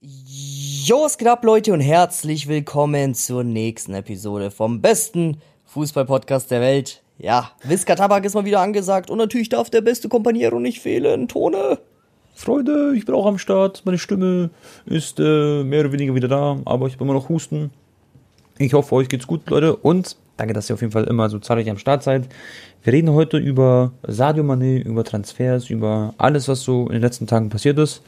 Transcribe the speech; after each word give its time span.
Jo, 0.00 1.06
es 1.06 1.18
geht 1.18 1.26
ab, 1.26 1.44
Leute, 1.44 1.72
und 1.72 1.80
herzlich 1.80 2.46
willkommen 2.46 3.14
zur 3.14 3.42
nächsten 3.42 3.94
Episode 3.94 4.52
vom 4.52 4.80
besten 4.80 5.38
Fußball-Podcast 5.64 6.52
der 6.52 6.60
Welt. 6.60 7.02
Ja, 7.18 7.50
Wiska 7.64 7.96
Tabak 7.96 8.24
ist 8.24 8.34
mal 8.34 8.44
wieder 8.44 8.60
angesagt 8.60 9.10
und 9.10 9.18
natürlich 9.18 9.48
darf 9.48 9.70
der 9.70 9.80
beste 9.80 10.08
Kompaniero 10.08 10.60
nicht 10.60 10.78
fehlen, 10.78 11.26
Tone. 11.26 11.80
Freunde, 12.32 12.94
ich 12.94 13.06
bin 13.06 13.14
auch 13.16 13.26
am 13.26 13.38
Start. 13.38 13.82
Meine 13.86 13.98
Stimme 13.98 14.50
ist 14.86 15.18
äh, 15.18 15.64
mehr 15.64 15.80
oder 15.80 15.90
weniger 15.90 16.14
wieder 16.14 16.28
da, 16.28 16.58
aber 16.64 16.86
ich 16.86 16.96
bin 16.96 17.08
immer 17.08 17.18
noch 17.18 17.28
husten. 17.28 17.72
Ich 18.56 18.74
hoffe, 18.74 18.94
euch 18.94 19.08
geht's 19.08 19.26
gut, 19.26 19.50
Leute. 19.50 19.74
Und 19.74 20.16
danke, 20.36 20.54
dass 20.54 20.70
ihr 20.70 20.74
auf 20.74 20.80
jeden 20.80 20.92
Fall 20.92 21.04
immer 21.04 21.28
so 21.28 21.40
zahlreich 21.40 21.68
am 21.68 21.78
Start 21.78 22.04
seid. 22.04 22.28
Wir 22.84 22.92
reden 22.92 23.10
heute 23.10 23.38
über 23.38 23.90
Sadio 24.06 24.44
Mané, 24.44 24.80
über 24.80 25.02
Transfers, 25.02 25.70
über 25.70 26.14
alles, 26.18 26.46
was 26.46 26.62
so 26.62 26.86
in 26.86 26.92
den 26.92 27.02
letzten 27.02 27.26
Tagen 27.26 27.48
passiert 27.48 27.78
ist. 27.80 28.00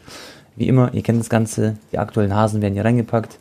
Wie 0.57 0.69
immer, 0.69 0.93
ihr 0.95 1.03
kennt 1.03 1.21
das 1.21 1.31
Ganze, 1.31 1.77
die 1.93 1.99
aktuellen 1.99 2.35
Hasen 2.35 2.61
werden 2.63 2.75
hier 2.75 2.85
reingepackt. 2.85 3.39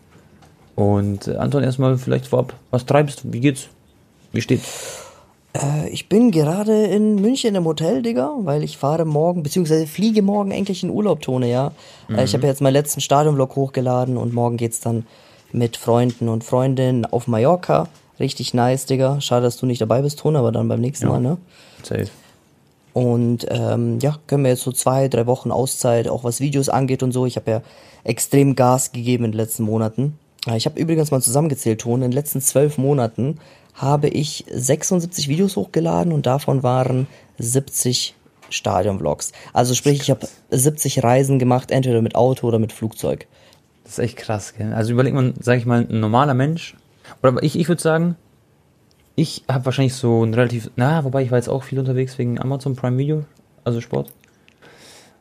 Und 0.75 1.28
äh, 1.28 1.36
Anton, 1.36 1.64
erstmal 1.64 1.97
vielleicht 1.97 2.28
vorab, 2.28 2.54
was 2.71 2.86
treibst, 2.86 3.34
wie 3.34 3.42
geht's, 3.42 3.68
wie 4.32 4.42
steht's? 4.42 5.06
Äh, 5.54 5.89
ich 5.89 6.07
bin 6.07 6.32
gerade 6.32 6.86
in 6.86 7.15
München 7.15 7.56
im 7.56 7.65
Hotel, 7.65 8.01
Digga, 8.01 8.36
weil 8.39 8.64
ich 8.64 8.78
fahre 8.78 9.06
morgen, 9.06 9.43
beziehungsweise 9.43 9.87
fliege 9.87 10.21
morgen 10.21 10.51
eigentlich 10.51 10.84
in 10.84 10.89
Urlaub, 10.89 11.21
Tone, 11.21 11.50
ja. 11.50 11.71
Mhm. 12.07 12.20
Äh, 12.20 12.24
ich 12.24 12.34
habe 12.34 12.48
jetzt 12.48 12.61
meinen 12.61 12.74
letzten 12.74 13.01
Stadionvlog 13.01 13.56
hochgeladen 13.56 14.18
und 14.18 14.34
morgen 14.34 14.57
geht's 14.57 14.79
dann 14.79 15.06
mit 15.51 15.78
Freunden 15.78 16.29
und 16.29 16.43
Freundinnen 16.43 17.06
auf 17.06 17.28
Mallorca. 17.28 17.87
Richtig 18.20 18.54
nice, 18.54 18.86
Digga. 18.86 19.21
Schade, 19.21 19.43
dass 19.43 19.57
du 19.57 19.65
nicht 19.65 19.82
dabei 19.82 20.01
bist, 20.01 20.20
Tone, 20.20 20.37
aber 20.39 20.51
dann 20.51 20.68
beim 20.68 20.82
nächsten 20.82 21.07
ja. 21.07 21.14
Mal, 21.14 21.21
ne? 21.21 21.37
Safe. 21.84 22.07
Und 22.93 23.46
ähm, 23.50 24.00
ja, 24.00 24.18
können 24.28 24.43
wir 24.43 24.52
jetzt 24.52 24.64
so 24.64 24.71
zwei, 24.71 25.07
drei 25.07 25.28
Wochen 25.28 25.52
Auszeit, 25.52 26.07
auch 26.07 26.24
was 26.24 26.39
Videos 26.39 26.70
angeht 26.70 27.04
und 27.04 27.12
so. 27.12 27.25
Ich 27.25 27.36
habe 27.36 27.52
ja 27.52 27.62
extrem 28.04 28.56
Gas 28.56 28.92
gegeben 28.92 29.25
in 29.25 29.32
den 29.32 29.38
letzten 29.38 29.64
Monaten. 29.64 30.18
Äh, 30.48 30.57
ich 30.57 30.65
habe 30.65 30.79
übrigens 30.79 31.12
mal 31.12 31.21
zusammengezählt, 31.21 31.82
Ton. 31.82 32.02
In 32.02 32.12
den 32.12 32.16
letzten 32.16 32.42
zwölf 32.42 32.78
Monaten 32.78 33.40
habe 33.76 34.10
ich 34.10 34.45
76 34.52 35.28
Videos 35.28 35.56
hochgeladen 35.56 36.12
und 36.12 36.26
davon 36.26 36.64
waren 36.64 37.08
70 37.38 38.16
Stadionvlogs. 38.50 39.32
Also 39.54 39.76
sprich, 39.76 40.02
ich 40.02 40.10
habe 40.10 40.28
70 40.50 41.04
Reisen 41.04 41.40
gemacht, 41.40 41.72
entweder 41.72 42.02
mit 42.02 42.16
Auto 42.16 42.48
oder 42.48 42.60
mit 42.60 42.73
Flugzeug. 42.73 43.28
Das 43.84 43.94
ist 43.94 44.00
echt 44.00 44.17
krass, 44.17 44.54
gell? 44.58 44.73
Also 44.73 44.92
überlegt 44.92 45.16
man, 45.16 45.34
sag 45.40 45.58
ich 45.58 45.66
mal, 45.66 45.88
ein 45.90 46.00
normaler 46.00 46.34
Mensch, 46.34 46.76
oder 47.23 47.42
ich, 47.42 47.58
ich 47.58 47.67
würde 47.67 47.82
sagen, 47.82 48.16
ich 49.20 49.44
habe 49.50 49.66
wahrscheinlich 49.66 49.95
so 49.95 50.23
ein 50.23 50.34
relativ, 50.34 50.72
na, 50.75 51.03
wobei 51.03 51.23
ich 51.23 51.31
war 51.31 51.38
jetzt 51.38 51.50
auch 51.50 51.64
viel 51.64 51.78
unterwegs 51.78 52.17
wegen 52.17 52.39
Amazon 52.39 52.75
Prime 52.75 52.98
Video, 52.98 53.26
also 53.66 53.81
Sport. 53.81 54.11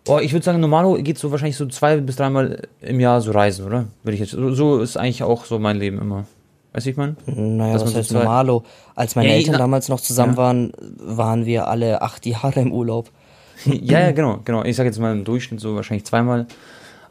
Oh, 0.06 0.18
ich 0.20 0.32
würde 0.32 0.44
sagen, 0.44 0.60
normalo 0.60 0.94
geht 0.94 1.18
so 1.18 1.30
wahrscheinlich 1.32 1.56
so 1.56 1.66
zwei 1.66 1.98
bis 1.98 2.16
dreimal 2.16 2.62
im 2.80 3.00
Jahr 3.00 3.20
so 3.20 3.32
reisen, 3.32 3.66
oder? 3.66 3.86
Würde 4.04 4.14
ich 4.14 4.20
jetzt. 4.20 4.30
So 4.30 4.80
ist 4.80 4.96
eigentlich 4.96 5.22
auch 5.22 5.44
so 5.44 5.58
mein 5.58 5.76
Leben 5.76 6.00
immer. 6.00 6.24
Weißt 6.72 6.86
du, 6.86 6.90
ich 6.90 6.96
meine? 6.96 7.16
Naja, 7.26 7.74
Dass 7.74 7.84
was 7.84 7.94
heißt 7.94 8.08
so 8.10 8.18
normalo? 8.18 8.62
Als 8.94 9.16
meine 9.16 9.28
ja, 9.30 9.34
Eltern 9.34 9.52
na, 9.52 9.58
damals 9.58 9.88
noch 9.88 10.00
zusammen 10.00 10.34
ja. 10.34 10.38
waren, 10.38 10.72
waren 10.98 11.44
wir 11.44 11.66
alle 11.68 12.00
acht 12.00 12.24
Jahre 12.24 12.60
im 12.60 12.72
Urlaub. 12.72 13.10
ja, 13.64 14.00
ja, 14.00 14.12
genau, 14.12 14.38
genau. 14.44 14.64
Ich 14.64 14.76
sage 14.76 14.88
jetzt 14.88 14.98
mal 14.98 15.12
im 15.12 15.24
Durchschnitt 15.24 15.60
so 15.60 15.74
wahrscheinlich 15.74 16.06
zweimal. 16.06 16.46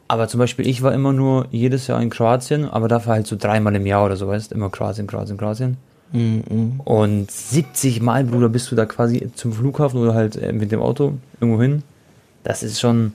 Aber 0.08 0.26
zum 0.26 0.38
Beispiel, 0.38 0.66
ich 0.66 0.82
war 0.82 0.94
immer 0.94 1.12
nur 1.12 1.46
jedes 1.50 1.86
Jahr 1.86 2.00
in 2.00 2.08
Kroatien, 2.08 2.64
aber 2.64 2.88
dafür 2.88 3.12
halt 3.12 3.26
so 3.26 3.36
dreimal 3.36 3.76
im 3.76 3.86
Jahr 3.86 4.06
oder 4.06 4.16
so, 4.16 4.26
weißt 4.26 4.52
Immer 4.52 4.70
Kroatien, 4.70 5.06
Kroatien, 5.06 5.36
Kroatien. 5.36 5.76
Mhm. 6.12 6.80
Und 6.84 7.30
70 7.30 8.00
Mal, 8.00 8.24
Bruder, 8.24 8.48
bist 8.48 8.70
du 8.70 8.76
da 8.76 8.86
quasi 8.86 9.30
zum 9.34 9.52
Flughafen 9.52 10.00
oder 10.00 10.14
halt 10.14 10.36
äh, 10.36 10.52
mit 10.52 10.72
dem 10.72 10.80
Auto 10.80 11.14
irgendwo 11.40 11.60
hin. 11.60 11.82
Das 12.44 12.62
ist 12.62 12.80
schon 12.80 13.12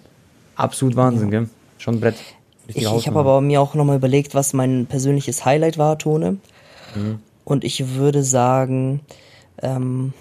absolut 0.56 0.96
Wahnsinn, 0.96 1.32
ja. 1.32 1.40
gell? 1.40 1.50
Schon 1.78 1.96
ein 1.96 2.00
Brett. 2.00 2.16
Ich, 2.68 2.78
ich 2.78 3.08
habe 3.08 3.20
aber 3.20 3.42
mir 3.42 3.62
auch 3.62 3.74
nochmal 3.74 3.98
überlegt, 3.98 4.36
was 4.36 4.54
mein 4.54 4.86
persönliches 4.86 5.44
Highlight 5.44 5.78
war, 5.78 5.98
Tone. 5.98 6.38
Mhm. 6.96 7.20
Und 7.44 7.64
ich 7.64 7.96
würde 7.96 8.24
sagen, 8.24 9.02
ähm, 9.62 10.14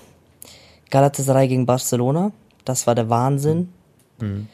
Galatasaray 0.90 1.48
gegen 1.48 1.66
Barcelona. 1.66 2.32
Das 2.64 2.86
war 2.86 2.94
der 2.94 3.08
Wahnsinn. 3.08 3.68
Mhm. 4.20 4.48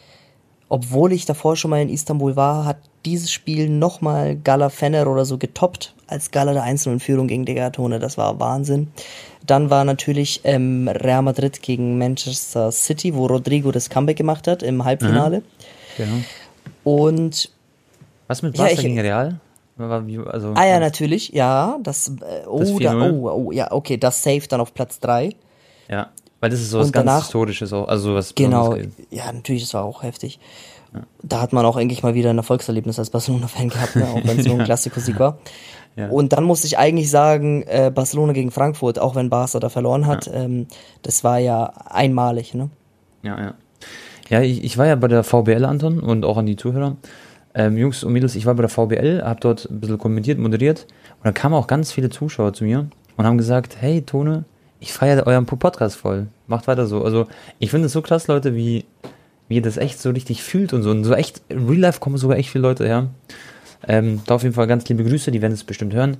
Obwohl 0.69 1.13
ich 1.13 1.25
davor 1.25 1.57
schon 1.57 1.71
mal 1.71 1.81
in 1.81 1.89
Istanbul 1.89 2.37
war, 2.37 2.65
hat 2.65 2.79
dieses 3.05 3.31
Spiel 3.31 3.69
nochmal 3.69 4.37
Gala 4.37 4.69
Fenner 4.71 5.07
oder 5.07 5.25
so 5.25 5.39
getoppt, 5.39 5.95
als 6.07 6.31
Gala 6.31 6.53
der 6.53 6.63
Einzelnen 6.63 7.01
Führung 7.01 7.29
gegen 7.29 7.45
Degatone. 7.45 7.99
Das 7.99 8.19
war 8.19 8.39
Wahnsinn. 8.41 8.89
Dann 9.47 9.71
war 9.71 9.85
natürlich 9.85 10.41
ähm, 10.45 10.89
Real 10.89 11.23
Madrid 11.23 11.63
gegen 11.63 11.99
Manchester 11.99 12.71
City, 12.73 13.15
wo 13.15 13.27
Rodrigo 13.27 13.73
das 13.73 13.89
Comeback 13.89 14.17
gemacht 14.17 14.47
hat 14.47 14.63
im 14.63 14.85
Halbfinale. 14.85 15.39
Mhm. 15.39 15.45
Genau. 15.97 16.17
Und 16.85 17.51
was 18.27 18.43
mit 18.43 18.57
Barca 18.57 18.75
ja, 18.75 18.83
gegen 18.83 19.01
Real? 19.01 19.41
Also, 19.79 20.55
ah 20.55 20.67
ja, 20.67 20.81
natürlich, 20.81 21.31
ja. 21.31 21.79
Das, 21.83 22.09
äh, 22.09 22.47
oh, 22.49 22.59
das 22.59 22.77
da, 22.81 23.11
oh, 23.11 23.47
oh, 23.47 23.53
ja, 23.53 23.71
okay, 23.71 23.97
das 23.97 24.23
safe 24.23 24.43
dann 24.49 24.61
auf 24.61 24.75
Platz 24.75 24.99
3. 24.99 25.35
Ja, 25.89 26.11
weil 26.41 26.51
das 26.51 26.61
ist 26.61 26.71
so 26.71 26.81
was 26.81 26.93
ganz 26.93 27.23
Historisches 27.23 27.73
auch, 27.73 27.87
also 27.89 28.15
was 28.15 28.35
Genau, 28.35 28.77
ja, 29.11 29.33
natürlich, 29.33 29.63
das 29.63 29.75
war 29.75 29.85
auch 29.85 30.03
heftig. 30.03 30.41
Ja. 30.99 31.07
Da 31.23 31.41
hat 31.41 31.53
man 31.53 31.65
auch 31.65 31.77
eigentlich 31.77 32.03
mal 32.03 32.15
wieder 32.15 32.31
ein 32.31 32.39
Erfolgserlebnis 32.39 32.99
als 32.99 33.11
Barcelona-Fan 33.11 33.69
gehabt, 33.69 33.97
ne? 33.97 34.07
auch 34.09 34.21
wenn 34.25 34.39
es 34.39 34.47
nur 34.47 34.59
ein 34.59 34.65
Klassiker-Sieg 34.65 35.19
war. 35.19 35.39
Ja. 35.97 36.09
Und 36.09 36.33
dann 36.33 36.45
muss 36.45 36.65
ich 36.65 36.79
eigentlich 36.79 37.11
sagen, 37.11 37.63
äh, 37.63 37.91
Barcelona 37.93 38.33
gegen 38.33 38.51
Frankfurt, 38.51 38.99
auch 38.99 39.15
wenn 39.15 39.31
Barca 39.31 39.59
da 39.59 39.69
verloren 39.69 40.07
hat, 40.07 40.27
ja. 40.27 40.35
ähm, 40.35 40.67
das 41.03 41.25
war 41.25 41.39
ja 41.39 41.73
einmalig, 41.87 42.55
ne? 42.55 42.71
Ja, 43.23 43.41
ja. 43.41 43.55
Ja, 44.29 44.43
ich, 44.43 44.63
ich 44.63 44.77
war 44.77 44.87
ja 44.87 44.95
bei 44.95 45.09
der 45.09 45.25
VBL, 45.25 45.65
Anton, 45.65 46.01
und 46.01 46.25
auch 46.25 46.37
an 46.37 46.47
die 46.47 46.57
Zuhörer. 46.57 46.97
Ähm, 47.55 47.77
Jungs 47.79 48.05
und 48.05 48.13
Mädels, 48.13 48.37
ich 48.37 48.47
war 48.47 48.55
bei 48.55 48.63
der 48.63 48.69
VBL, 48.69 49.23
habe 49.25 49.41
dort 49.41 49.69
ein 49.71 49.81
bisschen 49.81 49.99
kommentiert, 49.99 50.39
moderiert. 50.39 50.87
Und 51.17 51.25
da 51.25 51.33
kamen 51.33 51.55
auch 51.55 51.67
ganz 51.67 51.91
viele 51.93 52.11
Zuschauer 52.11 52.53
zu 52.53 52.65
mir 52.65 52.89
und 53.17 53.27
haben 53.27 53.39
gesagt, 53.39 53.79
hey 53.81 54.03
Tone, 54.03 54.45
ich 54.81 54.93
feiere 54.93 55.27
euren 55.27 55.47
Podcast 55.47 55.97
voll. 55.97 56.29
Macht 56.47 56.69
weiter 56.69 56.87
so. 56.87 57.03
Also 57.03 57.27
ich 57.59 57.71
finde 57.71 57.87
es 57.87 57.93
so 57.93 58.03
krass, 58.03 58.29
Leute, 58.29 58.55
wie, 58.55 58.85
wie 59.49 59.57
ihr 59.57 59.63
das 59.63 59.77
echt 59.77 60.01
so 60.01 60.11
richtig 60.11 60.43
fühlt 60.43 60.73
und 60.73 60.83
so. 60.83 60.91
Und 60.91 61.05
so 61.05 61.15
echt, 61.15 61.43
in 61.49 61.67
Real 61.69 61.81
Life 61.81 62.01
kommen 62.01 62.17
sogar 62.17 62.37
echt 62.37 62.51
viele 62.51 62.63
Leute 62.63 62.87
her. 62.87 63.09
Ähm, 63.87 64.21
da 64.27 64.35
auf 64.35 64.43
jeden 64.43 64.55
Fall 64.55 64.67
ganz 64.67 64.89
liebe 64.89 65.05
Grüße, 65.05 65.31
die 65.31 65.43
werden 65.43 65.53
es 65.53 65.65
bestimmt 65.65 65.95
hören. 65.95 66.19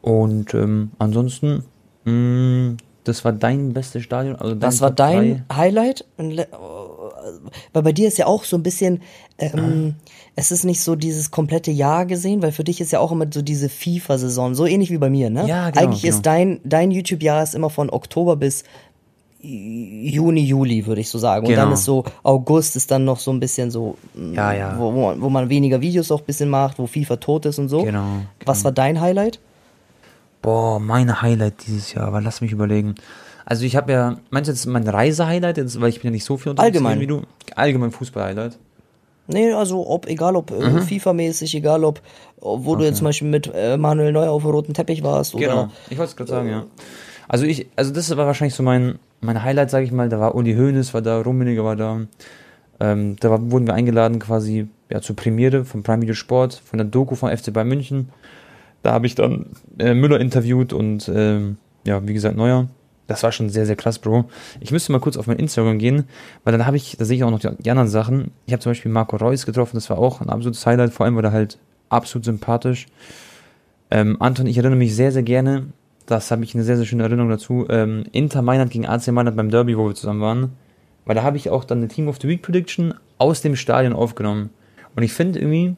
Und 0.00 0.54
ähm, 0.54 0.92
ansonsten, 0.98 1.64
mh, 2.04 2.12
mm, 2.12 2.76
das 3.04 3.24
war 3.24 3.32
dein 3.32 3.74
bestes 3.74 4.02
Stadion. 4.02 4.36
Also 4.36 4.54
das 4.54 4.80
war 4.80 4.90
dein 4.90 5.44
Highlight? 5.52 6.06
Weil 6.16 7.82
bei 7.82 7.92
dir 7.92 8.08
ist 8.08 8.16
ja 8.16 8.26
auch 8.26 8.44
so 8.44 8.56
ein 8.56 8.62
bisschen, 8.62 9.02
ähm, 9.38 9.94
ah. 9.98 10.10
es 10.36 10.50
ist 10.50 10.64
nicht 10.64 10.82
so 10.82 10.96
dieses 10.96 11.30
komplette 11.30 11.70
Jahr 11.70 12.06
gesehen, 12.06 12.42
weil 12.42 12.52
für 12.52 12.64
dich 12.64 12.80
ist 12.80 12.92
ja 12.92 13.00
auch 13.00 13.12
immer 13.12 13.26
so 13.32 13.42
diese 13.42 13.68
FIFA-Saison, 13.68 14.54
so 14.54 14.64
ähnlich 14.64 14.90
wie 14.90 14.98
bei 14.98 15.10
mir, 15.10 15.28
ne? 15.28 15.46
Ja, 15.46 15.68
genau, 15.70 15.84
Eigentlich 15.84 16.02
genau. 16.02 16.14
ist 16.14 16.22
dein, 16.24 16.60
dein 16.64 16.90
YouTube-Jahr 16.90 17.42
ist 17.42 17.54
immer 17.54 17.70
von 17.70 17.90
Oktober 17.90 18.36
bis 18.36 18.64
Juni, 19.46 20.40
Juli, 20.40 20.86
würde 20.86 21.02
ich 21.02 21.10
so 21.10 21.18
sagen. 21.18 21.44
Genau. 21.46 21.52
Und 21.52 21.56
dann 21.58 21.66
genau. 21.66 21.74
ist 21.74 21.84
so, 21.84 22.04
August 22.22 22.76
ist 22.76 22.90
dann 22.90 23.04
noch 23.04 23.18
so 23.18 23.30
ein 23.30 23.40
bisschen 23.40 23.70
so, 23.70 23.96
ja, 24.32 24.52
ja. 24.52 24.78
Wo, 24.78 24.94
wo, 24.94 25.08
man, 25.08 25.20
wo 25.20 25.28
man 25.28 25.48
weniger 25.50 25.80
Videos 25.80 26.10
auch 26.10 26.20
ein 26.20 26.26
bisschen 26.26 26.48
macht, 26.48 26.78
wo 26.78 26.86
FIFA 26.86 27.16
tot 27.16 27.46
ist 27.46 27.58
und 27.58 27.68
so. 27.68 27.82
Genau. 27.82 28.22
Was 28.46 28.58
genau. 28.58 28.64
war 28.64 28.72
dein 28.72 29.00
Highlight? 29.00 29.40
Boah, 30.40 30.80
mein 30.80 31.20
Highlight 31.20 31.66
dieses 31.66 31.92
Jahr, 31.92 32.06
aber 32.06 32.20
lass 32.20 32.40
mich 32.40 32.52
überlegen. 32.52 32.94
Also 33.44 33.66
ich 33.66 33.76
habe 33.76 33.92
ja, 33.92 34.16
meinst 34.30 34.48
du 34.48 34.52
jetzt 34.52 34.64
mein 34.66 34.88
Reise-Highlight, 34.88 35.58
weil 35.80 35.90
ich 35.90 36.00
bin 36.00 36.08
ja 36.08 36.12
nicht 36.12 36.24
so 36.24 36.38
viel 36.38 36.50
unterwegs 36.50 36.76
Allgemein. 36.76 37.00
wie 37.00 37.06
du? 37.06 37.22
Allgemein 37.54 37.90
Fußball-Highlight. 37.90 38.58
Nee, 39.26 39.52
also 39.52 39.86
ob, 39.88 40.06
egal 40.06 40.36
ob 40.36 40.50
äh, 40.50 40.70
mhm. 40.70 40.78
FIFA-mäßig, 40.80 41.54
egal 41.54 41.84
ob, 41.84 42.00
wo 42.40 42.72
okay. 42.72 42.78
du 42.78 42.84
jetzt 42.84 42.98
zum 42.98 43.06
Beispiel 43.06 43.28
mit 43.28 43.50
äh, 43.54 43.76
Manuel 43.76 44.12
Neuer 44.12 44.30
auf 44.30 44.42
dem 44.42 44.50
roten 44.50 44.74
Teppich 44.74 45.02
warst. 45.02 45.34
Oder, 45.34 45.46
genau, 45.46 45.68
ich 45.88 45.98
wollte 45.98 46.10
es 46.10 46.16
gerade 46.16 46.30
sagen, 46.30 46.48
ja. 46.48 46.66
Also 47.28 47.44
ich, 47.44 47.68
also 47.76 47.92
das 47.92 48.14
war 48.16 48.26
wahrscheinlich 48.26 48.54
so 48.54 48.62
mein, 48.62 48.98
mein 49.20 49.42
Highlight, 49.42 49.70
sage 49.70 49.84
ich 49.84 49.92
mal. 49.92 50.08
Da 50.08 50.20
war 50.20 50.34
Uli 50.34 50.54
Hoeneß, 50.54 50.94
war 50.94 51.02
da, 51.02 51.20
Rummeniger 51.20 51.64
war 51.64 51.76
da. 51.76 52.00
Ähm, 52.80 53.16
da 53.20 53.30
war, 53.30 53.50
wurden 53.50 53.66
wir 53.66 53.74
eingeladen 53.74 54.18
quasi 54.18 54.68
ja, 54.90 55.00
zur 55.00 55.16
Premiere 55.16 55.64
von 55.64 55.82
Prime 55.82 56.02
Video 56.02 56.14
Sport, 56.14 56.54
von 56.64 56.78
der 56.78 56.86
Doku 56.86 57.14
von 57.14 57.34
FC 57.36 57.52
Bayern 57.52 57.68
München. 57.68 58.08
Da 58.82 58.92
habe 58.92 59.06
ich 59.06 59.14
dann 59.14 59.46
äh, 59.78 59.94
Müller 59.94 60.20
interviewt 60.20 60.72
und 60.72 61.10
ähm, 61.12 61.56
ja, 61.86 62.06
wie 62.06 62.14
gesagt, 62.14 62.36
Neuer. 62.36 62.68
Das 63.06 63.22
war 63.22 63.32
schon 63.32 63.50
sehr, 63.50 63.66
sehr 63.66 63.76
krass, 63.76 63.98
Bro. 63.98 64.24
Ich 64.60 64.70
müsste 64.70 64.90
mal 64.90 65.00
kurz 65.00 65.18
auf 65.18 65.26
mein 65.26 65.38
Instagram 65.38 65.78
gehen, 65.78 66.04
weil 66.42 66.52
dann 66.52 66.66
habe 66.66 66.78
ich, 66.78 66.96
da 66.96 67.04
sehe 67.04 67.16
ich 67.16 67.24
auch 67.24 67.30
noch 67.30 67.40
die, 67.40 67.50
die 67.58 67.70
anderen 67.70 67.88
Sachen. 67.88 68.30
Ich 68.46 68.52
habe 68.52 68.62
zum 68.62 68.70
Beispiel 68.70 68.90
Marco 68.90 69.16
Reus 69.16 69.44
getroffen, 69.44 69.76
das 69.76 69.90
war 69.90 69.98
auch 69.98 70.20
ein 70.22 70.30
absolutes 70.30 70.64
Highlight, 70.64 70.92
vor 70.92 71.04
allem 71.04 71.16
war 71.16 71.24
er 71.24 71.32
halt 71.32 71.58
absolut 71.90 72.24
sympathisch. 72.24 72.86
Ähm, 73.90 74.16
Anton, 74.20 74.46
ich 74.46 74.56
erinnere 74.56 74.78
mich 74.78 74.96
sehr, 74.96 75.12
sehr 75.12 75.22
gerne 75.22 75.66
das 76.06 76.30
habe 76.30 76.44
ich 76.44 76.54
eine 76.54 76.64
sehr, 76.64 76.76
sehr 76.76 76.86
schöne 76.86 77.04
Erinnerung 77.04 77.30
dazu. 77.30 77.66
Ähm, 77.68 78.04
Inter 78.12 78.42
Mailand 78.42 78.70
gegen 78.70 78.86
AC 78.86 79.08
Mailand 79.08 79.36
beim 79.36 79.50
Derby, 79.50 79.76
wo 79.76 79.88
wir 79.88 79.94
zusammen 79.94 80.20
waren. 80.20 80.52
Weil 81.04 81.14
da 81.14 81.22
habe 81.22 81.36
ich 81.36 81.50
auch 81.50 81.64
dann 81.64 81.78
eine 81.78 81.88
Team 81.88 82.08
of 82.08 82.18
the 82.20 82.28
Week 82.28 82.42
Prediction 82.42 82.94
aus 83.18 83.42
dem 83.42 83.56
Stadion 83.56 83.92
aufgenommen. 83.92 84.50
Und 84.96 85.02
ich 85.02 85.12
finde 85.12 85.38
irgendwie, 85.38 85.76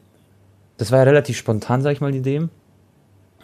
das 0.77 0.91
war 0.91 0.99
ja 0.99 1.03
relativ 1.05 1.37
spontan, 1.37 1.81
sag 1.81 1.91
ich 1.91 2.01
mal, 2.01 2.11
die 2.11 2.19
Idee. 2.19 2.47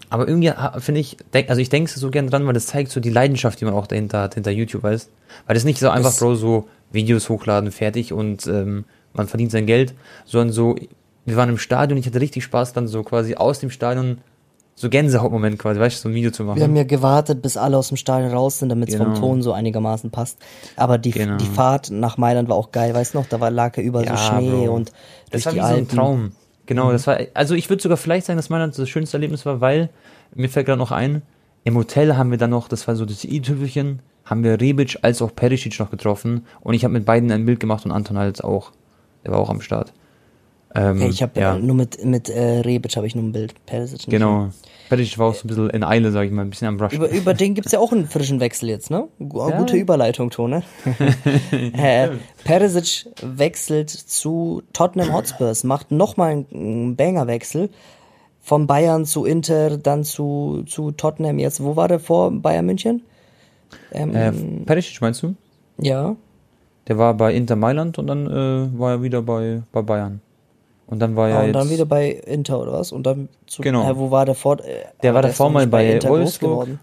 Aber 0.09 0.27
irgendwie 0.27 0.51
finde 0.79 1.01
ich, 1.01 1.17
denk, 1.33 1.49
also 1.49 1.61
ich 1.61 1.69
denke 1.69 1.91
so 1.91 2.11
gern 2.11 2.29
dran, 2.29 2.45
weil 2.45 2.53
das 2.53 2.67
zeigt 2.67 2.91
so 2.91 2.99
die 2.99 3.09
Leidenschaft, 3.09 3.59
die 3.59 3.65
man 3.65 3.73
auch 3.73 3.87
dahinter 3.87 4.21
hat, 4.21 4.35
hinter 4.35 4.51
YouTube, 4.51 4.83
weißt 4.83 5.09
Weil 5.47 5.55
das 5.55 5.63
nicht 5.63 5.79
so 5.79 5.89
einfach, 5.89 6.15
Bro, 6.17 6.35
so 6.35 6.67
Videos 6.91 7.29
hochladen, 7.29 7.71
fertig 7.71 8.13
und 8.13 8.45
ähm, 8.47 8.85
man 9.13 9.27
verdient 9.27 9.51
sein 9.51 9.65
Geld, 9.65 9.95
sondern 10.25 10.51
so, 10.51 10.75
wir 11.25 11.35
waren 11.35 11.49
im 11.49 11.57
Stadion, 11.57 11.97
ich 11.97 12.05
hatte 12.05 12.21
richtig 12.21 12.43
Spaß, 12.43 12.73
dann 12.73 12.87
so 12.87 13.01
quasi 13.03 13.35
aus 13.35 13.59
dem 13.59 13.71
Stadion 13.71 14.19
so 14.75 14.89
Gänsehautmoment 14.89 15.59
quasi, 15.59 15.79
weißt 15.79 15.97
du, 15.97 16.01
so 16.01 16.09
ein 16.09 16.15
Video 16.15 16.31
zu 16.31 16.43
machen. 16.43 16.57
Wir 16.57 16.63
haben 16.63 16.75
ja 16.75 16.83
gewartet, 16.83 17.41
bis 17.41 17.57
alle 17.57 17.77
aus 17.77 17.89
dem 17.89 17.97
Stadion 17.97 18.31
raus 18.31 18.59
sind, 18.59 18.69
damit 18.69 18.89
es 18.89 18.95
Genau. 18.97 19.11
vom 19.11 19.19
Ton 19.19 19.41
so 19.43 19.53
einigermaßen 19.53 20.09
passt. 20.09 20.39
Aber 20.75 20.97
die, 20.97 21.11
Genau. 21.11 21.37
die 21.37 21.45
Fahrt 21.45 21.91
nach 21.91 22.17
Mailand 22.17 22.49
war 22.49 22.55
auch 22.57 22.71
geil, 22.71 22.93
weißt 22.93 23.13
du 23.13 23.19
noch? 23.19 23.27
Da 23.27 23.39
war, 23.39 23.51
lag 23.51 23.77
ja 23.77 23.83
überall 23.83 24.07
so 24.07 24.17
Schnee 24.17 24.65
Bro. 24.65 24.73
und 24.75 24.91
das 25.31 25.43
durch 25.43 25.45
war 25.45 25.51
die 25.53 25.57
wie 25.57 25.61
so 25.61 25.67
ein 25.67 25.73
Alpen. 25.81 25.95
Traum. 25.95 26.31
Genau, 26.65 26.91
das 26.91 27.05
war, 27.07 27.19
also 27.33 27.55
ich 27.55 27.69
würde 27.69 27.83
sogar 27.83 27.97
vielleicht 27.97 28.25
sagen, 28.25 28.37
dass 28.37 28.49
Mailand 28.49 28.77
das 28.77 28.89
schönste 28.89 29.17
Erlebnis 29.17 29.45
war, 29.45 29.61
weil, 29.61 29.89
mir 30.33 30.49
fällt 30.49 30.65
gerade 30.65 30.79
noch 30.79 30.91
ein, 30.91 31.21
im 31.65 31.75
Hotel 31.77 32.15
haben 32.17 32.31
wir 32.31 32.37
dann 32.37 32.49
noch, 32.49 32.67
das 32.67 32.87
war 32.87 32.95
so 32.95 33.05
das 33.05 33.23
i-Tüpfelchen, 33.25 33.99
haben 34.25 34.43
wir 34.43 34.59
Rebic 34.59 34.97
als 35.01 35.21
auch 35.21 35.35
Perisic 35.35 35.77
noch 35.79 35.91
getroffen 35.91 36.45
und 36.61 36.73
ich 36.73 36.83
habe 36.85 36.93
mit 36.93 37.05
beiden 37.05 37.31
ein 37.31 37.45
Bild 37.45 37.59
gemacht 37.59 37.85
und 37.85 37.91
Anton 37.91 38.17
halt 38.17 38.43
auch, 38.43 38.71
der 39.25 39.33
war 39.33 39.39
auch 39.39 39.49
am 39.49 39.61
Start. 39.61 39.93
Ähm, 40.75 40.99
Ja, 41.01 41.07
ich 41.07 41.21
habe 41.21 41.39
ja, 41.39 41.57
nur 41.57 41.75
mit, 41.75 42.03
mit 42.03 42.29
äh, 42.29 42.59
Rebic 42.61 42.95
habe 42.95 43.05
ich 43.07 43.15
nur 43.15 43.23
ein 43.23 43.31
Bild. 43.31 43.53
Perisic 43.65 43.99
nicht. 43.99 44.09
genau. 44.09 44.49
Perisic 44.89 45.17
war 45.17 45.27
auch 45.29 45.33
so 45.35 45.45
ein 45.45 45.47
bisschen 45.47 45.69
in 45.71 45.83
Eile, 45.83 46.11
sag 46.11 46.25
ich 46.25 46.31
mal, 46.31 46.41
ein 46.43 46.49
bisschen 46.49 46.67
am 46.67 46.79
Rush. 46.79 46.93
Über, 46.93 47.09
über 47.09 47.33
den 47.33 47.53
gibt's 47.55 47.71
ja 47.71 47.79
auch 47.79 47.91
einen 47.91 48.07
frischen 48.07 48.39
Wechsel 48.39 48.69
jetzt, 48.69 48.89
ne? 48.91 49.07
Gu- 49.19 49.49
Ja. 49.49 49.57
Gute 49.59 49.77
Überleitung, 49.77 50.29
Tone. 50.29 50.61
äh, 51.51 52.09
Perisic 52.43 53.07
wechselt 53.21 53.89
zu 53.89 54.61
Tottenham 54.73 55.13
Hotspurs, 55.13 55.63
macht 55.63 55.91
nochmal 55.91 56.45
einen 56.53 56.95
Banger-Wechsel. 56.95 57.69
Von 58.45 58.67
Bayern 58.67 59.05
zu 59.05 59.23
Inter, 59.23 59.77
dann 59.77 60.03
zu, 60.03 60.63
zu 60.67 60.91
Tottenham 60.91 61.39
jetzt. 61.39 61.63
Wo 61.63 61.77
war 61.77 61.87
der 61.87 61.99
vor 62.01 62.29
Bayern 62.29 62.65
München? 62.65 63.01
Ähm, 63.93 64.13
äh, 64.13 64.31
Perisic 64.65 64.99
meinst 65.01 65.23
du? 65.23 65.35
ja. 65.77 66.15
Der 66.89 66.97
war 66.97 67.13
bei 67.13 67.33
Inter 67.33 67.55
Mailand 67.55 67.97
und 67.97 68.07
dann 68.07 68.27
äh, 68.27 68.77
war 68.77 68.91
er 68.91 69.01
wieder 69.01 69.21
bei, 69.21 69.61
bei 69.71 69.81
Bayern. 69.81 70.19
Und 70.93 70.99
dann 70.99 71.15
war 71.15 71.27
er 71.27 71.37
Ah, 71.37 71.39
und 71.39 71.45
jetzt, 71.47 71.55
dann 71.55 71.69
wieder 71.71 71.85
bei 71.87 72.11
Inter 72.11 72.59
oder 72.61 72.73
was? 72.73 72.91
Und 72.91 73.07
dann 73.07 73.27
zu, 73.47 73.63
Genau. 73.63 73.89
Äh, 73.89 73.97
wo 73.97 74.11
war 74.11 74.25
der 74.25 74.35
vor? 74.35 74.59
Äh, 74.59 74.83
Der 75.01 75.15
war 75.15 75.23
davor 75.23 75.49
mal 75.49 75.61
nicht 75.61 75.71
bei 75.71 75.91
Inter 75.91 76.09
Wolfsburg. 76.09 76.51
geworden. 76.51 76.79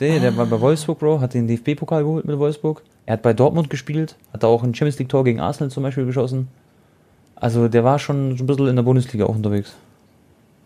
Der, 0.00 0.18
der 0.18 0.32
Ah. 0.32 0.36
war 0.36 0.46
bei 0.46 0.60
Wolfsburg, 0.60 0.98
Bro, 0.98 1.20
hat 1.20 1.32
den 1.34 1.46
DFB-Pokal 1.46 2.02
geholt 2.02 2.24
mit 2.24 2.36
Wolfsburg. 2.40 2.82
Er 3.06 3.12
hat 3.12 3.22
bei 3.22 3.32
Dortmund 3.32 3.70
gespielt, 3.70 4.16
hat 4.32 4.42
da 4.42 4.48
auch 4.48 4.64
ein 4.64 4.74
Champions 4.74 4.98
League-Tor 4.98 5.22
gegen 5.22 5.38
Arsenal 5.38 5.70
zum 5.70 5.84
Beispiel 5.84 6.06
geschossen. 6.06 6.48
Also 7.36 7.68
der 7.68 7.84
war 7.84 8.00
schon 8.00 8.36
so 8.36 8.42
ein 8.42 8.46
bisschen 8.48 8.66
in 8.66 8.74
der 8.74 8.82
Bundesliga 8.82 9.26
auch 9.26 9.36
unterwegs. 9.36 9.74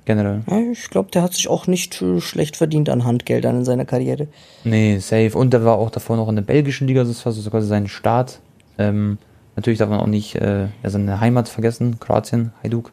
Generell. 0.06 0.40
Ja, 0.48 0.58
ich 0.72 0.88
glaube, 0.88 1.10
der 1.10 1.22
hat 1.22 1.34
sich 1.34 1.48
auch 1.48 1.66
nicht 1.66 2.02
schlecht 2.20 2.56
verdient 2.56 2.88
an 2.88 3.04
Handgeldern 3.04 3.56
in 3.58 3.64
seiner 3.66 3.84
Karriere. 3.84 4.26
Nee, 4.64 4.98
safe. 5.00 5.36
Und 5.36 5.52
der 5.52 5.64
war 5.66 5.76
auch 5.76 5.90
davor 5.90 6.16
noch 6.16 6.28
in 6.30 6.36
der 6.36 6.42
belgischen 6.42 6.88
Liga, 6.88 7.04
das 7.04 7.24
war 7.26 7.32
so 7.32 7.50
quasi 7.50 7.68
sein 7.68 7.86
Start. 7.88 8.40
Ähm, 8.78 9.18
natürlich 9.56 9.78
darf 9.78 9.88
man 9.88 10.00
auch 10.00 10.06
nicht 10.06 10.36
äh, 10.36 10.62
ja, 10.82 10.90
seine 10.90 11.20
Heimat 11.20 11.48
vergessen, 11.48 11.98
Kroatien, 12.00 12.52
Hajduk. 12.62 12.92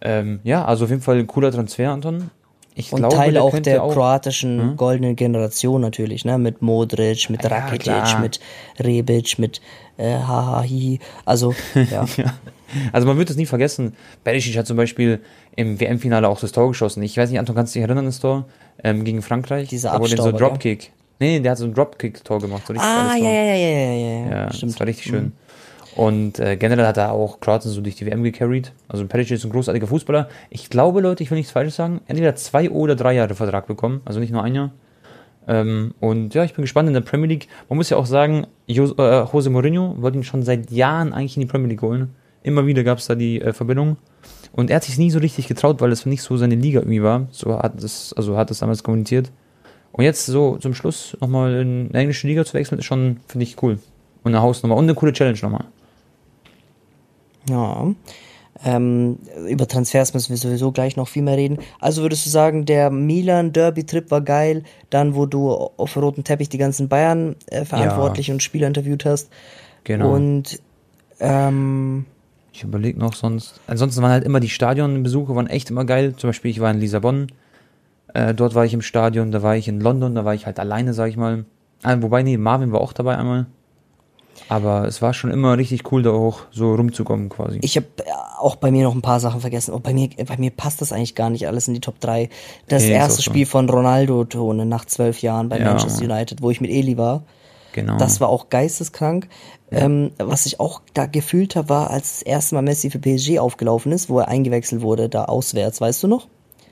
Ähm, 0.00 0.40
ja, 0.44 0.64
also 0.64 0.84
auf 0.84 0.90
jeden 0.90 1.02
Fall 1.02 1.18
ein 1.18 1.26
cooler 1.26 1.50
Transfer, 1.50 1.90
Anton. 1.90 2.30
Ich 2.76 2.92
Und 2.92 2.98
glaube, 2.98 3.14
Teil 3.14 3.38
auch 3.38 3.56
der 3.60 3.84
auch, 3.84 3.92
kroatischen 3.92 4.76
goldenen 4.76 5.14
Generation 5.14 5.80
natürlich, 5.80 6.24
ne? 6.24 6.38
Mit 6.38 6.60
Modric, 6.60 7.30
mit 7.30 7.44
Ja, 7.44 7.50
Rakitic, 7.50 7.84
klar. 7.84 8.20
mit 8.20 8.40
Rebic, 8.80 9.38
mit 9.38 9.60
äh, 9.96 10.14
Hahahi. 10.14 10.98
Also, 11.24 11.54
ja. 11.74 12.04
Ja. 12.16 12.34
Also 12.92 13.06
man 13.06 13.16
wird 13.16 13.30
es 13.30 13.36
nie 13.36 13.46
vergessen. 13.46 13.94
Perisic 14.24 14.56
hat 14.56 14.66
zum 14.66 14.76
Beispiel 14.76 15.20
im 15.54 15.78
WM-Finale 15.78 16.26
auch 16.28 16.40
das 16.40 16.50
Tor 16.50 16.66
geschossen. 16.68 17.04
Ich 17.04 17.16
weiß 17.16 17.30
nicht, 17.30 17.38
Anton, 17.38 17.54
kannst 17.54 17.74
du 17.74 17.78
dich 17.78 17.86
erinnern, 17.86 18.06
das 18.06 18.18
Tor 18.18 18.46
ähm, 18.82 19.04
gegen 19.04 19.22
Frankreich? 19.22 19.68
Dieser 19.68 19.92
Da 19.92 20.00
wurde 20.00 20.16
so 20.16 20.32
Dropkick. 20.32 20.90
Nee, 21.20 21.38
der 21.38 21.52
hat 21.52 21.58
so 21.58 21.66
ein 21.66 21.74
Dropkick-Tor 21.74 22.40
gemacht. 22.40 22.66
So 22.66 22.74
ah, 22.76 23.14
ja, 23.16 23.24
ja, 23.24 23.30
ja, 23.30 23.54
ja, 23.54 23.56
ja, 23.56 23.96
ja, 23.96 24.30
Ja, 24.30 24.52
stimmt. 24.52 24.72
das 24.72 24.80
war 24.80 24.86
richtig 24.88 25.06
schön. 25.06 25.32
Und 25.96 26.40
äh, 26.40 26.56
generell 26.56 26.86
hat 26.86 26.96
er 26.96 27.12
auch 27.12 27.38
Kroatien 27.40 27.70
so 27.70 27.80
durch 27.80 27.94
die 27.94 28.06
WM 28.06 28.24
gecarried. 28.24 28.72
Also 28.88 29.06
Perisic 29.06 29.36
ist 29.36 29.44
ein 29.44 29.52
großartiger 29.52 29.86
Fußballer. 29.86 30.28
Ich 30.50 30.68
glaube, 30.68 31.00
Leute, 31.00 31.22
ich 31.22 31.30
will 31.30 31.38
nichts 31.38 31.52
Falsches 31.52 31.76
sagen, 31.76 32.00
entweder 32.06 32.34
zwei 32.34 32.68
oder 32.70 32.96
drei 32.96 33.14
Jahre 33.14 33.34
Vertrag 33.34 33.66
bekommen, 33.66 34.00
also 34.04 34.18
nicht 34.18 34.32
nur 34.32 34.42
ein 34.42 34.54
Jahr. 34.54 34.72
Ähm, 35.46 35.94
und 36.00 36.34
ja, 36.34 36.42
ich 36.42 36.54
bin 36.54 36.62
gespannt 36.62 36.88
in 36.88 36.94
der 36.94 37.00
Premier 37.02 37.28
League. 37.28 37.48
Man 37.68 37.76
muss 37.76 37.90
ja 37.90 37.96
auch 37.96 38.06
sagen, 38.06 38.46
Jo 38.66 38.92
äh, 38.98 39.24
Jose 39.32 39.50
Mourinho 39.50 39.94
wollte 40.00 40.18
ihn 40.18 40.24
schon 40.24 40.42
seit 40.42 40.70
Jahren 40.70 41.12
eigentlich 41.12 41.36
in 41.36 41.42
die 41.42 41.46
Premier 41.46 41.68
League 41.68 41.82
holen. 41.82 42.14
Immer 42.42 42.66
wieder 42.66 42.82
gab 42.82 42.98
es 42.98 43.06
da 43.06 43.14
die 43.14 43.40
äh, 43.40 43.52
Verbindung. 43.52 43.96
Und 44.52 44.70
er 44.70 44.76
hat 44.76 44.84
sich 44.84 44.98
nie 44.98 45.10
so 45.10 45.18
richtig 45.18 45.48
getraut, 45.48 45.80
weil 45.80 45.92
es 45.92 46.06
nicht 46.06 46.22
so 46.22 46.36
seine 46.36 46.54
Liga 46.54 46.80
irgendwie 46.80 47.02
war. 47.02 47.26
So 47.30 47.58
hat 47.58 47.82
es, 47.82 48.12
also 48.16 48.36
hat 48.36 48.50
es 48.50 48.58
damals 48.58 48.82
kommuniziert. 48.82 49.30
Und 49.92 50.04
jetzt 50.04 50.26
so 50.26 50.56
zum 50.56 50.74
Schluss 50.74 51.16
nochmal 51.20 51.54
in 51.54 51.88
eine 51.90 51.98
englische 52.00 52.26
Liga 52.26 52.44
zu 52.44 52.54
wechseln, 52.54 52.78
ist 52.78 52.84
schon, 52.84 53.20
finde 53.28 53.44
ich, 53.44 53.62
cool. 53.62 53.78
Und 54.22 54.32
eine 54.34 54.42
Hausnummer 54.42 54.76
und 54.76 54.84
eine 54.84 54.94
coole 54.94 55.12
Challenge 55.12 55.38
nochmal. 55.42 55.66
Ja. 57.48 57.92
Ähm, 58.64 59.18
über 59.48 59.66
Transfers 59.66 60.14
müssen 60.14 60.30
wir 60.30 60.36
sowieso 60.36 60.70
gleich 60.72 60.96
noch 60.96 61.08
viel 61.08 61.22
mehr 61.22 61.36
reden. 61.36 61.58
Also 61.80 62.02
würdest 62.02 62.24
du 62.24 62.30
sagen, 62.30 62.64
der 62.64 62.88
Milan 62.90 63.52
Derby 63.52 63.84
Trip 63.84 64.10
war 64.10 64.20
geil, 64.20 64.62
dann 64.90 65.14
wo 65.14 65.26
du 65.26 65.50
auf 65.50 65.96
roten 65.96 66.24
Teppich 66.24 66.48
die 66.48 66.58
ganzen 66.58 66.88
Bayern 66.88 67.36
äh, 67.46 67.64
Verantwortlichen 67.64 68.32
und 68.34 68.42
Spieler 68.42 68.68
interviewt 68.68 69.04
hast. 69.04 69.28
Genau. 69.82 70.14
Und 70.14 70.60
ähm, 71.20 72.06
Ich 72.52 72.62
überlege 72.62 72.98
noch 72.98 73.14
sonst. 73.14 73.60
Ansonsten 73.66 74.02
waren 74.02 74.12
halt 74.12 74.24
immer 74.24 74.40
die 74.40 74.48
Stadionbesuche, 74.48 75.34
waren 75.34 75.48
echt 75.48 75.70
immer 75.70 75.84
geil. 75.84 76.14
Zum 76.16 76.28
Beispiel, 76.30 76.50
ich 76.52 76.60
war 76.60 76.70
in 76.70 76.78
Lissabon. 76.78 77.26
Äh, 78.14 78.34
dort 78.34 78.54
war 78.54 78.64
ich 78.64 78.72
im 78.72 78.82
Stadion, 78.82 79.32
da 79.32 79.42
war 79.42 79.56
ich 79.56 79.66
in 79.66 79.80
London, 79.80 80.14
da 80.14 80.24
war 80.24 80.34
ich 80.34 80.46
halt 80.46 80.60
alleine, 80.60 80.94
sag 80.94 81.08
ich 81.08 81.16
mal. 81.16 81.44
Ah, 81.82 81.96
wobei, 82.00 82.22
nee, 82.22 82.36
Marvin 82.36 82.70
war 82.72 82.80
auch 82.80 82.92
dabei 82.92 83.18
einmal. 83.18 83.46
Aber 84.48 84.86
es 84.86 85.00
war 85.02 85.14
schon 85.14 85.30
immer 85.30 85.56
richtig 85.56 85.90
cool, 85.92 86.02
da 86.02 86.10
auch 86.10 86.40
so 86.50 86.74
rumzukommen 86.74 87.28
quasi. 87.28 87.58
ich 87.62 87.76
habe 87.76 87.86
auch 88.38 88.56
bei 88.56 88.70
mir 88.70 88.84
noch 88.84 88.94
ein 88.94 89.00
paar 89.02 89.20
Sachen 89.20 89.40
vergessen. 89.40 89.72
Und 89.72 89.82
bei 89.82 89.94
mir, 89.94 90.08
bei 90.26 90.36
mir 90.36 90.50
passt 90.50 90.80
das 90.80 90.92
eigentlich 90.92 91.14
gar 91.14 91.30
nicht 91.30 91.46
alles 91.46 91.66
in 91.68 91.74
die 91.74 91.80
Top 91.80 91.98
3. 92.00 92.28
Das 92.68 92.82
ist 92.82 92.90
erste. 92.90 93.22
Spiel 93.22 93.46
von 93.46 93.68
Ronaldo 93.70 94.24
Tone 94.24 94.66
nach 94.66 94.84
zwölf 94.84 95.22
Jahren 95.22 95.48
bei 95.48 95.58
Ja. 95.58 95.64
Manchester 95.70 96.04
United, 96.04 96.42
wo 96.42 96.50
ich 96.50 96.60
mit 96.60 96.70
Eli 96.70 96.98
war. 96.98 97.22
genau. 97.72 97.96
Das 97.96 98.20
war 98.20 98.28
auch 98.28 98.50
geisteskrank. 98.50 99.28
Ähm, 99.70 100.12
was 100.18 100.46
ich 100.46 100.60
auch 100.60 100.82
da 100.92 101.06
gefühlt 101.06 101.56
habe, 101.56 101.68
war, 101.68 101.90
als 101.90 102.18
das 102.18 102.22
erste 102.22 102.54
Mal 102.54 102.62
Messi 102.62 102.90
für 102.90 102.98
PSG 103.00 103.38
aufgelaufen 103.40 103.90
ist, 103.92 104.08
wo 104.08 104.20
er 104.20 104.28
eingewechselt 104.28 104.82
wurde, 104.82 105.08
da 105.08 105.24
auswärts, 105.24 105.80
weißt 105.80 106.02
du 106.02 106.08
noch? 106.08 106.28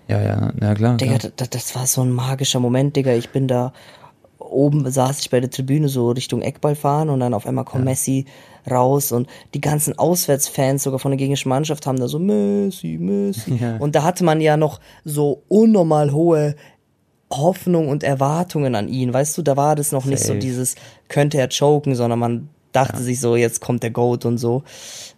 ja, 0.09 0.21
ja, 0.21 0.53
ja, 0.61 0.75
klar. 0.75 0.97
Digga, 0.99 1.19
klar. 1.19 1.33
das, 1.37 1.51
das 1.51 1.75
war 1.75 1.87
so 1.87 2.03
ein 2.03 2.11
magischer 2.13 2.61
Moment, 2.61 2.95
Digga. 2.97 3.13
Ich 3.15 3.31
bin 3.31 3.49
da 3.49 3.73
oben, 4.53 4.91
saß 4.91 5.21
ich 5.21 5.31
bei 5.31 5.41
der 5.41 5.51
Tribüne 5.51 5.89
so 5.89 6.11
Richtung 6.11 6.43
Eckball 6.43 6.75
fahren 6.75 7.11
und 7.11 7.21
dann 7.21 7.35
auf 7.35 7.47
einmal 7.47 7.65
kommt 7.65 7.85
Messi 7.85 8.27
raus 8.71 9.13
und 9.13 9.29
die 9.55 9.61
ganzen 9.61 9.99
Auswärtsfans 9.99 10.85
sogar 10.85 10.99
von 10.99 11.11
der 11.11 11.19
gegnerischen 11.19 11.49
Mannschaft 11.49 11.87
haben 11.87 11.99
da 11.99 12.09
so 12.09 12.19
Messi, 12.19 12.99
Messi. 13.01 13.59
Ja. 13.61 13.77
Und 13.79 13.95
da 13.95 14.03
hatte 14.03 14.25
man 14.25 14.41
ja 14.41 14.57
noch 14.57 14.81
so 15.05 15.43
unnormal 15.49 16.13
hohe 16.13 16.55
Hoffnung 17.31 17.89
und 17.89 18.03
Erwartungen 18.03 18.75
an 18.75 18.89
ihn, 18.89 19.13
weißt 19.13 19.37
du, 19.39 19.43
da 19.43 19.57
war 19.57 19.75
das 19.75 19.93
noch 19.93 20.05
nicht 20.05 20.21
so 20.21 20.29
Safe. 20.29 20.39
dieses, 20.39 20.75
könnte 21.09 21.39
er 21.39 21.49
choken, 21.49 21.95
sondern 21.95 22.19
man 22.19 22.49
dachte 22.73 23.03
sich 23.03 23.21
so, 23.21 23.37
jetzt 23.37 23.61
kommt 23.61 23.83
der 23.83 23.91
Goat 23.91 24.25
und 24.25 24.39
so. 24.39 24.63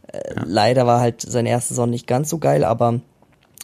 Äh, 0.08 0.18
Leider 0.44 0.86
war 0.86 1.00
halt 1.00 1.22
seine 1.22 1.48
erste 1.48 1.70
Saison 1.70 1.90
nicht 1.90 2.06
ganz 2.06 2.30
so 2.30 2.38
geil, 2.38 2.64
aber 2.64 3.00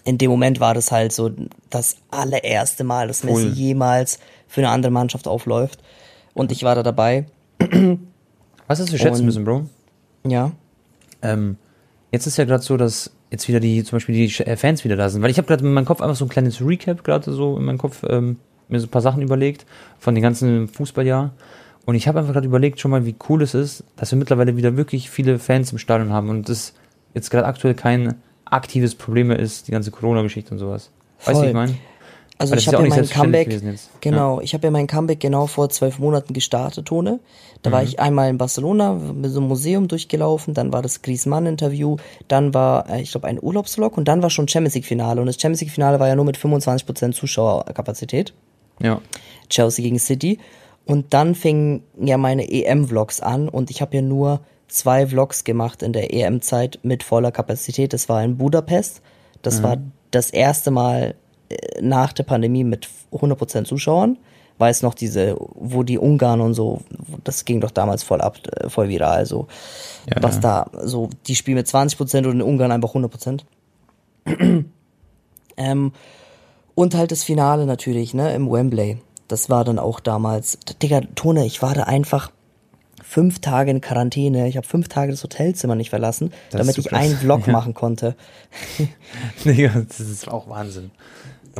in 0.04 0.18
dem 0.18 0.30
Moment 0.30 0.60
war 0.60 0.74
das 0.74 0.90
halt 0.90 1.12
so 1.12 1.30
das 1.68 1.96
allererste 2.10 2.84
Mal, 2.84 3.08
dass 3.08 3.24
Messi 3.24 3.42
Voll. 3.42 3.52
jemals 3.52 4.18
für 4.50 4.60
eine 4.60 4.70
andere 4.70 4.90
Mannschaft 4.92 5.28
aufläuft. 5.28 5.80
Und 6.34 6.50
ich 6.52 6.64
war 6.64 6.74
da 6.74 6.82
dabei. 6.82 7.26
Was 8.66 8.80
ist 8.80 8.90
zu 8.90 8.98
schätzen 8.98 9.20
Und- 9.20 9.26
müssen, 9.26 9.44
Bro? 9.44 9.66
Ja. 10.26 10.52
Ähm, 11.22 11.56
jetzt 12.12 12.26
ist 12.26 12.36
ja 12.36 12.44
gerade 12.44 12.62
so, 12.62 12.76
dass 12.76 13.10
jetzt 13.30 13.46
wieder 13.48 13.60
die, 13.60 13.84
zum 13.84 13.96
Beispiel 13.96 14.14
die 14.14 14.44
äh, 14.44 14.56
Fans 14.56 14.84
wieder 14.84 14.96
da 14.96 15.08
sind. 15.08 15.22
Weil 15.22 15.30
ich 15.30 15.38
habe 15.38 15.46
gerade 15.46 15.64
in 15.64 15.72
meinem 15.72 15.84
Kopf 15.84 16.00
einfach 16.00 16.16
so 16.16 16.24
ein 16.24 16.28
kleines 16.28 16.60
Recap 16.60 17.04
gerade 17.04 17.32
so 17.32 17.56
in 17.56 17.64
meinem 17.64 17.78
Kopf 17.78 18.02
ähm, 18.08 18.36
mir 18.68 18.80
so 18.80 18.86
ein 18.86 18.90
paar 18.90 19.02
Sachen 19.02 19.22
überlegt 19.22 19.66
von 19.98 20.14
den 20.14 20.22
ganzen 20.22 20.68
Fußballjahr. 20.68 21.32
Und 21.86 21.94
ich 21.94 22.08
habe 22.08 22.18
einfach 22.18 22.32
gerade 22.32 22.46
überlegt 22.46 22.80
schon 22.80 22.90
mal, 22.90 23.06
wie 23.06 23.14
cool 23.28 23.42
es 23.42 23.54
ist, 23.54 23.84
dass 23.96 24.10
wir 24.10 24.18
mittlerweile 24.18 24.56
wieder 24.56 24.76
wirklich 24.76 25.10
viele 25.10 25.38
Fans 25.38 25.72
im 25.72 25.78
Stadion 25.78 26.12
haben 26.12 26.28
und 26.28 26.48
das 26.48 26.74
jetzt 27.14 27.30
gerade 27.30 27.46
aktuell 27.46 27.74
kein 27.74 28.14
aktives 28.44 28.94
Problem 28.94 29.28
mehr 29.28 29.38
ist, 29.38 29.68
die 29.68 29.72
ganze 29.72 29.90
Corona-Geschichte 29.90 30.52
und 30.52 30.58
sowas. 30.58 30.90
Weißt 31.24 31.40
du, 31.40 31.46
ich 31.46 31.54
meine? 31.54 31.74
Also 32.40 32.54
ich 32.54 32.66
habe 32.68 32.82
ja 32.82 32.88
mein 32.88 33.08
Comeback, 33.08 33.60
genau, 34.00 34.40
ich 34.40 34.54
habe 34.54 34.66
ja 34.66 34.70
mein 34.70 34.86
Comeback 34.86 35.20
genau 35.20 35.46
vor 35.46 35.68
zwölf 35.68 35.98
Monaten 35.98 36.32
gestartet, 36.32 36.86
Tone. 36.86 37.20
Da 37.62 37.68
Mhm. 37.68 37.74
war 37.74 37.82
ich 37.82 38.00
einmal 38.00 38.30
in 38.30 38.38
Barcelona, 38.38 38.94
mit 38.94 39.30
so 39.30 39.40
einem 39.40 39.48
Museum 39.48 39.88
durchgelaufen, 39.88 40.54
dann 40.54 40.72
war 40.72 40.80
das 40.80 41.02
Griezmann-Interview, 41.02 41.98
dann 42.28 42.54
war, 42.54 42.88
äh, 42.88 43.02
ich 43.02 43.10
glaube, 43.10 43.26
ein 43.26 43.38
Urlaubsvlog 43.42 43.98
und 43.98 44.08
dann 44.08 44.22
war 44.22 44.30
schon 44.30 44.48
Champions 44.48 44.74
League-Finale. 44.74 45.20
Und 45.20 45.26
das 45.26 45.36
Champions 45.38 45.60
League-Finale 45.60 46.00
war 46.00 46.08
ja 46.08 46.16
nur 46.16 46.24
mit 46.24 46.38
25% 46.38 47.14
Zuschauerkapazität. 47.14 48.32
Ja. 48.80 49.00
Chelsea 49.50 49.82
gegen 49.82 49.98
City. 49.98 50.38
Und 50.86 51.12
dann 51.12 51.34
fingen 51.34 51.82
ja 52.00 52.16
meine 52.16 52.50
EM-Vlogs 52.50 53.20
an 53.20 53.50
und 53.50 53.70
ich 53.70 53.82
habe 53.82 53.96
ja 53.96 54.02
nur 54.02 54.40
zwei 54.66 55.06
Vlogs 55.06 55.44
gemacht 55.44 55.82
in 55.82 55.92
der 55.92 56.14
EM-Zeit 56.14 56.78
mit 56.82 57.02
voller 57.02 57.32
Kapazität. 57.32 57.92
Das 57.92 58.08
war 58.08 58.24
in 58.24 58.38
Budapest. 58.38 59.02
Das 59.42 59.62
war 59.62 59.76
das 60.10 60.30
erste 60.30 60.70
Mal 60.70 61.14
nach 61.80 62.12
der 62.12 62.24
Pandemie 62.24 62.64
mit 62.64 62.88
100% 63.12 63.64
Zuschauern. 63.64 64.18
Weiß 64.58 64.82
noch 64.82 64.94
diese, 64.94 65.36
wo 65.38 65.82
die 65.82 65.98
Ungarn 65.98 66.42
und 66.42 66.52
so, 66.52 66.82
das 67.24 67.46
ging 67.46 67.60
doch 67.60 67.70
damals 67.70 68.02
voll 68.02 68.20
ab, 68.20 68.38
äh, 68.56 68.68
voll 68.68 68.88
viral, 68.88 69.24
so. 69.24 69.48
Ja, 70.06 70.22
was 70.22 70.36
ja. 70.36 70.40
da, 70.40 70.70
so, 70.84 71.08
die 71.26 71.34
spielen 71.34 71.56
mit 71.56 71.66
20% 71.66 72.26
und 72.26 72.32
in 72.32 72.42
Ungarn 72.42 72.70
einfach 72.70 72.94
100%. 72.94 73.40
ähm, 75.56 75.92
und 76.74 76.94
halt 76.94 77.10
das 77.10 77.22
Finale 77.22 77.64
natürlich, 77.64 78.12
ne, 78.12 78.34
im 78.34 78.50
Wembley. 78.50 78.98
Das 79.28 79.48
war 79.48 79.64
dann 79.64 79.78
auch 79.78 80.00
damals. 80.00 80.58
Digga, 80.82 81.02
Tone, 81.14 81.46
ich 81.46 81.62
war 81.62 81.74
da 81.74 81.84
einfach 81.84 82.30
fünf 83.02 83.38
Tage 83.40 83.70
in 83.70 83.80
Quarantäne. 83.80 84.48
Ich 84.48 84.56
habe 84.56 84.66
fünf 84.66 84.88
Tage 84.88 85.10
das 85.12 85.22
Hotelzimmer 85.22 85.74
nicht 85.74 85.90
verlassen, 85.90 86.32
Das 86.50 86.60
damit 86.60 86.78
ich 86.78 86.92
einen 86.92 87.16
Vlog 87.16 87.44
Ja. 87.46 87.52
machen 87.52 87.74
konnte. 87.74 88.14
Digga, 89.44 89.84
das 89.86 90.00
ist 90.00 90.28
auch 90.28 90.48
Wahnsinn. 90.48 90.90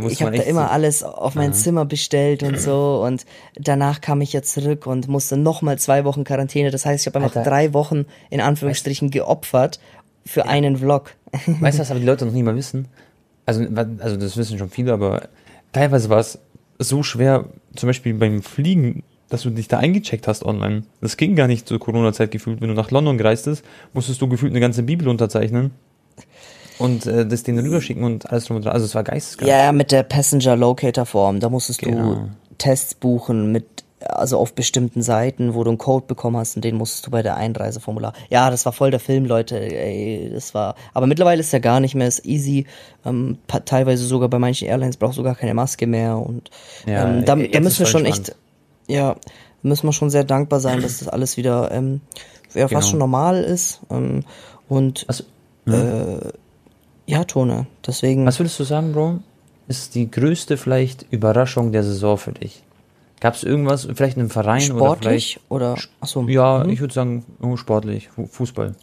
Ich 0.09 0.23
habe 0.23 0.37
da 0.37 0.43
immer 0.43 0.67
so- 0.67 0.71
alles 0.73 1.03
auf 1.03 1.35
mein 1.35 1.53
Zimmer 1.53 1.85
bestellt 1.85 2.43
und 2.43 2.59
so 2.61 3.03
und 3.05 3.25
danach 3.57 4.01
kam 4.01 4.21
ich 4.21 4.33
ja 4.33 4.43
zurück 4.43 4.87
und 4.87 5.09
musste 5.09 5.37
nochmal 5.37 5.79
zwei 5.79 6.05
Wochen 6.05 6.25
Quarantäne. 6.25 6.71
Das 6.71 6.87
heißt, 6.87 7.07
ich 7.07 7.13
habe 7.13 7.25
einfach 7.25 7.37
Alter. 7.37 7.49
drei 7.51 7.73
Wochen 7.75 8.07
in 8.31 8.41
Anführungsstrichen 8.41 9.11
geopfert 9.11 9.81
für 10.25 10.47
einen 10.47 10.77
Vlog. 10.79 11.15
Weißt 11.47 11.79
du, 11.79 11.83
was 11.83 11.91
aber 11.91 12.01
die 12.01 12.07
Leute 12.07 12.27
noch 12.27 12.33
nie 12.33 12.43
mal 12.43 12.57
wissen? 12.57 12.89
Also, 13.47 13.65
also 13.99 14.17
das 14.17 14.37
wissen 14.37 14.59
schon 14.59 14.71
viele, 14.71 14.93
aber 14.93 15.29
teilweise 15.73 16.09
war 16.09 16.19
es 16.21 16.39
so 16.79 17.03
schwer, 17.03 17.47
zum 17.75 17.89
Beispiel 17.89 18.15
beim 18.15 18.43
Fliegen, 18.43 19.03
dass 19.29 19.43
du 19.43 19.51
dich 19.51 19.69
da 19.69 19.79
eingecheckt 19.79 20.27
hast 20.29 20.45
online. 20.45 20.83
Das 21.01 21.17
ging 21.17 21.37
gar 21.37 21.47
nicht 21.47 21.67
zur 21.69 21.79
Corona-Zeit 21.79 22.31
gefühlt. 22.31 22.61
Wenn 22.61 22.69
du 22.69 22.75
nach 22.75 22.91
London 22.91 23.19
gereist 23.19 23.45
bist, 23.47 23.65
musstest 23.93 24.21
du 24.21 24.29
gefühlt 24.29 24.53
eine 24.53 24.61
ganze 24.61 24.83
Bibel 24.83 25.09
unterzeichnen 25.09 25.73
und 26.81 27.07
äh, 27.07 27.27
das 27.27 27.43
denen 27.45 27.59
rüberschicken 27.61 28.03
und 28.03 28.29
alles 28.31 28.47
drum 28.47 28.57
und 28.57 28.65
dran. 28.65 28.73
Also 28.73 28.87
es 28.87 28.95
war 28.95 29.05
geisteskrank. 29.05 29.49
Ja, 29.49 29.71
mit 29.73 29.93
der 29.93 30.03
Passenger 30.03 30.57
Locator 30.57 31.07
Form. 31.07 31.39
Da 31.41 31.49
musstest 31.49 31.81
Genau. 31.83 32.15
du 32.15 32.29
Tests 32.59 32.95
buchen 32.95 33.53
mit, 33.53 33.85
also 34.01 34.39
auf 34.39 34.55
bestimmten 34.55 35.03
Seiten, 35.03 35.55
wo 35.55 35.63
du 35.65 35.71
einen 35.71 35.79
Code 35.79 36.07
bekommen 36.07 36.37
hast 36.37 36.57
und 36.57 36.65
den 36.65 36.77
musstest 36.77 37.07
du 37.07 37.11
bei 37.11 37.23
der 37.23 37.37
Einreiseformular. 37.37 38.13
Ja, 38.29 38.51
das 38.51 38.65
war 38.67 38.73
voll 38.73 38.91
der 38.91 39.01
Film, 39.01 39.25
Leute. 39.27 39.59
Ey, 39.61 40.31
das 40.33 40.55
war, 40.55 40.75
aber 40.95 41.07
mittlerweile 41.07 41.41
ist 41.41 41.53
ja 41.53 41.59
gar 41.59 41.81
nicht 41.81 41.95
mehr, 41.95 42.09
ist 42.09 42.25
easy. 42.27 42.67
Ähm, 43.05 43.39
teilweise 43.67 44.05
sogar 44.05 44.29
bei 44.29 44.39
manchen 44.39 44.69
Airlines 44.69 44.97
brauchst 44.97 45.19
du 45.19 45.23
gar 45.23 45.35
keine 45.37 45.55
Maske 45.55 45.87
mehr 45.87 46.17
und 46.19 46.51
Ja, 46.87 47.09
ähm, 47.09 47.25
da, 47.25 47.37
da 47.37 47.61
müssen 47.61 47.79
wir 47.81 47.87
schon 47.87 48.05
entspannt. 48.07 48.31
echt, 48.31 48.37
ja, 48.89 49.17
müssen 49.63 49.87
wir 49.87 49.93
schon 49.93 50.09
sehr 50.11 50.25
dankbar 50.25 50.61
sein, 50.61 50.81
dass 50.83 50.99
das 50.99 51.09
alles 51.09 51.37
wieder, 51.37 51.71
ähm, 51.71 52.01
ja, 52.55 52.63
fast 52.63 52.71
Genau. 52.71 52.81
schon 52.83 52.99
normal 52.99 53.43
ist. 53.45 53.81
Ähm, 53.91 54.25
und 54.69 55.05
Was, 55.09 55.25
ja, 57.07 57.25
Tone, 57.25 57.67
deswegen. 57.87 58.27
was 58.27 58.39
würdest 58.39 58.59
du 58.61 58.65
sagen, 58.65 58.93
Bro? 58.93 59.19
Ist 59.69 59.95
die 59.95 60.11
größte 60.11 60.57
vielleicht 60.57 61.07
Überraschung 61.11 61.73
der 61.73 61.85
Saison 61.85 62.17
für 62.19 62.33
dich? 62.33 62.63
Gab 63.21 63.35
es 63.35 63.45
irgendwas, 63.45 63.87
vielleicht 63.95 64.17
in 64.17 64.23
einem 64.23 64.31
Verein 64.31 64.73
oder 64.73 64.97
vielleicht 64.97 65.33
Sportlich 65.33 65.41
oder, 65.49 65.77
achso. 66.01 66.27
Ja, 66.29 66.65
ich 66.67 66.81
würde 66.81 66.95
sagen, 66.95 67.25
sportlich, 67.57 68.09
Fu- 68.09 68.27
Fußball. 68.27 68.75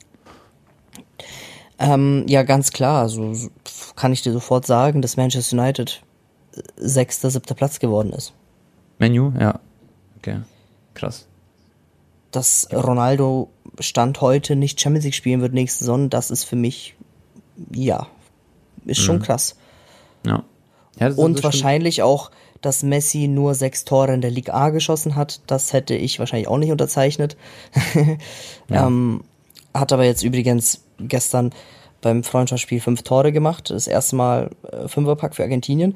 Ähm, 1.80 2.26
ja, 2.28 2.44
ganz 2.44 2.72
klar. 2.72 3.02
Also 3.04 3.34
so- 3.34 3.50
kann 3.96 4.14
ich 4.14 4.22
dir 4.22 4.32
sofort 4.34 4.66
sagen, 4.66 5.02
dass 5.02 5.18
Manchester 5.18 5.58
United 5.58 6.02
äh, 6.56 6.62
sechster, 6.78 7.30
siebter 7.30 7.56
Platz 7.56 7.80
geworden 7.80 8.14
ist. 8.14 8.34
Menu, 9.00 9.32
ja. 9.40 9.60
Okay. 10.18 10.42
Krass. 10.94 11.28
Dass 12.32 12.68
Ronaldo 12.74 13.50
Stand 13.80 14.22
heute 14.22 14.56
nicht 14.56 14.80
Champions 14.82 15.06
League 15.06 15.16
spielen 15.16 15.42
wird 15.42 15.54
nächste 15.54 15.80
Saison, 15.80 16.10
das 16.10 16.32
ist 16.32 16.44
für 16.46 16.56
mich, 16.56 16.96
ja, 17.74 18.08
ist 18.86 19.00
schon 19.00 19.22
krass. 19.22 19.56
Ja. 20.26 20.44
ja 21.00 21.08
Und 21.08 21.16
stimmt. 21.16 21.44
wahrscheinlich 21.44 22.02
auch, 22.02 22.32
dass 22.62 22.84
Messi 22.84 23.28
nur 23.28 23.54
sechs 23.54 23.86
Tore 23.86 24.14
in 24.14 24.22
der 24.22 24.32
Liga 24.32 24.54
A 24.54 24.70
geschossen 24.70 25.16
hat. 25.16 25.42
Das 25.48 25.74
hätte 25.74 25.96
ich 25.96 26.20
wahrscheinlich 26.20 26.48
auch 26.48 26.58
nicht 26.58 26.72
unterzeichnet. 26.72 27.38
ähm, 28.70 29.24
hat 29.74 29.94
aber 29.94 30.06
jetzt 30.06 30.24
übrigens 30.24 30.84
gestern 31.00 31.52
beim 32.02 32.24
Freundschaftsspiel 32.24 32.80
fünf 32.80 33.04
Tore 33.04 33.32
gemacht. 33.32 33.70
Das 33.70 33.88
erste 33.88 34.16
Mal 34.16 34.52
äh, 34.72 34.88
Fünferpack 34.88 35.36
für 35.36 35.44
Argentinien. 35.44 35.96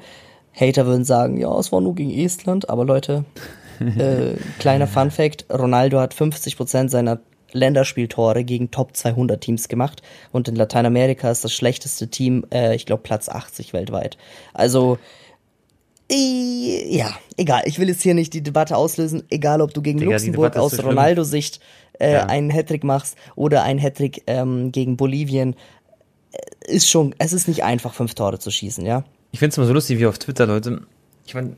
Hater 0.54 0.86
würden 0.86 1.04
sagen, 1.04 1.38
ja, 1.38 1.56
es 1.58 1.72
war 1.72 1.80
nur 1.80 1.94
gegen 1.94 2.10
Estland. 2.10 2.68
Aber 2.68 2.84
Leute, 2.84 3.24
äh, 3.80 4.34
kleiner 4.58 4.86
Fun 4.86 5.10
Fact, 5.10 5.46
Ronaldo 5.50 5.98
hat 6.00 6.14
50% 6.14 6.88
seiner 6.88 7.20
Länderspieltore 7.52 8.44
gegen 8.44 8.70
Top 8.70 8.96
200 8.96 9.40
Teams 9.40 9.68
gemacht. 9.68 10.02
Und 10.32 10.48
in 10.48 10.56
Lateinamerika 10.56 11.30
ist 11.30 11.44
das 11.44 11.52
schlechteste 11.52 12.08
Team, 12.08 12.44
äh, 12.52 12.74
ich 12.74 12.86
glaube, 12.86 13.02
Platz 13.02 13.28
80 13.28 13.72
weltweit. 13.72 14.16
Also, 14.54 14.98
ja, 16.10 17.10
egal. 17.38 17.62
Ich 17.64 17.78
will 17.78 17.88
jetzt 17.88 18.02
hier 18.02 18.14
nicht 18.14 18.34
die 18.34 18.42
Debatte 18.42 18.76
auslösen. 18.76 19.22
Egal, 19.30 19.62
ob 19.62 19.72
du 19.72 19.80
gegen 19.80 19.98
Digga, 19.98 20.12
Luxemburg 20.12 20.56
aus 20.56 20.72
so. 20.72 20.82
Ronaldo-Sicht 20.82 21.60
äh, 21.98 22.12
Ja. 22.12 22.26
einen 22.26 22.50
Hattrick 22.50 22.84
machst 22.84 23.16
oder 23.34 23.62
einen 23.62 23.78
Hattrick 23.78 24.22
ähm, 24.26 24.72
gegen 24.72 24.96
Bolivien. 24.98 25.54
Äh, 26.32 26.74
Ist 26.74 26.90
schon, 26.90 27.14
es 27.18 27.32
ist 27.32 27.48
nicht 27.48 27.64
einfach, 27.64 27.94
fünf 27.94 28.14
Tore 28.14 28.38
zu 28.38 28.50
schießen, 28.50 28.84
ja. 28.84 29.04
Ich 29.30 29.38
finde 29.38 29.52
es 29.52 29.56
immer 29.58 29.66
so 29.66 29.72
lustig, 29.72 29.98
wie 29.98 30.06
auf 30.06 30.18
Twitter 30.18 30.46
Leute. 30.46 30.82
Ich 31.26 31.34
meine, 31.34 31.56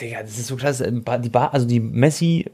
Digga, 0.00 0.22
das 0.22 0.38
ist 0.38 0.46
so 0.46 0.56
krass. 0.56 0.80
äh, 0.80 0.92
Die 0.92 1.28
Ba- 1.28 1.48
also 1.48 1.66
die 1.66 1.80
Messi 1.80 2.46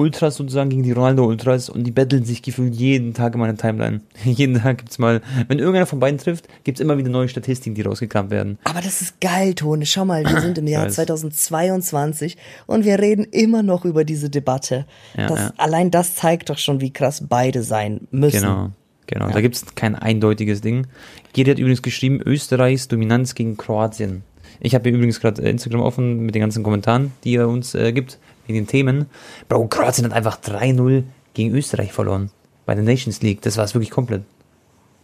Ultras 0.00 0.36
sozusagen 0.36 0.70
gegen 0.70 0.82
die 0.82 0.92
Ronaldo 0.92 1.26
Ultras 1.26 1.68
und 1.68 1.84
die 1.84 1.90
betteln 1.90 2.24
sich 2.24 2.40
gefühlt 2.42 2.74
jeden 2.74 3.12
Tag 3.12 3.34
in 3.34 3.40
meiner 3.40 3.56
Timeline. 3.56 4.00
jeden 4.24 4.60
Tag 4.60 4.78
gibt's 4.78 4.98
mal, 4.98 5.20
wenn 5.48 5.58
irgendeiner 5.58 5.86
von 5.86 6.00
beiden 6.00 6.18
trifft, 6.18 6.48
gibt's 6.64 6.80
immer 6.80 6.96
wieder 6.96 7.10
neue 7.10 7.28
Statistiken, 7.28 7.74
die 7.74 7.82
rausgekramt 7.82 8.30
werden. 8.30 8.58
Aber 8.64 8.80
das 8.80 9.02
ist 9.02 9.20
geil, 9.20 9.54
Tone. 9.54 9.84
Schau 9.84 10.04
mal, 10.04 10.24
wir 10.24 10.40
sind 10.40 10.56
im 10.56 10.66
Jahr 10.66 10.86
weiß. 10.86 10.94
2022 10.94 12.38
und 12.66 12.84
wir 12.84 12.98
reden 12.98 13.24
immer 13.24 13.62
noch 13.62 13.84
über 13.84 14.04
diese 14.04 14.30
Debatte. 14.30 14.86
Ja, 15.16 15.26
das, 15.26 15.38
ja. 15.38 15.52
Allein 15.58 15.90
das 15.90 16.14
zeigt 16.14 16.48
doch 16.48 16.58
schon, 16.58 16.80
wie 16.80 16.92
krass 16.92 17.22
beide 17.28 17.62
sein 17.62 18.08
müssen. 18.10 18.40
Genau, 18.40 18.70
genau. 19.06 19.30
Da 19.30 19.40
gibt's 19.42 19.66
kein 19.74 19.94
eindeutiges 19.94 20.62
Ding. 20.62 20.86
Geri 21.34 21.50
hat 21.50 21.58
übrigens 21.58 21.82
geschrieben, 21.82 22.20
Österreichs 22.24 22.88
Dominanz 22.88 23.34
gegen 23.34 23.56
Kroatien. 23.56 24.22
Ich 24.60 24.74
habe 24.74 24.88
übrigens 24.90 25.20
gerade 25.20 25.42
Instagram 25.42 25.80
offen 25.80 26.20
mit 26.20 26.34
den 26.34 26.40
ganzen 26.40 26.62
Kommentaren, 26.62 27.12
die 27.24 27.36
er 27.36 27.48
uns 27.48 27.74
äh, 27.74 27.92
gibt, 27.92 28.18
wegen 28.50 28.64
den 28.64 28.66
Themen. 28.66 29.06
Bro, 29.48 29.68
Kroatien 29.68 30.04
hat 30.04 30.12
einfach 30.12 30.40
3-0 30.40 31.04
gegen 31.34 31.54
Österreich 31.54 31.92
verloren. 31.92 32.30
Bei 32.66 32.74
der 32.74 32.84
Nations 32.84 33.22
League. 33.22 33.42
Das 33.42 33.56
war 33.56 33.64
es 33.64 33.74
wirklich 33.74 33.90
komplett. 33.90 34.22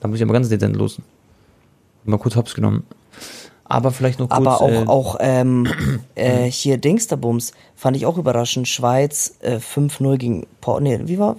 Da 0.01 0.09
muss 0.09 0.19
ich 0.19 0.23
aber 0.23 0.33
ganz 0.33 0.49
dezent 0.49 0.77
los. 0.77 1.01
Mal 2.05 2.19
kurz 2.19 2.37
hops 2.37 2.55
genommen. 2.55 2.85
Aber 3.65 3.91
vielleicht 3.91 4.21
noch 4.21 4.29
kurz. 4.29 4.39
Aber 4.39 4.61
auch, 4.61 4.69
äh, 4.69 4.85
auch 4.87 5.17
ähm, 5.21 5.67
äh, 6.15 6.45
hier 6.45 6.79
Dingsterbums 6.79 7.53
fand 7.75 7.97
ich 7.97 8.07
auch 8.07 8.19
überraschend. 8.19 8.69
Schweiz 8.69 9.37
äh, 9.41 9.57
5-0 9.57 10.17
gegen 10.19 10.47
Portugal. 10.61 10.99
Nee, 10.99 11.09
wie 11.09 11.19
war? 11.19 11.37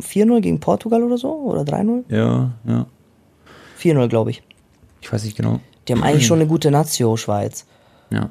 4-0 0.00 0.40
gegen 0.40 0.60
Portugal 0.60 1.02
oder 1.02 1.16
so? 1.16 1.32
Oder 1.32 1.62
3-0? 1.62 2.04
Ja, 2.08 2.52
ja. 2.66 2.86
4-0, 3.80 4.08
glaube 4.08 4.30
ich. 4.30 4.42
Ich 5.00 5.12
weiß 5.12 5.24
nicht 5.24 5.36
genau. 5.36 5.60
Die 5.88 5.92
haben 5.92 6.02
eigentlich 6.02 6.26
schon 6.26 6.40
eine 6.40 6.48
gute 6.48 6.70
Nazio, 6.70 7.16
Schweiz. 7.16 7.66
Ja. 8.10 8.28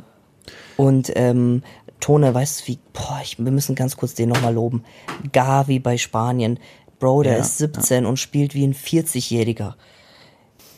Und 0.77 1.11
ähm, 1.15 1.63
Tone, 2.01 2.33
weißt 2.33 2.61
du 2.61 2.67
wie, 2.67 2.79
boah, 2.91 3.19
ich, 3.23 3.37
wir 3.39 3.51
müssen 3.51 3.75
ganz 3.75 3.95
kurz 3.95 4.13
den 4.13 4.27
nochmal 4.29 4.53
loben. 4.53 4.83
Gavi 5.31 5.79
bei 5.79 5.97
Spanien. 5.97 6.59
Bro, 6.99 7.23
der 7.23 7.33
Ja, 7.33 7.39
ist 7.39 7.57
17 7.57 8.05
und 8.05 8.17
spielt 8.17 8.53
wie 8.53 8.65
ein 8.67 8.73
40-Jähriger. 8.75 9.73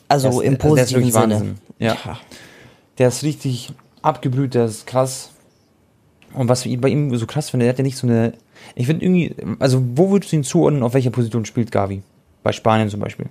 Also 0.08 0.28
Das- 0.28 0.36
im 0.42 0.54
also 0.62 0.76
der 0.76 0.84
ist 0.84 0.92
positiven 0.94 1.12
Sinne. 1.12 1.34
Wahnsinn. 1.36 1.58
Ja. 1.80 1.98
Der 3.00 3.08
ist 3.08 3.24
richtig 3.24 3.74
abgebrüht, 4.04 4.54
der 4.54 4.66
ist 4.66 4.86
krass. 4.86 5.32
Und 6.34 6.48
was 6.50 6.66
ich 6.66 6.80
bei 6.80 6.90
ihm 6.90 7.16
so 7.18 7.26
krass 7.26 7.50
finde, 7.50 7.66
der 7.66 7.74
hat 7.74 7.80
ja 7.80 7.84
nicht 7.84 7.98
so 7.98 8.06
eine. 8.08 8.34
Ich 8.76 8.86
finde 8.88 9.04
irgendwie, 9.06 9.36
also 9.60 9.84
wo 9.96 10.12
würdest 10.12 10.32
du 10.32 10.38
ihn 10.38 10.44
zuordnen, 10.44 10.84
auf 10.84 10.94
welcher 10.94 11.10
Position 11.12 11.46
spielt 11.46 11.72
Gavi? 11.72 12.04
Bei 12.44 12.52
Spanien 12.52 12.90
zum 12.90 13.00
Beispiel. 13.00 13.26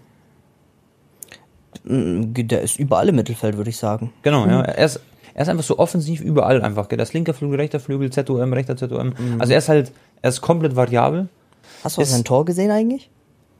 Der 1.84 2.62
ist 2.62 2.78
überall 2.78 3.08
im 3.08 3.16
Mittelfeld, 3.16 3.56
würde 3.56 3.70
ich 3.70 3.76
sagen. 3.76 4.12
Genau, 4.22 4.46
ja. 4.46 4.62
Er 4.62 4.84
ist, 4.84 5.00
er 5.34 5.42
ist 5.42 5.48
einfach 5.48 5.64
so 5.64 5.78
offensiv 5.78 6.20
überall 6.20 6.62
einfach. 6.62 6.88
Gell? 6.88 6.98
Das 6.98 7.12
linker 7.12 7.34
Flügel, 7.34 7.58
rechter 7.60 7.80
Flügel, 7.80 8.10
ZOM, 8.10 8.52
rechter 8.52 8.76
ZOM. 8.76 9.14
Also 9.38 9.52
er 9.52 9.58
ist 9.58 9.68
halt, 9.68 9.92
er 10.22 10.28
ist 10.30 10.40
komplett 10.40 10.76
variabel. 10.76 11.28
Hast 11.84 11.96
du 11.96 12.02
Ist- 12.02 12.10
sein 12.10 12.24
Tor 12.24 12.44
gesehen 12.44 12.70
eigentlich? 12.70 13.10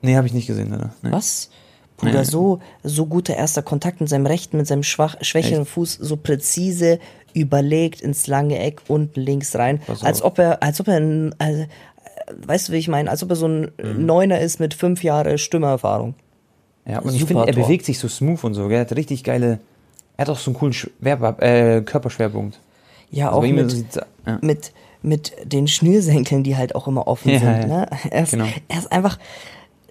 Nee, 0.03 0.17
habe 0.17 0.27
ich 0.27 0.33
nicht 0.35 0.47
gesehen, 0.47 0.71
leider. 0.71 0.91
Nee. 1.03 1.13
Was? 1.13 1.51
Bruder, 1.97 2.21
Nee. 2.21 2.25
so, 2.25 2.59
so 2.83 3.07
guter 3.07 3.37
erster 3.37 3.63
Kontakt 3.63 4.01
mit 4.01 4.09
seinem 4.09 4.27
rechten, 4.27 4.57
mit 4.57 4.67
seinem 4.67 4.83
schwach, 4.83 5.15
schwächeren 5.21 5.65
Fuß, 5.67 5.95
so 6.01 6.17
präzise 6.17 6.99
überlegt 7.35 8.01
ins 8.01 8.27
lange 8.27 8.59
Eck 8.59 8.81
unten 8.89 9.21
links 9.21 9.55
rein. 9.57 9.81
Als 10.03 10.23
ob 10.23 10.39
er, 10.39 10.63
als 10.63 10.81
ob 10.81 10.89
er 10.89 10.97
ein, 10.97 11.35
also, 11.39 11.65
weißt 12.47 12.69
du, 12.69 12.73
wie 12.73 12.77
ich 12.79 12.89
meine? 12.89 13.11
Als 13.11 13.23
ob 13.23 13.31
er 13.31 13.37
so 13.37 13.47
ein 13.47 13.71
Mhm. 13.83 14.05
Neuner 14.07 14.41
ist 14.41 14.59
mit 14.61 14.75
fünf 14.75 15.05
Jahre 15.05 15.39
Stimmererfahrung. 15.39 16.15
Ja, 16.87 16.99
und 16.99 17.15
ich 17.15 17.21
Super 17.21 17.45
finde, 17.45 17.47
er 17.47 17.63
bewegt 17.63 17.85
sich 17.87 17.99
so 18.01 18.09
smooth 18.09 18.43
und 18.43 18.55
so. 18.55 18.63
Gell? 18.67 18.79
Er 18.79 18.81
hat 18.81 18.97
richtig 18.97 19.23
geile. 19.23 19.61
Er 20.17 20.23
hat 20.23 20.31
auch 20.31 20.39
so 20.39 20.51
einen 20.51 20.59
coolen 20.59 20.73
Schwer 20.73 21.37
äh, 21.41 21.81
Körperschwerpunkt. 21.83 22.59
Ja, 23.11 23.29
Also 23.29 23.39
auch 23.39 23.43
mit, 23.47 23.71
sieht's- 23.71 23.99
ja. 24.27 24.39
mit, 24.41 24.73
mit 25.03 25.33
den 25.45 25.67
Schnürsenkeln, 25.69 26.43
die 26.45 26.57
halt 26.57 26.75
auch 26.75 26.87
immer 26.89 27.07
offen 27.07 27.31
Ja, 27.33 27.39
sind. 27.41 27.51
ja. 27.63 27.67
Ne? 27.67 27.87
Er, 28.11 28.23
ist, 28.23 28.31
Genau. 28.31 28.47
er 28.69 28.79
ist 28.79 28.91
einfach 28.93 29.19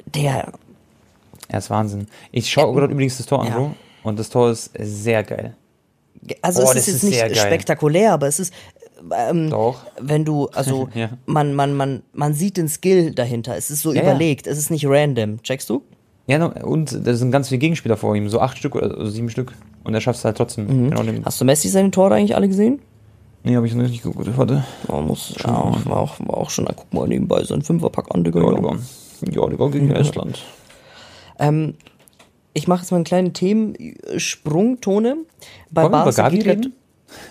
der, 0.05 0.51
Er 1.47 1.59
ist 1.59 1.69
Wahnsinn. 1.69 2.07
Ich 2.31 2.49
schaue 2.49 2.73
gerade 2.73 2.93
übrigens 2.93 3.17
das 3.17 3.25
Tor 3.25 3.41
an, 3.41 3.47
Ja. 3.47 3.55
Bro. 3.57 3.71
Und 4.03 4.17
das 4.19 4.29
Tor 4.29 4.49
ist 4.51 4.71
sehr 4.79 5.23
geil. 5.23 5.55
also 6.41 6.61
Oh, 6.61 6.71
es 6.71 6.75
ist 6.75 6.87
jetzt 6.87 6.95
ist 6.97 7.03
nicht 7.03 7.37
spektakulär, 7.37 8.13
aber 8.13 8.27
es 8.27 8.39
ist, 8.39 8.53
ähm, 9.15 9.49
Doch. 9.49 9.81
wenn 9.99 10.23
du, 10.25 10.47
also 10.53 10.87
Ja. 10.95 11.09
man, 11.25 11.53
man, 11.53 11.75
man, 11.75 12.01
man 12.13 12.33
sieht 12.33 12.57
den 12.57 12.67
Skill 12.69 13.11
dahinter. 13.13 13.55
Es 13.57 13.69
ist 13.69 13.81
so 13.81 13.91
Ja, 13.93 13.97
ja. 13.97 14.09
überlegt, 14.09 14.47
es 14.47 14.57
ist 14.57 14.71
nicht 14.71 14.85
random. 14.87 15.41
Checkst 15.43 15.69
du? 15.69 15.83
Ja, 16.31 16.45
und 16.45 17.05
da 17.05 17.13
sind 17.13 17.31
ganz 17.31 17.49
viele 17.49 17.59
Gegenspieler 17.59 17.97
vor 17.97 18.15
ihm, 18.15 18.29
so 18.29 18.39
acht 18.39 18.57
Stück 18.57 18.75
oder 18.75 18.97
also 18.97 19.11
sieben 19.11 19.29
Stück. 19.29 19.51
Und 19.83 19.93
er 19.93 19.99
schafft 19.99 20.19
es 20.19 20.25
halt 20.25 20.37
trotzdem. 20.37 20.65
Mhm. 20.65 20.89
Genau 20.89 21.03
dem, 21.03 21.25
Hast 21.25 21.41
du 21.41 21.45
Messi 21.45 21.67
seine 21.67 21.91
Tore 21.91 22.15
eigentlich 22.15 22.35
alle 22.35 22.47
gesehen? 22.47 22.79
nee, 23.43 23.55
habe 23.55 23.67
ich 23.67 23.73
noch 23.73 23.83
nicht 23.83 24.03
geguckt. 24.03 24.29
Warte. 24.37 24.63
Man 24.87 25.07
muss, 25.07 25.35
ja, 25.43 25.49
war, 25.49 25.97
auch, 25.97 26.19
war 26.19 26.37
auch 26.37 26.49
schon, 26.49 26.65
guck 26.73 26.93
mal 26.93 27.07
nebenbei, 27.07 27.43
so 27.43 27.53
ein 27.53 27.63
Fünferpack 27.63 28.13
an, 28.13 28.23
Digga. 28.23 28.39
Ja, 28.39 28.51
ja. 28.51 28.55
Digga. 28.55 28.77
Ja, 29.29 29.47
Digga, 29.47 29.67
gegen 29.67 29.91
Estland. 29.91 30.41
Ähm, 31.37 31.73
ich 32.53 32.67
mache 32.67 32.81
jetzt 32.81 32.91
mal 32.91 32.97
einen 32.97 33.03
kleinen 33.03 33.33
Themensprung, 33.33 34.79
Tone. 34.79 35.17
Bei 35.69 35.81
Wollen 35.83 35.91
Barca 35.91 36.11
Gavi 36.11 36.41
reden? 36.41 36.73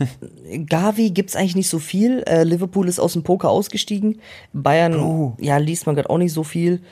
Gavi 0.69 1.11
gibt's 1.11 1.37
eigentlich 1.37 1.57
nicht 1.57 1.71
so 1.71 1.79
viel. 1.79 2.23
Äh, 2.27 2.45
Liverpool 2.45 2.87
ist 2.89 2.99
aus 2.99 3.15
dem 3.15 3.23
Poker 3.23 3.49
ausgestiegen. 3.49 4.21
Bayern, 4.53 4.93
Bro. 4.93 5.37
ja, 5.41 5.57
liest 5.57 5.87
man 5.87 5.95
gerade 5.95 6.11
auch 6.11 6.19
nicht 6.19 6.35
so 6.35 6.43
viel. 6.43 6.83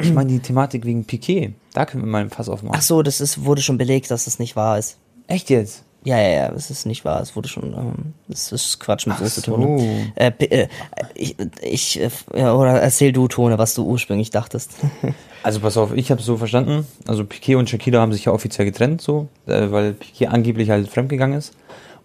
Ich 0.00 0.12
meine 0.12 0.30
die 0.30 0.40
Thematik 0.40 0.84
wegen 0.84 1.04
Piquet. 1.04 1.52
Da 1.72 1.84
können 1.86 2.04
wir 2.04 2.10
mal 2.10 2.22
ein 2.22 2.30
Fass 2.30 2.48
aufmachen. 2.48 2.76
Ach 2.78 2.82
so, 2.82 3.02
das 3.02 3.20
ist, 3.20 3.44
wurde 3.44 3.62
schon 3.62 3.78
belegt, 3.78 4.10
dass 4.10 4.24
das 4.24 4.38
nicht 4.38 4.56
wahr 4.56 4.78
ist. 4.78 4.96
Echt 5.26 5.50
jetzt? 5.50 5.84
Ja, 6.04 6.20
ja, 6.20 6.28
ja, 6.28 6.48
das 6.50 6.70
ist 6.70 6.84
nicht 6.84 7.06
wahr. 7.06 7.20
Es 7.22 7.34
wurde 7.34 7.48
schon, 7.48 7.72
ähm, 7.72 8.12
das 8.28 8.52
ist 8.52 8.78
Quatsch 8.78 9.06
mit 9.06 9.16
Ach 9.18 9.26
so. 9.26 9.40
Tone. 9.40 10.12
Äh, 10.16 10.32
äh, 10.38 10.68
ich, 11.14 11.36
ich, 11.62 12.00
äh, 12.00 12.42
oder 12.42 12.80
erzähl 12.80 13.10
du, 13.12 13.26
Tone, 13.26 13.56
was 13.56 13.74
du 13.74 13.84
ursprünglich 13.84 14.30
dachtest. 14.30 14.72
Also 15.42 15.60
pass 15.60 15.76
auf, 15.76 15.92
ich 15.92 16.10
habe 16.10 16.22
so 16.22 16.38
verstanden, 16.38 16.86
also 17.06 17.22
Piquet 17.26 17.56
und 17.56 17.68
Shakira 17.68 18.00
haben 18.00 18.14
sich 18.14 18.24
ja 18.24 18.32
offiziell 18.32 18.64
getrennt, 18.64 19.02
so, 19.02 19.28
äh, 19.44 19.70
weil 19.70 19.92
Piquet 19.92 20.28
angeblich 20.28 20.70
halt 20.70 20.88
fremdgegangen 20.88 21.36
ist. 21.36 21.52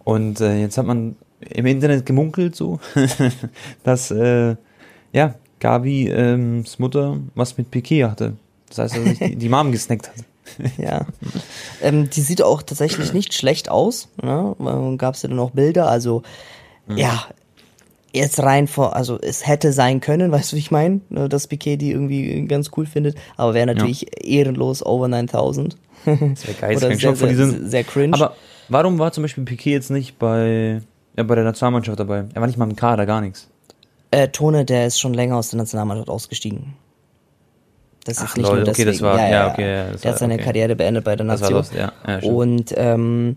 Und 0.04 0.42
äh, 0.42 0.60
jetzt 0.60 0.78
hat 0.78 0.86
man 0.86 1.16
im 1.40 1.66
Internet 1.66 2.06
gemunkelt, 2.06 2.54
so, 2.58 2.82
dass, 3.86 4.12
äh, 4.12 4.58
ja, 5.14 5.36
Gabi, 5.60 6.08
ähm, 6.08 6.64
Mutter 6.78 7.18
was 7.36 7.58
mit 7.58 7.72
Piquet 7.72 8.06
hatte. 8.06 8.34
Das 8.70 8.78
heißt, 8.78 8.98
dass 8.98 9.04
sich 9.04 9.20
die, 9.20 9.36
die 9.36 9.50
Mom 9.50 9.72
gesnackt 9.72 10.10
hat. 10.10 10.26
ja. 10.78 11.06
ähm, 11.82 12.10
die 12.10 12.22
sieht 12.22 12.42
auch 12.42 12.62
tatsächlich 12.62 13.14
nicht 13.14 13.34
schlecht 13.34 13.70
aus. 13.70 14.10
Ne? 14.22 14.56
Gab 14.98 15.16
es 15.16 15.22
ja 15.22 15.30
dann 15.30 15.40
auch 15.40 15.52
Bilder. 15.52 15.90
Also, 15.90 16.24
ja, 16.88 17.26
jetzt 18.14 18.42
rein 18.42 18.68
vor, 18.68 18.96
also 18.96 19.20
es 19.22 19.46
hätte 19.46 19.74
sein 19.74 20.00
können, 20.00 20.32
weißt 20.32 20.52
du, 20.52 20.56
wie 20.56 20.62
ich 20.62 20.72
meine? 20.72 21.02
Ne, 21.10 21.30
Dass 21.30 21.48
Piquet 21.48 21.78
die 21.78 21.92
irgendwie 21.92 22.46
ganz 22.48 22.72
cool 22.78 22.86
findet. 22.86 23.16
Aber 23.38 23.54
wäre 23.54 23.68
natürlich 23.68 24.08
ehrenlos 24.26 24.86
over 24.86 25.08
9000. 25.08 25.78
Das 26.06 26.48
wäre 26.48 26.58
geil, 26.60 26.78
Oder 26.78 26.96
sehr, 26.96 27.16
sehr, 27.16 27.28
diesem. 27.28 27.68
sehr 27.68 27.84
cringe. 27.84 28.14
Aber 28.14 28.36
warum 28.70 29.00
war 29.00 29.12
zum 29.12 29.24
Beispiel 29.24 29.44
Piquet 29.44 29.72
jetzt 29.72 29.92
nicht 29.92 30.18
bei, 30.18 30.82
ja, 31.16 31.24
bei 31.24 31.36
der 31.36 31.44
Nationalmannschaft 31.44 32.00
dabei? 32.00 32.26
Er 32.34 32.42
war 32.42 32.48
nicht 32.48 32.58
mal 32.58 32.70
im 32.70 32.76
Kader, 32.76 33.06
gar 33.06 33.22
nichts. 33.22 33.48
Äh, 34.12 34.30
Tone, 34.30 34.66
der 34.66 34.88
ist 34.88 35.00
schon 35.00 35.14
länger 35.14 35.38
aus 35.38 35.50
der 35.50 35.58
Nationalmannschaft 35.58 36.10
ausgestiegen. 36.10 36.74
Das 38.06 38.18
ist 38.18 38.24
Ach, 38.30 38.36
nicht 38.38 38.48
lol, 38.48 38.60
nur 38.62 38.70
okay, 38.70 38.86
das 38.86 39.02
war- 39.02 39.30
ja, 39.30 39.52
okay, 39.52 39.72
ja, 39.76 39.92
das 39.92 40.02
der 40.02 40.06
war- 40.10 40.14
hat 40.14 40.20
seine 40.20 40.34
okay. 40.36 40.44
Karriere 40.44 40.76
beendet 40.76 41.04
bei 41.04 41.16
der 41.16 41.26
Das 41.28 41.42
war 41.42 41.52
Nation. 41.52 41.78
lost, 41.80 41.94
ja. 42.08 42.22
ja 42.22 42.30
und 42.30 42.74
ähm, 42.78 43.36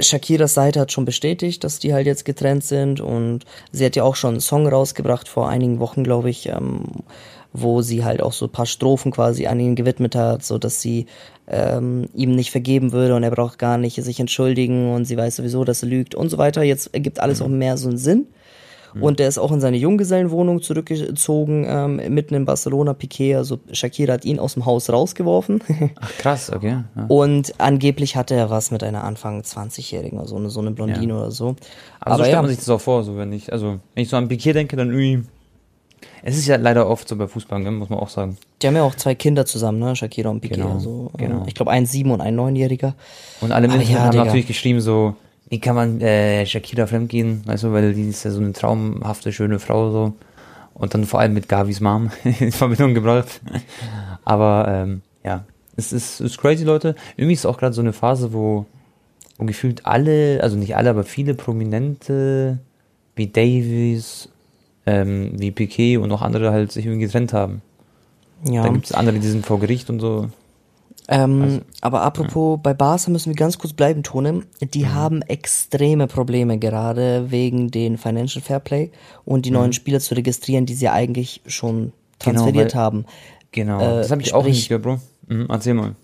Shakiras 0.00 0.54
Seite 0.54 0.80
hat 0.80 0.92
schon 0.92 1.04
bestätigt, 1.04 1.62
dass 1.64 1.78
die 1.78 1.92
halt 1.92 2.06
jetzt 2.06 2.24
getrennt 2.24 2.64
sind 2.64 3.00
und 3.02 3.40
sie 3.70 3.84
hat 3.84 3.96
ja 3.96 4.04
auch 4.04 4.16
schon 4.16 4.30
einen 4.34 4.40
Song 4.40 4.66
rausgebracht 4.66 5.28
vor 5.28 5.48
einigen 5.50 5.78
Wochen, 5.80 6.04
glaube 6.04 6.30
ich, 6.30 6.48
ähm, 6.48 6.84
wo 7.52 7.82
sie 7.82 8.04
halt 8.04 8.22
auch 8.22 8.32
so 8.32 8.46
ein 8.46 8.52
paar 8.52 8.64
Strophen 8.66 9.12
quasi 9.12 9.46
an 9.46 9.60
ihn 9.60 9.74
gewidmet 9.74 10.14
hat, 10.14 10.42
so 10.44 10.56
dass 10.56 10.80
sie 10.80 11.04
ähm, 11.48 12.08
ihm 12.14 12.34
nicht 12.34 12.50
vergeben 12.50 12.92
würde 12.92 13.14
und 13.16 13.22
er 13.22 13.30
braucht 13.30 13.58
gar 13.58 13.76
nicht 13.76 14.02
sich 14.02 14.20
entschuldigen 14.20 14.94
und 14.94 15.04
sie 15.04 15.16
weiß 15.18 15.36
sowieso, 15.36 15.64
dass 15.64 15.82
er 15.82 15.88
lügt 15.90 16.14
und 16.14 16.30
so 16.30 16.38
weiter. 16.38 16.62
Jetzt 16.62 16.94
ergibt 16.94 17.20
alles 17.20 17.42
auch 17.42 17.48
mehr 17.48 17.76
so 17.76 17.88
einen 17.88 17.98
Sinn. 17.98 18.26
Und 19.00 19.18
der 19.18 19.28
ist 19.28 19.38
auch 19.38 19.52
in 19.52 19.60
seine 19.60 19.76
Junggesellenwohnung 19.76 20.62
zurückgezogen, 20.62 21.66
ähm, 21.68 21.96
mitten 22.14 22.34
in 22.34 22.44
Barcelona, 22.44 22.94
Piquet, 22.94 23.36
also 23.36 23.58
Shakira 23.72 24.14
hat 24.14 24.24
ihn 24.24 24.38
aus 24.38 24.54
dem 24.54 24.66
Haus 24.66 24.90
rausgeworfen. 24.90 25.62
Ach 26.00 26.12
krass, 26.18 26.50
okay. 26.50 26.84
Ja. 26.96 27.04
Und 27.08 27.54
angeblich 27.58 28.16
hatte 28.16 28.34
er 28.34 28.50
was 28.50 28.70
mit 28.70 28.82
einer 28.82 29.04
Anfang 29.04 29.42
20-Jährigen 29.42 30.18
oder 30.18 30.28
so, 30.28 30.36
eine, 30.36 30.50
so 30.50 30.60
eine 30.60 30.70
Blondine 30.70 31.16
oder 31.16 31.30
so. 31.30 31.56
Aber, 32.00 32.16
so 32.16 32.22
stellt 32.22 32.34
ja, 32.34 32.42
man 32.42 32.50
sich 32.50 32.58
das 32.58 32.68
auch 32.68 32.80
vor, 32.80 33.04
so 33.04 33.16
wenn 33.16 33.32
ich, 33.32 33.52
also 33.52 33.78
wenn 33.94 34.02
ich 34.02 34.08
so 34.08 34.16
an 34.16 34.28
Piquet 34.28 34.54
denke, 34.54 34.76
dann 34.76 34.88
irgendwie. 34.88 35.24
Es 36.22 36.36
ist 36.36 36.46
ja 36.46 36.56
leider 36.56 36.88
oft 36.88 37.08
so 37.08 37.16
bei 37.16 37.26
Fußball, 37.26 37.62
gell, 37.62 37.72
muss 37.72 37.88
man 37.88 37.98
auch 37.98 38.08
sagen. 38.08 38.36
die 38.62 38.66
haben 38.66 38.76
ja 38.76 38.82
auch 38.82 38.94
zwei 38.94 39.14
Kinder 39.14 39.46
zusammen, 39.46 39.78
ne? 39.78 39.96
Shakira 39.96 40.30
und 40.30 40.40
Piquet. 40.40 40.56
Genau, 40.56 40.74
also, 40.74 41.10
äh, 41.14 41.24
genau. 41.24 41.44
Ich 41.46 41.54
glaube, 41.54 41.70
ein 41.70 41.86
Sieben- 41.86 42.10
und 42.10 42.20
ein 42.20 42.34
Neunjähriger. 42.34 42.94
Und 43.40 43.52
alle 43.52 43.68
Aber 43.68 43.76
Menschen 43.76 43.94
ja, 43.94 44.00
haben 44.00 44.10
Digga. 44.12 44.24
natürlich 44.24 44.46
geschrieben 44.46 44.80
so, 44.80 45.14
wie 45.48 45.60
kann 45.60 45.74
man 45.74 46.00
äh, 46.00 46.44
Shakira 46.46 46.86
fremdgehen, 46.86 47.42
weißt 47.46 47.64
du, 47.64 47.72
weil 47.72 47.94
die 47.94 48.08
ist 48.08 48.24
ja 48.24 48.30
so 48.30 48.40
eine 48.40 48.52
traumhafte, 48.52 49.32
schöne 49.32 49.58
Frau 49.58 49.90
so. 49.90 50.12
Und 50.74 50.94
dann 50.94 51.04
vor 51.04 51.20
allem 51.20 51.34
mit 51.34 51.48
Gavis 51.48 51.80
Mom 51.80 52.10
in 52.24 52.52
Verbindung 52.52 52.94
gebracht. 52.94 53.40
Aber 54.24 54.66
ähm, 54.68 55.02
ja, 55.24 55.44
es 55.76 55.92
ist, 55.92 56.20
ist 56.20 56.38
crazy, 56.38 56.64
Leute. 56.64 56.94
Irgendwie 57.16 57.34
ist 57.34 57.46
auch 57.46 57.58
gerade 57.58 57.72
so 57.72 57.80
eine 57.80 57.92
Phase, 57.92 58.32
wo, 58.32 58.66
wo 59.38 59.44
gefühlt 59.44 59.86
alle, 59.86 60.40
also 60.42 60.56
nicht 60.56 60.76
alle, 60.76 60.90
aber 60.90 61.04
viele 61.04 61.34
Prominente 61.34 62.58
wie 63.16 63.26
Davies, 63.26 64.28
ähm, 64.86 65.32
wie 65.34 65.50
Piquet 65.50 65.96
und 65.96 66.12
auch 66.12 66.22
andere 66.22 66.52
halt 66.52 66.72
sich 66.72 66.86
irgendwie 66.86 67.06
getrennt 67.06 67.32
haben. 67.32 67.62
Ja. 68.44 68.62
Da 68.62 68.68
gibt 68.68 68.86
es 68.86 68.92
andere, 68.92 69.18
die 69.18 69.26
sind 69.26 69.46
vor 69.46 69.58
Gericht 69.58 69.90
und 69.90 69.98
so. 70.00 70.28
Ähm, 71.10 71.42
Also, 71.42 71.60
aber 71.80 72.02
apropos, 72.02 72.58
bei 72.62 72.74
Barca 72.74 73.10
müssen 73.10 73.30
wir 73.30 73.36
ganz 73.36 73.56
kurz 73.58 73.72
bleiben, 73.72 74.02
Tone. 74.02 74.42
Die 74.74 74.84
Mhm. 74.84 74.94
haben 74.94 75.22
extreme 75.22 76.06
Probleme 76.06 76.58
gerade 76.58 77.30
wegen 77.30 77.70
den 77.70 77.96
Financial 77.96 78.42
Fairplay 78.42 78.90
und 79.24 79.46
die 79.46 79.50
neuen 79.50 79.72
Spieler 79.72 80.00
zu 80.00 80.14
registrieren, 80.14 80.66
die 80.66 80.74
sie 80.74 80.88
eigentlich 80.88 81.40
schon 81.46 81.76
Mhm. 81.76 81.92
Genau, 82.18 82.40
transferiert 82.40 82.74
weil- 82.74 82.80
haben. 82.82 83.04
Genau, 83.52 83.80
Äh, 83.80 84.02
das 84.02 84.10
habe 84.10 84.20
ich 84.22 84.34
auch 84.34 84.40
sprich- 84.42 84.56
nicht 84.56 84.68
gehört, 84.68 84.82
Bro. 84.82 85.00
Mhm, 85.28 85.46
erzähl 85.48 85.72
mal. 85.74 85.94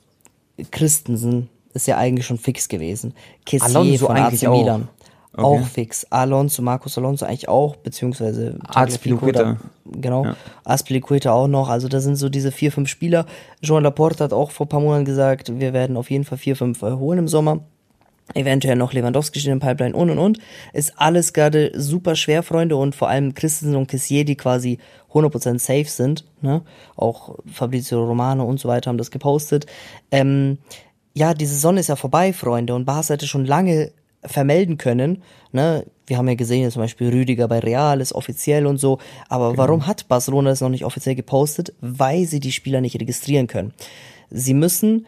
Christensen 0.71 1.49
ist 1.75 1.87
ja 1.87 1.97
eigentlich 1.99 2.27
schon 2.27 2.39
fix 2.39 2.69
gewesen. 2.69 3.15
Kessier 3.45 3.67
Alonso 3.77 4.07
von 4.07 4.17
eigentlich 4.17 4.47
AC 4.47 4.51
auch. 4.53 4.59
Milan. 4.59 4.89
Okay. 5.37 5.43
Auch 5.43 5.67
fix. 5.67 6.07
Alonso, 6.11 6.63
Marcos 6.63 6.97
Alonso 6.97 7.27
eigentlich 7.27 7.49
auch, 7.49 7.75
beziehungsweise 7.75 8.57
Azpilicueta. 8.69 9.57
Genau. 9.85 10.27
Ja. 10.27 10.37
Aspilicueta 10.63 11.33
auch 11.33 11.49
noch. 11.49 11.69
Also 11.69 11.89
da 11.89 12.01
sind 12.01 12.15
so 12.15 12.29
diese 12.29 12.53
vier, 12.53 12.71
fünf 12.71 12.89
Spieler. 12.89 13.27
Joan 13.61 13.83
Laporte 13.83 14.23
hat 14.23 14.33
auch 14.33 14.53
vor 14.53 14.67
ein 14.67 14.69
paar 14.69 14.81
Monaten 14.81 15.05
gesagt, 15.05 15.59
wir 15.59 15.73
werden 15.73 15.97
auf 15.97 16.09
jeden 16.09 16.25
Fall 16.25 16.39
vier, 16.39 16.55
fünf 16.55 16.83
äh, 16.83 16.93
holen 16.93 17.19
im 17.19 17.29
Sommer. 17.29 17.61
Eventuell 18.33 18.77
noch 18.77 18.93
Lewandowski 18.93 19.41
steht 19.41 19.53
im 19.53 19.59
Pipeline 19.59 19.95
und 19.95 20.09
und 20.09 20.19
und. 20.19 20.39
Ist 20.73 20.95
alles 20.97 21.33
gerade 21.33 21.73
super 21.75 22.15
schwer, 22.15 22.45
Freunde, 22.45 22.77
und 22.77 22.95
vor 22.95 23.09
allem 23.09 23.35
Christensen 23.35 23.77
und 23.77 23.89
Kessier, 23.89 24.25
die 24.25 24.37
quasi 24.37 24.79
100% 25.13 25.59
safe 25.59 25.85
sind. 25.85 26.25
Ne? 26.43 26.63
Auch 26.95 27.37
Fabrizio 27.53 28.05
Romano 28.05 28.45
und 28.45 28.61
so 28.61 28.69
weiter 28.69 28.89
haben 28.89 28.99
das 28.99 29.11
gepostet. 29.11 29.67
Ähm, 30.13 30.59
ja, 31.13 31.35
die 31.35 31.47
Saison 31.47 31.77
ist 31.77 31.89
ja 31.89 31.97
vorbei, 31.97 32.33
Freunde, 32.33 32.75
und 32.75 32.85
Barca 32.85 33.15
hätte 33.15 33.27
schon 33.27 33.45
lange 33.45 33.93
vermelden 34.27 34.79
können. 34.79 35.23
Ne? 35.53 35.85
Wir 36.07 36.19
haben 36.19 36.29
ja 36.29 36.35
gesehen, 36.35 36.71
zum 36.71 36.83
Beispiel 36.83 37.09
Rüdiger 37.09 37.49
bei 37.49 37.59
Real 37.59 38.01
ist 38.01 38.13
offiziell 38.13 38.67
und 38.67 38.79
so. 38.79 38.99
Aber 39.29 39.57
warum 39.57 39.87
hat 39.87 40.09
Barcelona 40.09 40.51
das 40.51 40.61
noch 40.61 40.69
nicht 40.69 40.85
offiziell 40.85 41.15
gepostet? 41.15 41.73
Weil 41.81 42.27
sie 42.27 42.41
die 42.41 42.53
Spieler 42.53 42.81
nicht 42.81 43.01
registrieren 43.01 43.47
können. 43.47 43.73
Sie 44.31 44.55
müssen 44.55 45.07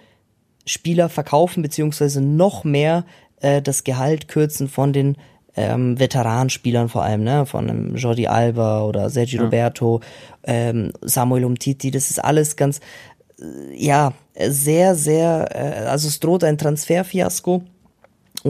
Spieler 0.65 1.09
verkaufen, 1.09 1.63
beziehungsweise 1.63 2.21
noch 2.21 2.65
mehr 2.65 3.05
äh, 3.41 3.63
das 3.63 3.85
Gehalt 3.85 4.29
kürzen 4.29 4.69
von 4.69 4.93
den 4.93 5.17
ähm, 5.57 5.99
Veteranspielern 5.99 6.89
vor 6.89 7.03
allem, 7.03 7.25
ne, 7.25 7.47
von 7.47 7.69
einem 7.69 7.97
Jordi 7.97 8.27
Alba 8.27 8.83
oder 8.83 9.09
Sergio 9.09 9.43
Roberto, 9.43 10.01
ähm, 10.45 10.93
Samuel 11.01 11.45
Umtiti, 11.45 11.91
das 11.91 12.11
ist 12.11 12.23
alles 12.23 12.57
ganz, 12.57 12.81
äh, 13.41 13.75
ja, 13.75 14.13
sehr, 14.39 14.95
sehr, 14.95 15.49
äh, 15.55 15.87
also 15.87 16.09
es 16.09 16.21
droht 16.21 16.45
ein 16.45 16.59
Transferfiasko 16.59 17.63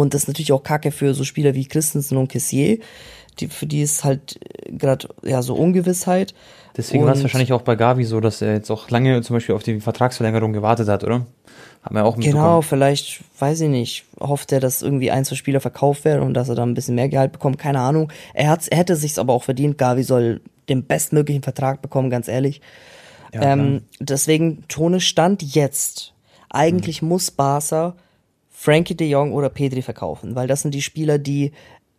und 0.01 0.15
das 0.15 0.23
ist 0.23 0.29
natürlich 0.29 0.53
auch 0.53 0.63
kacke 0.63 0.93
für 0.93 1.15
so 1.15 1.25
Spieler 1.25 1.55
wie 1.55 1.67
Christensen 1.67 2.17
und 2.17 2.29
Kessier, 2.29 2.79
die, 3.41 3.49
für 3.49 3.67
die 3.67 3.83
ist 3.83 4.05
halt 4.05 4.39
gerade, 4.67 5.09
ja, 5.23 5.43
so 5.43 5.55
Ungewissheit. 5.55 6.35
Deswegen 6.77 7.05
war 7.05 7.15
es 7.15 7.23
wahrscheinlich 7.23 7.53
auch 7.53 7.63
bei 7.63 7.75
Gavi 7.75 8.05
so, 8.05 8.21
dass 8.21 8.43
er 8.43 8.55
jetzt 8.55 8.71
auch 8.71 8.91
lange 8.91 9.23
zum 9.23 9.35
Beispiel 9.37 9.55
auf 9.55 9.63
die 9.63 9.81
Vertragsverlängerung 9.81 10.53
gewartet 10.53 10.89
hat, 10.89 11.05
oder? 11.05 11.27
Haben 11.83 11.95
wir 11.95 12.05
auch 12.05 12.17
mitbekommen. 12.17 12.45
Genau, 12.45 12.63
vielleicht, 12.63 13.21
weiß 13.39 13.63
ich 13.63 13.69
nicht, 13.69 14.05
hofft 14.21 14.53
er, 14.53 14.61
dass 14.61 14.83
irgendwie 14.83 15.11
ein, 15.11 15.25
zwei 15.25 15.37
Spieler 15.37 15.61
verkauft 15.61 16.05
werden 16.05 16.23
und 16.23 16.35
dass 16.35 16.49
er 16.49 16.55
dann 16.55 16.71
ein 16.71 16.75
bisschen 16.75 16.95
mehr 16.95 17.09
Gehalt 17.09 17.33
bekommt, 17.33 17.59
keine 17.59 17.81
Ahnung. 17.81 18.13
Er, 18.35 18.51
hat's, 18.51 18.69
er 18.69 18.79
hätte 18.79 18.97
sich's 18.97 19.19
aber 19.19 19.33
auch 19.33 19.45
verdient, 19.45 19.79
Gavi 19.79 20.03
soll 20.03 20.41
den 20.69 20.85
bestmöglichen 20.85 21.43
Vertrag 21.43 21.81
bekommen, 21.81 22.11
ganz 22.11 22.29
ehrlich. 22.29 22.61
Ja, 23.33 23.53
ähm, 23.53 23.83
deswegen, 24.01 24.65
Tone 24.69 25.01
stand 25.01 25.43
jetzt. 25.43 26.13
Eigentlich 26.51 27.03
muss 27.03 27.31
Barca 27.31 27.95
Frankie 28.59 28.95
de 28.97 29.07
Jong 29.07 29.33
oder 29.35 29.51
Pedri 29.51 29.83
verkaufen, 29.83 30.35
weil 30.35 30.47
das 30.47 30.63
sind 30.63 30.75
die 30.75 30.81
Spieler, 30.81 31.19
die 31.19 31.53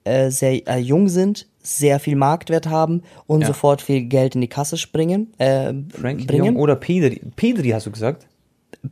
äh, 0.05 0.31
sehr 0.31 0.67
äh, 0.67 0.79
jung 0.79 1.07
sind, 1.07 1.45
sehr 1.61 1.99
viel 1.99 2.15
Marktwert 2.15 2.67
haben 2.67 3.03
und 3.27 3.41
Ja. 3.41 3.47
sofort 3.47 3.81
viel 3.81 4.01
Geld 4.05 4.33
in 4.33 4.41
die 4.41 4.47
Kasse 4.47 4.75
springen. 4.77 5.31
Äh, 5.37 5.73
Frankie 5.89 6.25
de 6.25 6.27
bringen. 6.27 6.45
Jong 6.45 6.55
oder 6.55 6.75
Pedri. 6.75 7.21
Pedri 7.35 7.69
hast 7.69 7.85
du 7.85 7.91
gesagt? 7.91 8.25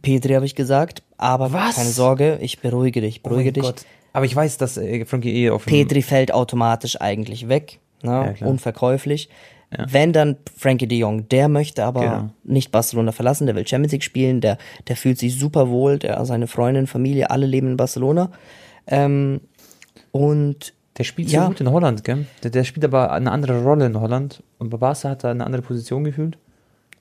Pedri 0.04 0.34
habe 0.34 0.46
ich 0.46 0.54
gesagt, 0.56 1.02
aber 1.18 1.52
Was? 1.54 1.76
keine 1.76 1.90
Sorge, 1.90 2.38
ich 2.40 2.60
beruhige 2.60 3.02
dich, 3.02 3.24
beruhige 3.24 3.52
dich. 3.52 3.72
Aber 4.14 4.26
ich 4.26 4.36
weiß, 4.36 4.58
dass 4.58 4.78
äh, 4.78 5.04
Frankie 5.06 5.34
eh 5.34 5.50
auf 5.50 5.66
Petri 5.66 6.02
fällt 6.04 6.32
automatisch 6.34 7.02
eigentlich 7.02 7.50
weg, 7.50 7.80
ne? 8.04 8.36
Ja, 8.40 8.48
unverkäuflich. 8.48 9.30
Ja. 9.78 9.86
Wenn 9.90 10.14
dann 10.14 10.38
Frankie 10.58 10.88
de 10.88 10.98
Jong, 10.98 11.28
der 11.30 11.48
möchte 11.50 11.84
aber 11.84 12.02
Genau. 12.02 12.30
nicht 12.44 12.72
Barcelona 12.72 13.12
verlassen, 13.12 13.46
der 13.46 13.56
will 13.56 13.68
Champions 13.68 13.92
League 13.94 14.04
spielen, 14.04 14.42
der, 14.42 14.58
der 14.88 14.96
fühlt 14.96 15.18
sich 15.20 15.38
super 15.38 15.70
wohl, 15.70 16.00
der, 16.00 16.24
seine 16.26 16.48
Freundin, 16.48 16.88
Familie, 16.88 17.30
alle 17.30 17.46
leben 17.46 17.68
in 17.68 17.78
Barcelona. 17.78 18.32
Ähm, 18.88 19.42
und 20.12 20.74
Der 20.98 21.04
spielt 21.04 21.30
Ja. 21.30 21.42
so 21.44 21.48
gut 21.50 21.60
in 21.60 21.70
Holland, 21.70 22.04
gell? 22.06 22.26
Der, 22.44 22.52
der 22.52 22.64
spielt 22.64 22.86
aber 22.86 23.12
eine 23.12 23.30
andere 23.32 23.62
Rolle 23.64 23.86
in 23.86 24.00
Holland. 24.00 24.42
Und 24.60 24.70
bei 24.70 24.78
Barca 24.78 25.10
hat 25.10 25.26
er 25.26 25.32
eine 25.32 25.46
andere 25.46 25.62
Position 25.62 26.06
gefühlt. 26.06 26.38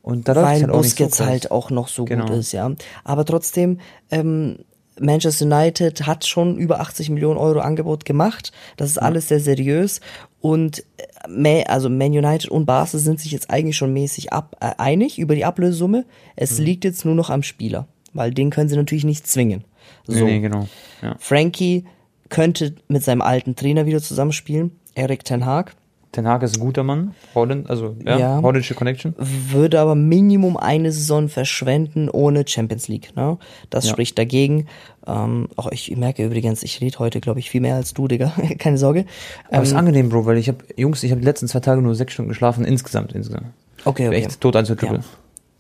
Und 0.02 0.26
da 0.26 0.34
weil 0.34 0.44
halt 0.44 0.60
so 0.62 0.66
Busquets 0.72 1.18
krass. 1.18 1.26
halt 1.28 1.50
auch 1.52 1.70
noch 1.70 1.86
so 1.88 2.04
Genau. 2.04 2.26
gut 2.26 2.34
ist, 2.38 2.50
ja. 2.52 2.72
Aber 3.04 3.24
trotzdem, 3.24 3.78
ähm, 4.10 4.58
Manchester 5.00 5.44
United 5.46 6.06
hat 6.06 6.26
schon 6.26 6.56
über 6.58 6.80
80 6.80 7.08
Millionen 7.10 7.38
Euro 7.38 7.60
Angebot 7.60 8.04
gemacht. 8.04 8.50
Das 8.76 8.90
ist 8.90 8.98
alles 8.98 9.28
sehr 9.28 9.38
seriös. 9.40 10.00
Und 10.40 10.84
äh, 11.24 11.28
Ma- 11.30 11.62
also 11.70 11.88
Man 11.90 12.12
United 12.12 12.50
und 12.50 12.66
Barca 12.66 12.98
sind 12.98 13.20
sich 13.20 13.32
jetzt 13.32 13.50
eigentlich 13.50 13.76
schon 13.76 13.92
mäßig 13.92 14.32
ab, 14.32 14.56
äh, 14.60 14.72
einig 14.78 15.18
über 15.18 15.34
die 15.34 15.44
Ablösesumme. 15.44 16.04
Es 16.36 16.58
Mhm. 16.58 16.64
liegt 16.64 16.84
jetzt 16.84 17.04
nur 17.04 17.14
noch 17.14 17.30
am 17.30 17.42
Spieler, 17.42 17.86
weil 18.12 18.32
den 18.32 18.50
können 18.50 18.68
sie 18.68 18.76
natürlich 18.76 19.04
nicht 19.04 19.26
zwingen. 19.26 19.64
So. 20.06 20.24
nee, 20.24 20.40
genau. 20.40 20.66
Ja. 21.02 21.16
Frankie 21.18 21.84
könnte 22.28 22.74
mit 22.88 23.02
seinem 23.04 23.20
alten 23.22 23.54
Trainer 23.56 23.86
wieder 23.86 24.00
zusammenspielen, 24.02 24.72
Erik 24.94 25.24
Ten 25.24 25.44
Haag. 25.44 25.74
Ten 26.14 26.28
Hag 26.28 26.42
ist 26.44 26.56
ein 26.56 26.60
guter 26.60 26.84
Mann. 26.84 27.12
Holland, 27.34 27.68
also 27.68 27.96
ja, 28.06 28.18
Ja. 28.18 28.40
holländische 28.40 28.74
Connection. 28.74 29.14
würde 29.18 29.80
aber 29.80 29.96
Minimum 29.96 30.56
eine 30.56 30.92
Saison 30.92 31.28
verschwenden 31.28 32.08
ohne 32.08 32.44
Champions 32.46 32.86
League. 32.86 33.16
Ne? 33.16 33.36
Das 33.68 33.84
Ja. 33.86 33.90
spricht 33.90 34.16
dagegen. 34.16 34.66
Ähm, 35.08 35.48
auch 35.56 35.70
ich 35.72 35.94
merke 35.96 36.24
übrigens, 36.24 36.62
ich 36.62 36.80
rede 36.80 36.98
heute, 37.00 37.20
glaube 37.20 37.40
ich, 37.40 37.50
viel 37.50 37.60
mehr 37.60 37.74
als 37.74 37.94
du, 37.94 38.06
Digga. 38.06 38.32
Keine 38.58 38.78
Sorge. 38.78 39.06
Aber 39.50 39.62
es 39.62 39.68
ist 39.68 39.72
Ähm, 39.72 39.78
angenehm, 39.80 40.08
Bro, 40.08 40.24
weil 40.24 40.38
ich 40.38 40.46
habe, 40.48 40.58
Jungs, 40.76 41.02
ich 41.02 41.10
habe 41.10 41.20
die 41.20 41.26
letzten 41.26 41.48
zwei 41.48 41.60
Tage 41.60 41.82
nur 41.82 41.94
sechs 41.96 42.12
Stunden 42.12 42.28
geschlafen, 42.28 42.64
insgesamt, 42.64 43.12
insgesamt. 43.12 43.46
okay, 43.84 44.06
okay. 44.08 44.16
Echt 44.18 44.40
tot 44.40 44.54
eins 44.54 44.68
Triple. 44.68 45.00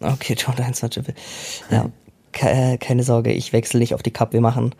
Okay, 0.00 0.34
John 0.38 0.56
1 0.56 0.80
Triple. 0.80 1.14
Ja, 1.70 1.88
ke 2.32 2.46
äh, 2.48 2.76
keine 2.78 3.02
Sorge, 3.02 3.32
ich 3.32 3.52
wechsle 3.52 3.80
nicht 3.80 3.94
auf 3.94 4.02
die 4.02 4.10
Cup. 4.12 4.32
Wir 4.32 4.40
machen 4.40 4.74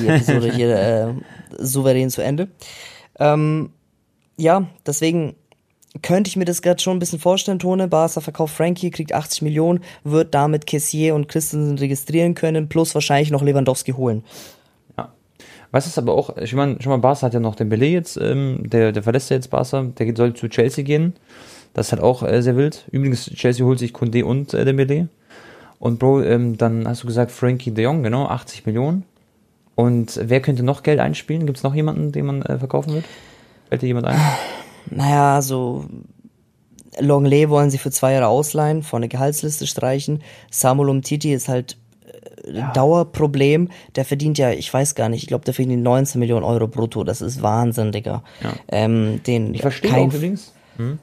die 0.00 0.06
Episode 0.06 0.52
hier 0.54 0.76
äh, 0.78 1.06
souverän 1.58 2.10
zu 2.10 2.22
Ende. 2.22 2.48
Ähm, 3.18 3.70
ja, 4.38 4.66
deswegen 4.86 5.34
könnte 6.02 6.28
ich 6.28 6.36
mir 6.36 6.44
das 6.44 6.62
gerade 6.62 6.80
schon 6.80 6.96
ein 6.96 7.00
bisschen 7.00 7.18
vorstellen, 7.18 7.58
Tone. 7.58 7.88
Barca 7.88 8.20
verkauft 8.20 8.54
Frankie, 8.54 8.90
kriegt 8.90 9.12
80 9.12 9.42
Millionen, 9.42 9.80
wird 10.04 10.34
damit 10.34 10.66
Kessier 10.66 11.14
und 11.14 11.28
Christensen 11.28 11.78
registrieren 11.78 12.34
können, 12.34 12.68
plus 12.68 12.94
wahrscheinlich 12.94 13.30
noch 13.30 13.42
Lewandowski 13.42 13.92
holen. 13.92 14.22
Ja. 14.96 15.12
Was 15.72 15.86
ist 15.86 15.98
aber 15.98 16.14
auch, 16.14 16.36
ich 16.36 16.54
meine, 16.54 16.80
schon 16.80 16.90
mal 16.90 16.98
Barca 16.98 17.22
hat 17.22 17.34
ja 17.34 17.40
noch 17.40 17.56
den 17.56 17.68
Belay 17.68 17.92
jetzt, 17.92 18.16
ähm, 18.16 18.62
der, 18.64 18.92
der 18.92 19.02
verlässt 19.02 19.30
ja 19.30 19.36
jetzt 19.36 19.50
Barca, 19.50 19.82
der 19.82 20.16
soll 20.16 20.34
zu 20.34 20.48
Chelsea 20.48 20.84
gehen. 20.84 21.14
Das 21.74 21.86
ist 21.86 21.92
halt 21.92 22.02
auch 22.02 22.22
äh, 22.22 22.42
sehr 22.42 22.56
wild. 22.56 22.86
Übrigens, 22.90 23.26
Chelsea 23.26 23.64
holt 23.64 23.78
sich 23.78 23.92
Kunde 23.92 24.24
und 24.24 24.54
äh, 24.54 24.64
Dembele. 24.64 25.08
Und 25.78 25.98
Bro, 25.98 26.22
ähm, 26.22 26.56
dann 26.56 26.88
hast 26.88 27.02
du 27.02 27.06
gesagt 27.06 27.30
Frankie 27.30 27.70
de 27.70 27.84
Jong, 27.84 28.02
genau, 28.02 28.26
80 28.26 28.66
Millionen. 28.66 29.04
Und 29.74 30.18
wer 30.22 30.40
könnte 30.40 30.64
noch 30.64 30.82
Geld 30.82 30.98
einspielen? 30.98 31.46
Gibt 31.46 31.58
es 31.58 31.62
noch 31.62 31.74
jemanden, 31.74 32.10
den 32.10 32.26
man 32.26 32.42
äh, 32.42 32.58
verkaufen 32.58 32.94
wird? 32.94 33.04
Fällt 33.68 33.82
dir 33.82 33.86
jemand 33.86 34.06
ein? 34.06 34.20
Naja, 34.90 35.42
so 35.42 35.84
Longley 36.98 37.48
wollen 37.50 37.70
sie 37.70 37.78
für 37.78 37.90
zwei 37.90 38.12
Jahre 38.12 38.28
ausleihen, 38.28 38.82
von 38.82 39.02
der 39.02 39.08
Gehaltsliste 39.08 39.66
streichen. 39.66 40.22
Samuel 40.50 40.88
Umtiti 40.88 41.32
ist 41.32 41.48
halt 41.48 41.76
äh, 42.46 42.58
ein 42.58 42.72
Dauerproblem. 42.72 43.68
Der 43.96 44.04
verdient 44.04 44.38
ja, 44.38 44.50
ich 44.50 44.72
weiß 44.72 44.94
gar 44.94 45.08
nicht, 45.08 45.22
ich 45.22 45.28
glaube, 45.28 45.44
der 45.44 45.54
verdient 45.54 45.82
19 45.82 46.18
Millionen 46.18 46.44
Euro 46.44 46.66
brutto. 46.66 47.04
Das 47.04 47.20
ist 47.20 47.42
Wahnsinn, 47.42 47.92
Digga. 47.92 48.22
Ja. 48.42 48.52
Ähm, 48.68 49.22
den 49.26 49.54
Ich 49.54 49.60
verstehe 49.60 49.90
kein, 49.90 50.08
auch 50.08 50.14
übrigens. 50.14 50.52
Hm? 50.76 50.98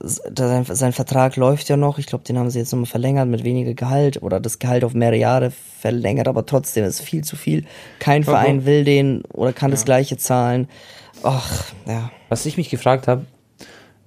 sein, 0.00 0.64
sein 0.64 0.92
Vertrag 0.92 1.36
läuft 1.36 1.68
ja 1.68 1.76
noch. 1.76 1.98
Ich 1.98 2.06
glaube, 2.06 2.24
den 2.24 2.38
haben 2.38 2.50
sie 2.50 2.58
jetzt 2.58 2.72
nochmal 2.72 2.86
verlängert 2.86 3.28
mit 3.28 3.44
weniger 3.44 3.74
Gehalt 3.74 4.22
oder 4.22 4.40
das 4.40 4.58
Gehalt 4.58 4.84
auf 4.84 4.94
mehrere 4.94 5.18
Jahre 5.18 5.50
verlängert, 5.50 6.28
aber 6.28 6.46
trotzdem 6.46 6.84
ist 6.84 7.00
viel 7.00 7.24
zu 7.24 7.36
viel. 7.36 7.64
Kein 7.98 8.24
Verein 8.24 8.64
will 8.66 8.84
den 8.84 9.22
oder 9.32 9.52
kann 9.52 9.70
das 9.70 9.84
gleiche 9.84 10.16
zahlen. 10.16 10.68
Ach, 11.24 11.64
ja. 11.86 12.10
Was 12.28 12.46
ich 12.46 12.56
mich 12.56 12.70
gefragt 12.70 13.08
habe, 13.08 13.24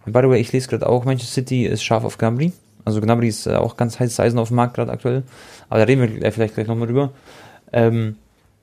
by 0.05 0.19
the 0.21 0.29
way, 0.29 0.39
ich 0.39 0.51
lese 0.51 0.69
gerade 0.69 0.87
auch, 0.87 1.03
Manchester 1.03 1.33
City 1.33 1.65
ist 1.65 1.83
scharf 1.83 2.03
auf 2.03 2.17
Gnabry. 2.17 2.53
Also 2.85 3.01
Gnabry 3.01 3.27
ist 3.27 3.47
äh, 3.47 3.55
auch 3.55 3.75
ganz 3.75 3.99
heißes 3.99 4.19
Eisen 4.19 4.39
auf 4.39 4.49
dem 4.49 4.55
Markt 4.55 4.75
gerade 4.75 4.91
aktuell. 4.91 5.23
Aber 5.67 5.79
da 5.79 5.85
reden 5.85 6.21
wir 6.21 6.31
vielleicht 6.31 6.53
gleich 6.53 6.67
nochmal 6.67 6.87
drüber. 6.87 7.11
Ähm, 7.73 8.15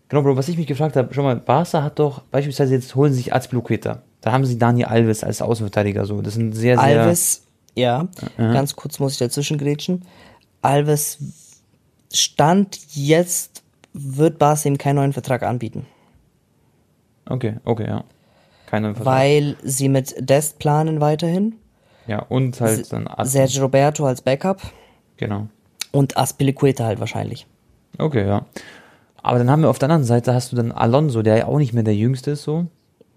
genau, 0.09 0.23
Bro, 0.23 0.37
was 0.37 0.49
ich 0.49 0.57
mich 0.57 0.67
gefragt 0.67 0.97
habe, 0.97 1.13
schau 1.13 1.23
mal, 1.23 1.37
Barca 1.37 1.83
hat 1.83 1.99
doch, 1.99 2.23
beispielsweise 2.31 2.75
jetzt 2.75 2.95
holen 2.95 3.13
sie 3.13 3.19
sich 3.19 3.35
Azpilicueta. 3.35 4.03
Da 4.21 4.33
haben 4.33 4.47
sie 4.47 4.59
Dani 4.59 4.85
Alves 4.85 5.25
als 5.25 5.43
Außenverteidiger 5.43 6.07
so. 6.07 6.23
Das 6.23 6.35
sind 6.35 6.53
sehr, 6.53 6.79
sehr... 6.79 7.03
Alves, 7.03 7.43
ja, 7.75 8.09
ganz 8.39 8.77
kurz 8.77 9.01
muss 9.01 9.13
ich 9.13 9.19
dazwischen 9.19 9.59
grätschen. 9.59 10.03
Alves 10.63 11.19
Stand 12.13 12.79
jetzt 12.95 13.65
wird 13.93 14.39
Barca 14.39 14.69
ihm 14.69 14.79
keinen 14.79 14.97
neuen 14.97 15.13
Vertrag 15.13 15.43
anbieten, 15.43 15.87
Okay, 17.27 17.57
okay, 17.65 17.87
ja. 17.87 18.05
Keine 18.75 18.95
Vertrag. 18.95 19.15
weil 19.15 19.57
sie 19.63 19.89
mit 19.89 20.15
Dest 20.19 20.59
planen 20.59 21.01
weiterhin. 21.01 21.57
Ja, 22.07 22.21
und 22.21 22.61
halt 22.61 22.93
dann 22.93 23.07
Az- 23.09 23.33
Sergio 23.33 23.63
Roberto 23.63 24.05
als 24.07 24.21
Backup 24.23 24.61
Genau. 25.17 25.49
und 25.93 26.17
Aspilicueta 26.17 26.85
halt 26.85 27.01
wahrscheinlich. 27.01 27.47
Okay, 27.99 28.27
ja. 28.27 28.45
Aber 29.23 29.39
dann 29.39 29.51
haben 29.51 29.63
wir 29.63 29.71
auf 29.71 29.79
der 29.79 29.89
anderen 29.89 30.05
Seite 30.05 30.35
hast 30.35 30.53
du 30.53 30.57
dann 30.57 30.71
Alonso, 30.73 31.23
der 31.23 31.37
ja 31.39 31.47
auch 31.47 31.59
nicht 31.59 31.73
mehr 31.73 31.83
der 31.83 31.95
Jüngste 31.95 32.33
ist, 32.33 32.43
so. 32.43 32.67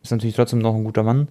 Ist 0.04 0.12
natürlich 0.12 0.36
trotzdem 0.36 0.60
noch 0.60 0.74
ein 0.76 0.84
guter 0.86 1.04
Mann. 1.04 1.28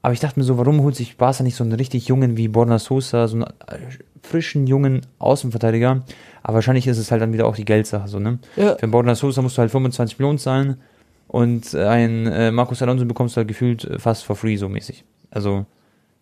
Aber 0.00 0.14
ich 0.14 0.20
dachte 0.20 0.38
mir 0.40 0.44
so, 0.44 0.56
warum 0.58 0.82
holt 0.82 0.96
sich 0.96 1.16
Barca 1.16 1.42
nicht 1.44 1.54
so 1.56 1.62
einen 1.62 1.74
richtig 1.74 2.08
jungen 2.08 2.36
wie 2.36 2.48
Borna 2.48 2.78
Sosa, 2.78 3.28
so 3.28 3.34
einen 3.36 3.42
äh, 3.44 3.78
frischen, 4.22 4.66
jungen 4.66 5.02
Außenverteidiger? 5.18 6.02
Aber 6.42 6.54
wahrscheinlich 6.54 6.86
ist 6.88 6.98
es 6.98 7.10
halt 7.12 7.20
dann 7.22 7.32
wieder 7.32 7.46
auch 7.46 7.54
die 7.54 7.64
Geldsache, 7.64 8.08
so, 8.08 8.18
ne? 8.18 8.38
Ja. 8.56 8.76
Für 8.78 8.88
Borna 8.88 9.14
Sosa 9.14 9.42
musst 9.42 9.58
du 9.58 9.60
halt 9.60 9.70
25 9.70 10.18
Millionen 10.18 10.38
zahlen 10.38 10.80
und 11.32 11.72
äh, 11.72 11.86
ein 11.86 12.26
äh, 12.26 12.50
Marcus 12.50 12.82
Alonso 12.82 13.06
bekommst 13.06 13.34
du 13.34 13.38
halt 13.38 13.48
gefühlt 13.48 13.84
äh, 13.84 13.98
fast 13.98 14.22
for 14.22 14.36
free, 14.36 14.56
so 14.56 14.68
mäßig. 14.68 15.02
Also, 15.30 15.64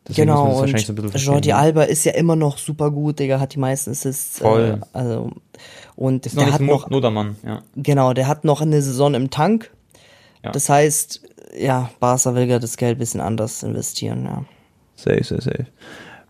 deswegen 0.06 0.30
muss 0.30 0.38
man 0.38 0.44
Genau, 0.44 0.50
das 0.52 0.60
wahrscheinlich 0.60 0.86
so 0.86 0.92
ein 0.92 0.94
bisschen 0.94 1.10
verstehen, 1.10 1.32
Jordi 1.32 1.48
ne? 1.48 1.56
Alba 1.56 1.82
ist 1.82 2.04
ja 2.04 2.12
immer 2.12 2.36
noch 2.36 2.58
super 2.58 2.92
gut, 2.92 3.18
Digga, 3.18 3.40
hat 3.40 3.54
die 3.54 3.58
meisten 3.58 3.90
Assists. 3.90 4.38
Voll. 4.38 4.78
Äh, 4.80 4.86
also, 4.96 5.32
und 5.96 6.26
Ist 6.26 6.36
noch 6.36 6.44
der 6.44 6.52
nicht 6.52 6.60
hat 6.60 6.66
noch, 6.66 6.90
Nodermann, 6.90 7.36
ja. 7.44 7.62
genau, 7.74 8.12
der 8.12 8.28
hat 8.28 8.44
noch 8.44 8.60
eine 8.60 8.80
Saison 8.82 9.14
im 9.14 9.30
Tank. 9.30 9.72
Ja. 10.44 10.52
Das 10.52 10.68
heißt, 10.68 11.22
ja, 11.58 11.90
Barca 11.98 12.36
will 12.36 12.48
ja 12.48 12.60
das 12.60 12.76
Geld 12.76 12.96
ein 12.96 13.00
bisschen 13.00 13.20
anders 13.20 13.64
investieren, 13.64 14.24
ja. 14.26 14.44
Safe, 14.94 15.24
safe, 15.24 15.42
safe. 15.42 15.66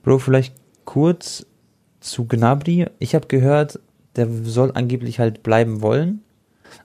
Bro, 0.03 0.21
vielleicht 0.21 0.55
kurz 0.87 1.45
zu 2.01 2.25
Gnabry. 2.25 2.87
Ich 2.99 3.15
habe 3.15 3.27
gehört, 3.27 3.79
der 4.17 4.27
soll 4.45 4.73
angeblich 4.75 5.19
halt 5.19 5.43
bleiben 5.43 5.83
wollen. 5.83 6.23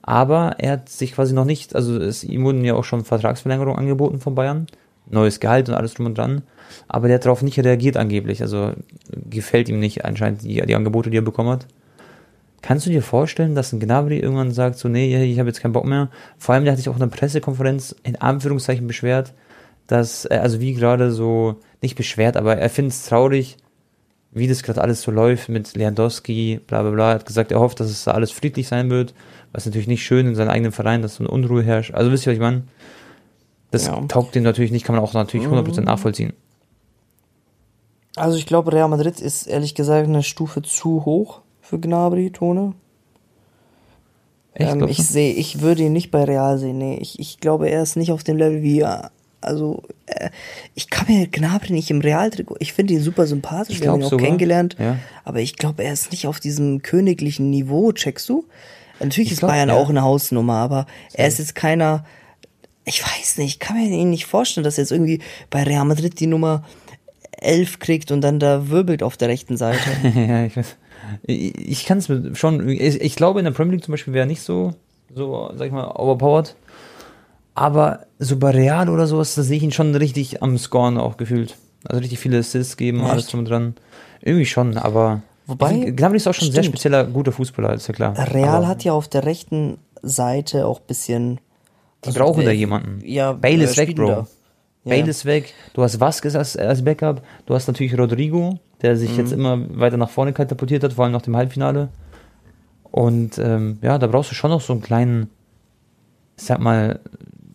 Aber 0.02 0.56
er 0.60 0.74
hat 0.74 0.89
sich 0.89 1.13
quasi 1.13 1.34
noch 1.34 1.45
nicht, 1.45 1.76
also 1.76 1.98
es, 1.98 2.24
ihm 2.24 2.43
wurden 2.43 2.63
ja 2.63 2.76
auch 2.76 2.84
schon 2.84 3.04
Vertragsverlängerungen 3.04 3.78
angeboten 3.80 4.19
von 4.19 4.36
Bayern. 4.36 4.67
Neues 5.08 5.39
Gehalt 5.39 5.69
und 5.69 5.76
alles 5.76 5.93
drum 5.93 6.08
und 6.08 6.17
dran. 6.17 6.41
Aber 6.88 7.08
der 7.08 7.15
hat 7.15 7.26
darauf 7.26 7.43
nicht 7.43 7.60
reagiert 7.60 7.95
angeblich. 7.95 8.41
Also 8.41 8.71
gefällt 9.30 9.69
ihm 9.69 9.80
nicht 9.80 10.04
anscheinend 10.04 10.43
die, 10.43 10.62
die 10.62 10.76
Angebote, 10.76 11.10
die 11.10 11.17
er 11.17 11.21
bekommen 11.21 11.50
hat. 11.50 11.67
Kannst 12.65 12.88
du 12.88 12.89
dir 12.89 13.04
vorstellen, 13.04 13.54
dass 13.54 13.71
ein 13.71 13.80
Gnabry 13.80 14.17
irgendwann 14.17 14.52
sagt, 14.52 14.80
so, 14.80 14.89
nee, 14.89 15.24
ich 15.24 15.38
habe 15.38 15.50
jetzt 15.50 15.62
keinen 15.62 15.74
Bock 15.74 15.86
mehr? 15.86 16.10
Vor 16.39 16.56
allem, 16.56 16.63
der 16.63 16.71
hat 16.71 16.80
sich 16.80 16.89
auch 16.89 16.95
in 16.95 17.02
einer 17.04 17.12
Pressekonferenz 17.12 17.95
in 18.02 18.15
Anführungszeichen 18.15 18.88
beschwert, 18.88 19.34
dass, 19.86 20.26
er, 20.26 20.41
also 20.41 20.60
wie 20.60 20.74
gerade 20.74 21.12
so, 21.12 21.58
nicht 21.84 21.95
beschwert, 21.95 22.36
aber 22.36 22.58
er 22.58 22.69
findet 22.71 22.93
es 22.93 23.06
traurig, 23.06 23.58
wie 24.32 24.48
das 24.48 24.63
gerade 24.63 24.82
alles 24.82 25.04
so 25.04 25.12
läuft 25.12 25.48
mit 25.48 25.76
Lewandowski, 25.76 26.60
bla 26.65 26.82
bla 26.82 26.89
bla. 26.89 27.10
Er 27.10 27.15
hat 27.15 27.28
gesagt, 27.28 27.52
er 27.52 27.60
hofft, 27.60 27.80
dass 27.80 27.91
es 27.91 28.08
alles 28.08 28.32
friedlich 28.32 28.67
sein 28.67 28.89
wird, 28.89 29.13
was 29.56 29.65
natürlich 29.65 29.88
nicht 29.88 30.04
schön 30.04 30.28
in 30.28 30.36
seinem 30.36 30.50
eigenen 30.50 30.72
Verein, 30.72 31.02
dass 31.02 31.15
so 31.15 31.24
eine 31.24 31.30
Unruhe 31.32 31.63
herrscht. 31.63 31.94
Also 31.94 32.12
wisst 32.12 32.26
ihr, 32.26 32.32
was 32.32 32.36
ich 32.36 32.41
meine? 32.41 32.63
Das 33.72 33.88
Ja. 33.88 34.00
taugt 34.08 34.36
dem 34.36 34.44
natürlich 34.44 34.72
nicht, 34.72 34.86
kann 34.86 34.96
man 34.96 35.04
auch 35.04 35.13
natürlich 35.13 35.48
100% 35.48 35.86
nachvollziehen. 35.86 36.34
Also 38.15 38.38
ich 38.38 38.46
glaube, 38.46 38.72
Real 38.72 38.88
Madrid 38.88 39.20
ist 39.20 39.46
ehrlich 39.48 39.76
gesagt 39.76 40.08
eine 40.08 40.24
Stufe 40.24 40.62
zu 40.62 41.04
hoch 41.06 41.41
für 41.62 41.80
Gnabry, 41.80 42.32
Tone. 42.32 42.74
Ähm, 44.56 44.88
ich 44.88 44.98
sehe, 45.06 45.34
ich 45.34 45.60
würde 45.62 45.84
ihn 45.84 45.91
nicht 45.94 46.12
bei 46.12 46.24
Real 46.24 46.58
sehen. 46.58 46.78
Nee, 46.78 46.98
ich, 47.02 47.20
ich 47.20 47.39
glaube, 47.39 47.70
er 47.70 47.84
ist 47.84 47.98
nicht 47.98 48.12
auf 48.12 48.24
dem 48.24 48.38
Level 48.38 48.62
wie 48.62 48.80
er. 48.80 49.12
Also, 49.41 49.84
äh, 50.06 50.30
ich 50.76 50.89
kann 50.89 51.08
mir 51.13 51.28
Gnabry 51.28 51.74
nicht 51.74 51.91
im 51.91 52.00
Real-Trikot. 52.00 52.56
Ich 52.60 52.72
finde 52.74 52.94
ihn 52.94 53.02
super 53.02 53.28
sympathisch, 53.28 53.76
Ich 53.76 53.82
wir 53.82 53.91
haben 53.91 54.00
ihn 54.00 54.06
auch 54.06 54.12
sogar, 54.12 54.26
kennengelernt. 54.26 54.76
ja. 54.80 54.98
Aber 55.26 55.39
ich 55.41 55.58
glaube, 55.58 55.84
er 55.84 55.91
ist 55.94 56.12
nicht 56.12 56.26
auf 56.26 56.39
diesem 56.39 56.82
königlichen 56.82 57.50
Niveau, 57.50 57.91
checkst 57.91 58.30
du? 58.30 58.46
Natürlich 58.99 59.29
Ich 59.29 59.34
ist 59.34 59.39
glaub, 59.39 59.51
Bayern 59.51 59.69
ja. 59.69 59.75
auch 59.75 59.89
eine 59.89 60.01
Hausnummer, 60.01 60.55
aber 60.55 60.86
er 61.13 61.27
ist 61.27 61.39
jetzt 61.39 61.55
keiner. 61.55 62.05
Ich 62.86 63.03
weiß 63.03 63.38
nicht, 63.39 63.55
ich 63.55 63.60
kann 63.60 63.77
mir 63.77 63.88
ihn 63.88 64.12
nicht 64.12 64.25
vorstellen, 64.25 64.63
dass 64.63 64.77
er 64.77 64.84
jetzt 64.84 64.91
irgendwie 64.91 65.19
bei 65.49 65.63
Real 65.63 65.86
Madrid 65.86 66.19
die 66.19 66.27
Nummer 66.27 66.63
11 67.41 67.79
kriegt 67.79 68.12
und 68.12 68.21
dann 68.21 68.39
da 68.39 68.69
wirbelt 68.69 69.03
auf 69.03 69.17
der 69.17 69.29
rechten 69.29 69.58
Seite. 69.58 69.79
ja, 70.15 70.45
ich 70.45 70.55
weiß. 70.55 70.77
Ich, 71.23 71.55
ich 71.55 71.86
kann 71.86 71.97
es 71.97 72.10
mir 72.10 72.36
schon, 72.36 72.67
ich, 72.69 73.01
ich 73.01 73.15
glaube 73.15 73.39
in 73.39 73.45
der 73.45 73.51
Premier 73.51 73.73
League 73.73 73.84
zum 73.84 73.91
Beispiel 73.91 74.13
wäre 74.13 74.25
er 74.25 74.27
nicht 74.27 74.41
so, 74.41 74.73
so, 75.13 75.51
sag 75.55 75.67
ich 75.67 75.73
mal, 75.73 75.88
overpowered. 75.88 76.55
Aber 77.53 78.05
so 78.19 78.38
bei 78.38 78.51
Real 78.51 78.89
oder 78.89 79.08
sowas, 79.08 79.36
da 79.36 79.43
sehe 79.43 79.58
ich 79.58 79.63
ihn 79.63 79.71
schon 79.71 79.95
richtig 79.95 80.43
am 80.43 80.58
Scoren 80.58 80.97
auch 80.97 81.17
gefühlt. 81.17 81.55
Also 81.86 82.01
richtig 82.01 82.19
viele 82.19 82.39
Assists 82.39 82.75
geben, 82.77 82.99
Echt? 83.01 83.10
alles 83.10 83.27
drum 83.27 83.45
dran. 83.45 83.75
Irgendwie 84.21 84.45
schon, 84.45 84.77
aber. 84.77 85.21
Wobei- 85.47 85.71
ich 85.75 85.84
find, 85.86 85.97
Gnabry 85.97 86.17
ist 86.17 86.27
auch 86.27 86.34
schon 86.34 86.47
ein 86.47 86.51
sehr 86.53 86.63
spezieller, 86.63 87.03
guter 87.05 87.31
Fußballer, 87.31 87.73
ist 87.73 87.88
ja 87.88 87.93
klar. 87.93 88.13
Real 88.34 88.49
aber 88.55 88.67
hat 88.67 88.84
ja 88.84 88.93
auf 88.93 89.08
der 89.08 89.25
rechten 89.25 89.77
Seite 90.01 90.65
auch 90.65 90.79
bisschen. 90.79 91.39
Die 92.05 92.12
brauchen 92.12 92.39
wer- 92.39 92.45
da 92.45 92.51
jemanden. 92.51 93.01
Ja, 93.05 93.34
Bale 93.34 93.63
ist 93.63 93.77
weg, 93.77 93.95
Bro. 93.95 94.08
da? 94.08 94.27
Bale 94.84 94.99
Ja. 94.99 95.05
ist 95.08 95.25
weg. 95.25 95.53
Du 95.73 95.81
hast 95.81 95.99
Vasquez 95.99 96.36
als, 96.36 96.55
als 96.58 96.84
Backup. 96.84 97.21
Du 97.47 97.55
hast 97.55 97.67
natürlich 97.67 97.97
Rodrigo, 97.97 98.60
der 98.81 98.95
sich 98.97 99.12
Mhm. 99.13 99.17
jetzt 99.17 99.31
immer 99.34 99.58
weiter 99.79 99.97
nach 99.97 100.10
vorne 100.10 100.31
katapultiert 100.34 100.84
hat, 100.84 100.93
vor 100.93 101.05
allem 101.05 101.13
nach 101.13 101.23
dem 101.23 101.36
Halbfinale. 101.36 101.89
Und 102.91 103.38
ähm, 103.39 103.79
ja, 103.81 103.97
da 103.97 104.08
brauchst 104.08 104.31
du 104.31 104.36
schon 104.36 104.51
noch 104.51 104.62
so 104.62 104.73
einen 104.73 104.81
kleinen, 104.81 105.29
ich 106.38 106.43
sag 106.45 106.60
mal, 106.60 106.99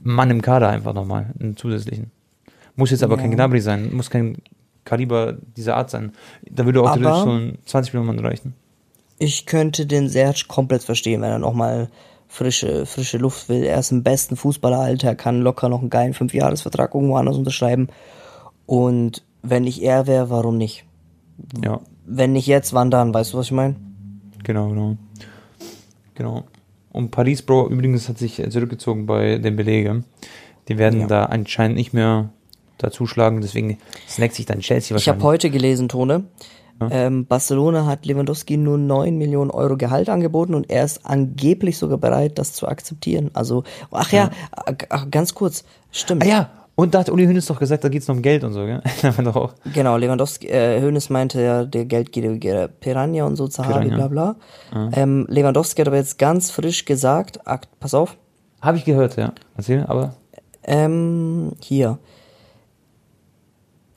Mann 0.02 0.30
im 0.30 0.42
Kader 0.42 0.68
einfach 0.68 0.92
nochmal, 0.94 1.26
einen 1.40 1.56
zusätzlichen. 1.56 2.10
Muss 2.76 2.90
jetzt 2.90 3.02
aber 3.02 3.16
Ja. 3.16 3.22
kein 3.22 3.30
Gnabry 3.30 3.60
sein, 3.60 3.94
muss 3.94 4.10
kein 4.10 4.36
Kaliber 4.84 5.34
dieser 5.56 5.76
Art 5.76 5.90
sein. 5.90 6.12
Da 6.50 6.64
würde 6.64 6.82
auch 6.82 6.94
theoretisch 6.96 7.22
so 7.24 7.30
ein 7.30 7.58
20 7.64 7.92
Millionen 7.94 8.16
Mann 8.16 8.24
reichen. 8.26 8.54
Ich 9.18 9.44
könnte 9.46 9.86
den 9.86 10.08
Serge 10.08 10.44
komplett 10.48 10.82
verstehen, 10.82 11.20
wenn 11.22 11.30
er 11.30 11.38
nochmal 11.38 11.88
frische, 12.28 12.86
frische 12.86 13.18
Luft 13.18 13.48
will. 13.48 13.64
Er 13.64 13.78
ist 13.78 13.90
im 13.92 14.02
besten 14.02 14.36
Fußballeralter, 14.36 15.08
er 15.08 15.14
kann 15.16 15.42
locker 15.42 15.68
noch 15.68 15.80
einen 15.80 15.90
geilen 15.90 16.14
Fünfjahresvertrag 16.14 16.94
irgendwo 16.94 17.16
anders 17.16 17.36
unterschreiben. 17.36 17.88
Und 18.66 19.22
wenn 19.42 19.64
ich 19.66 19.82
er 19.82 20.06
wäre, 20.06 20.30
warum 20.30 20.56
nicht? 20.56 20.84
Ja, 21.62 21.80
Wenn 22.06 22.32
nicht 22.32 22.46
jetzt, 22.46 22.72
wann 22.74 22.90
dann? 22.90 23.12
Weißt 23.14 23.32
du, 23.32 23.38
was 23.38 23.46
ich 23.46 23.52
meine? 23.52 23.76
genau, 24.42 24.68
genau. 24.68 24.96
Genau. 26.14 26.44
Und 26.92 27.10
Paris, 27.10 27.42
Bro, 27.42 27.68
übrigens 27.68 28.08
hat 28.08 28.18
sich 28.18 28.42
zurückgezogen 28.50 29.06
bei 29.06 29.38
den 29.38 29.56
Belege. 29.56 30.02
Die 30.68 30.76
werden 30.78 31.00
Ja. 31.02 31.06
da 31.06 31.24
anscheinend 31.26 31.76
nicht 31.76 31.92
mehr 31.92 32.30
da 32.82 32.90
zuschlagen, 32.90 33.40
deswegen 33.40 33.78
snackt 34.08 34.34
sich 34.34 34.46
dann 34.46 34.60
Chelsea 34.60 34.96
Ich 34.96 35.08
habe 35.08 35.18
wahrscheinlich. 35.20 35.24
heute 35.24 35.50
gelesen, 35.50 35.88
Tone. 35.88 36.24
Ähm, 36.90 37.26
Barcelona 37.26 37.84
hat 37.84 38.06
Lewandowski 38.06 38.56
nur 38.56 38.78
9 38.78 39.14
Millionen 39.18 39.50
Euro 39.50 39.76
Gehalt 39.76 40.08
angeboten 40.08 40.54
und 40.54 40.70
er 40.70 40.82
ist 40.84 41.04
angeblich 41.04 41.76
sogar 41.76 41.98
bereit, 41.98 42.38
das 42.38 42.54
zu 42.54 42.66
akzeptieren. 42.66 43.30
Also, 43.34 43.64
ach 43.90 44.10
ja, 44.12 44.30
ach, 44.88 45.10
ganz 45.10 45.34
kurz, 45.34 45.64
stimmt. 45.90 46.24
ah 46.24 46.26
ja, 46.26 46.50
und 46.76 46.94
da 46.94 47.00
hat 47.00 47.10
Uli 47.10 47.26
Hoeneß 47.26 47.44
doch 47.44 47.58
gesagt, 47.58 47.84
da 47.84 47.90
geht's 47.90 48.08
noch 48.08 48.14
um 48.16 48.22
Geld 48.22 48.44
und 48.44 48.54
so, 48.54 48.64
gell? 48.64 48.80
Genau, 49.74 49.98
Lewandowski, 49.98 50.46
äh, 50.48 50.80
Hoeneß 50.80 51.10
meinte 51.10 51.42
ja, 51.42 51.64
der 51.66 51.84
Geldgeber 51.84 52.68
Piranha 52.68 53.26
und 53.26 53.36
so, 53.36 53.46
Zahavi, 53.46 53.90
Piranha. 53.90 54.08
bla 54.08 54.36
bla. 54.72 54.90
Ähm, 54.94 55.26
Lewandowski 55.28 55.82
hat 55.82 55.88
aber 55.88 55.98
jetzt 55.98 56.18
ganz 56.18 56.50
frisch 56.50 56.86
gesagt, 56.86 57.46
akt, 57.46 57.68
pass 57.78 57.92
auf, 57.92 58.16
Habe 58.62 58.78
ich 58.78 58.86
gehört, 58.86 59.16
ja. 59.16 59.34
Erzähl, 59.54 59.84
aber. 59.86 60.14
ähm, 60.64 61.52
hier. 61.60 61.98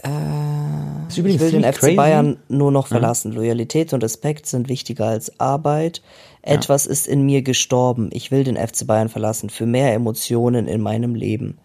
Äh, 0.03 0.09
ich 1.09 1.23
will 1.23 1.51
den 1.51 1.63
FC 1.63 1.79
crazy. 1.79 1.95
Bayern 1.95 2.37
nur 2.49 2.71
noch 2.71 2.87
verlassen. 2.87 3.31
Loyalität 3.31 3.93
und 3.93 4.03
Respekt 4.03 4.45
sind 4.45 4.69
wichtiger 4.69 5.07
als 5.07 5.39
Arbeit. 5.39 6.01
Etwas 6.41 6.85
ist 6.85 7.07
in 7.07 7.25
mir 7.25 7.41
gestorben. 7.41 8.09
Ich 8.11 8.31
will 8.31 8.43
den 8.43 8.57
FC 8.57 8.85
Bayern 8.85 9.09
verlassen. 9.09 9.49
Für 9.49 9.65
mehr 9.65 9.93
Emotionen 9.93 10.67
in 10.67 10.81
meinem 10.81 11.15
Leben. 11.15 11.57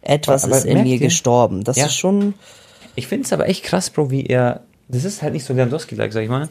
Etwas 0.00 0.44
Aber 0.44 0.56
ist 0.56 0.64
in 0.64 0.82
mir 0.82 0.94
ihr? 0.94 0.98
gestorben. 0.98 1.64
Das 1.64 1.76
Ja. 1.76 1.86
ist 1.86 1.94
schon. 1.96 2.34
Ich 2.94 3.06
finde 3.06 3.24
es 3.24 3.32
aber 3.32 3.48
echt 3.48 3.64
krass, 3.64 3.90
Bro, 3.90 4.10
wie 4.10 4.24
er. 4.26 4.62
Das 4.88 5.04
ist 5.04 5.22
halt 5.22 5.32
nicht 5.32 5.44
so 5.44 5.54
Lewandowski-like, 5.54 6.12
sag 6.12 6.22
ich 6.22 6.28
mal. 6.30 6.48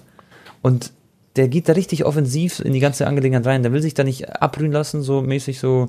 Und 0.61 0.91
der 1.35 1.47
geht 1.47 1.69
da 1.69 1.73
richtig 1.73 2.05
offensiv 2.05 2.59
in 2.59 2.73
die 2.73 2.79
ganze 2.79 3.07
Angelegenheit 3.07 3.45
rein. 3.45 3.63
Der 3.63 3.71
will 3.71 3.81
sich 3.81 3.93
da 3.93 4.03
nicht 4.03 4.41
abrühren 4.41 4.71
lassen, 4.71 5.01
so 5.01 5.21
mäßig 5.21 5.59
so. 5.59 5.87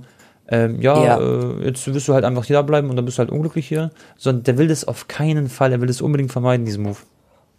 Ähm, 0.49 0.81
ja, 0.81 1.05
Ja. 1.05 1.21
Äh, 1.21 1.67
jetzt 1.67 1.87
wirst 1.93 2.09
du 2.09 2.15
halt 2.15 2.25
einfach 2.25 2.45
hier 2.45 2.63
bleiben 2.63 2.91
und 2.91 2.97
dann 2.97 3.05
bist 3.05 3.19
du 3.19 3.21
halt 3.21 3.31
unglücklich 3.31 3.67
hier. 3.67 3.91
Sondern 4.17 4.45
der 4.45 4.59
will 4.59 4.69
das 4.69 4.87
auf 4.87 5.09
keinen 5.09 5.49
Fall, 5.49 5.73
er 5.73 5.81
will 5.81 5.89
das 5.89 6.01
unbedingt 6.01 6.33
vermeiden, 6.33 6.67
diesen 6.67 6.83
Move. 6.83 6.99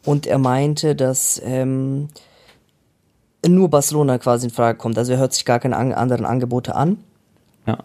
Und 0.03 0.27
er 0.27 0.37
meinte, 0.37 0.95
dass 0.95 1.41
ähm, 1.43 2.09
nur 3.47 3.69
Barcelona 3.69 4.17
quasi 4.19 4.47
in 4.47 4.53
Frage 4.53 4.77
kommt. 4.77 4.97
Also 4.97 5.13
er 5.13 5.19
hört 5.19 5.33
sich 5.33 5.45
gar 5.45 5.59
keine 5.59 5.77
an 5.77 5.93
anderen 5.93 6.25
Angebote 6.25 6.75
an. 6.75 6.97
Ja. 7.65 7.79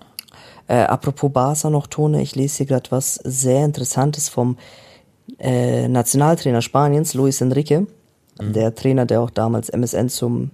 Äh, 0.68 0.82
apropos 0.82 1.32
Barca 1.32 1.70
noch, 1.70 1.86
Tone, 1.86 2.22
ich 2.22 2.36
lese 2.36 2.58
hier 2.58 2.66
gerade 2.66 2.90
was 2.90 3.14
sehr 3.16 3.64
Interessantes 3.64 4.28
vom 4.28 4.56
äh, 5.38 5.88
Nationaltrainer 5.88 6.62
Spaniens, 6.62 7.14
Luis 7.14 7.40
Enrique. 7.40 7.86
Der 8.42 8.74
Trainer, 8.74 9.04
der 9.04 9.20
auch 9.20 9.28
damals 9.28 9.68
MSN 9.68 10.08
zum 10.08 10.50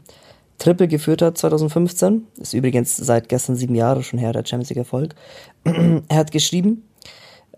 Triple 0.59 0.88
geführt 0.88 1.23
hat 1.23 1.38
2015. 1.38 2.27
Ist 2.38 2.55
übrigens 2.55 2.97
seit 2.97 3.29
gestern 3.29 3.57
sieben 3.57 3.75
Jahre 3.75 4.03
schon 4.03 4.19
her, 4.19 4.33
der 4.33 4.45
Champions 4.45 4.71
League 4.71 4.79
Erfolg. 4.79 5.14
er 5.64 6.16
hat 6.16 6.33
geschrieben, 6.33 6.88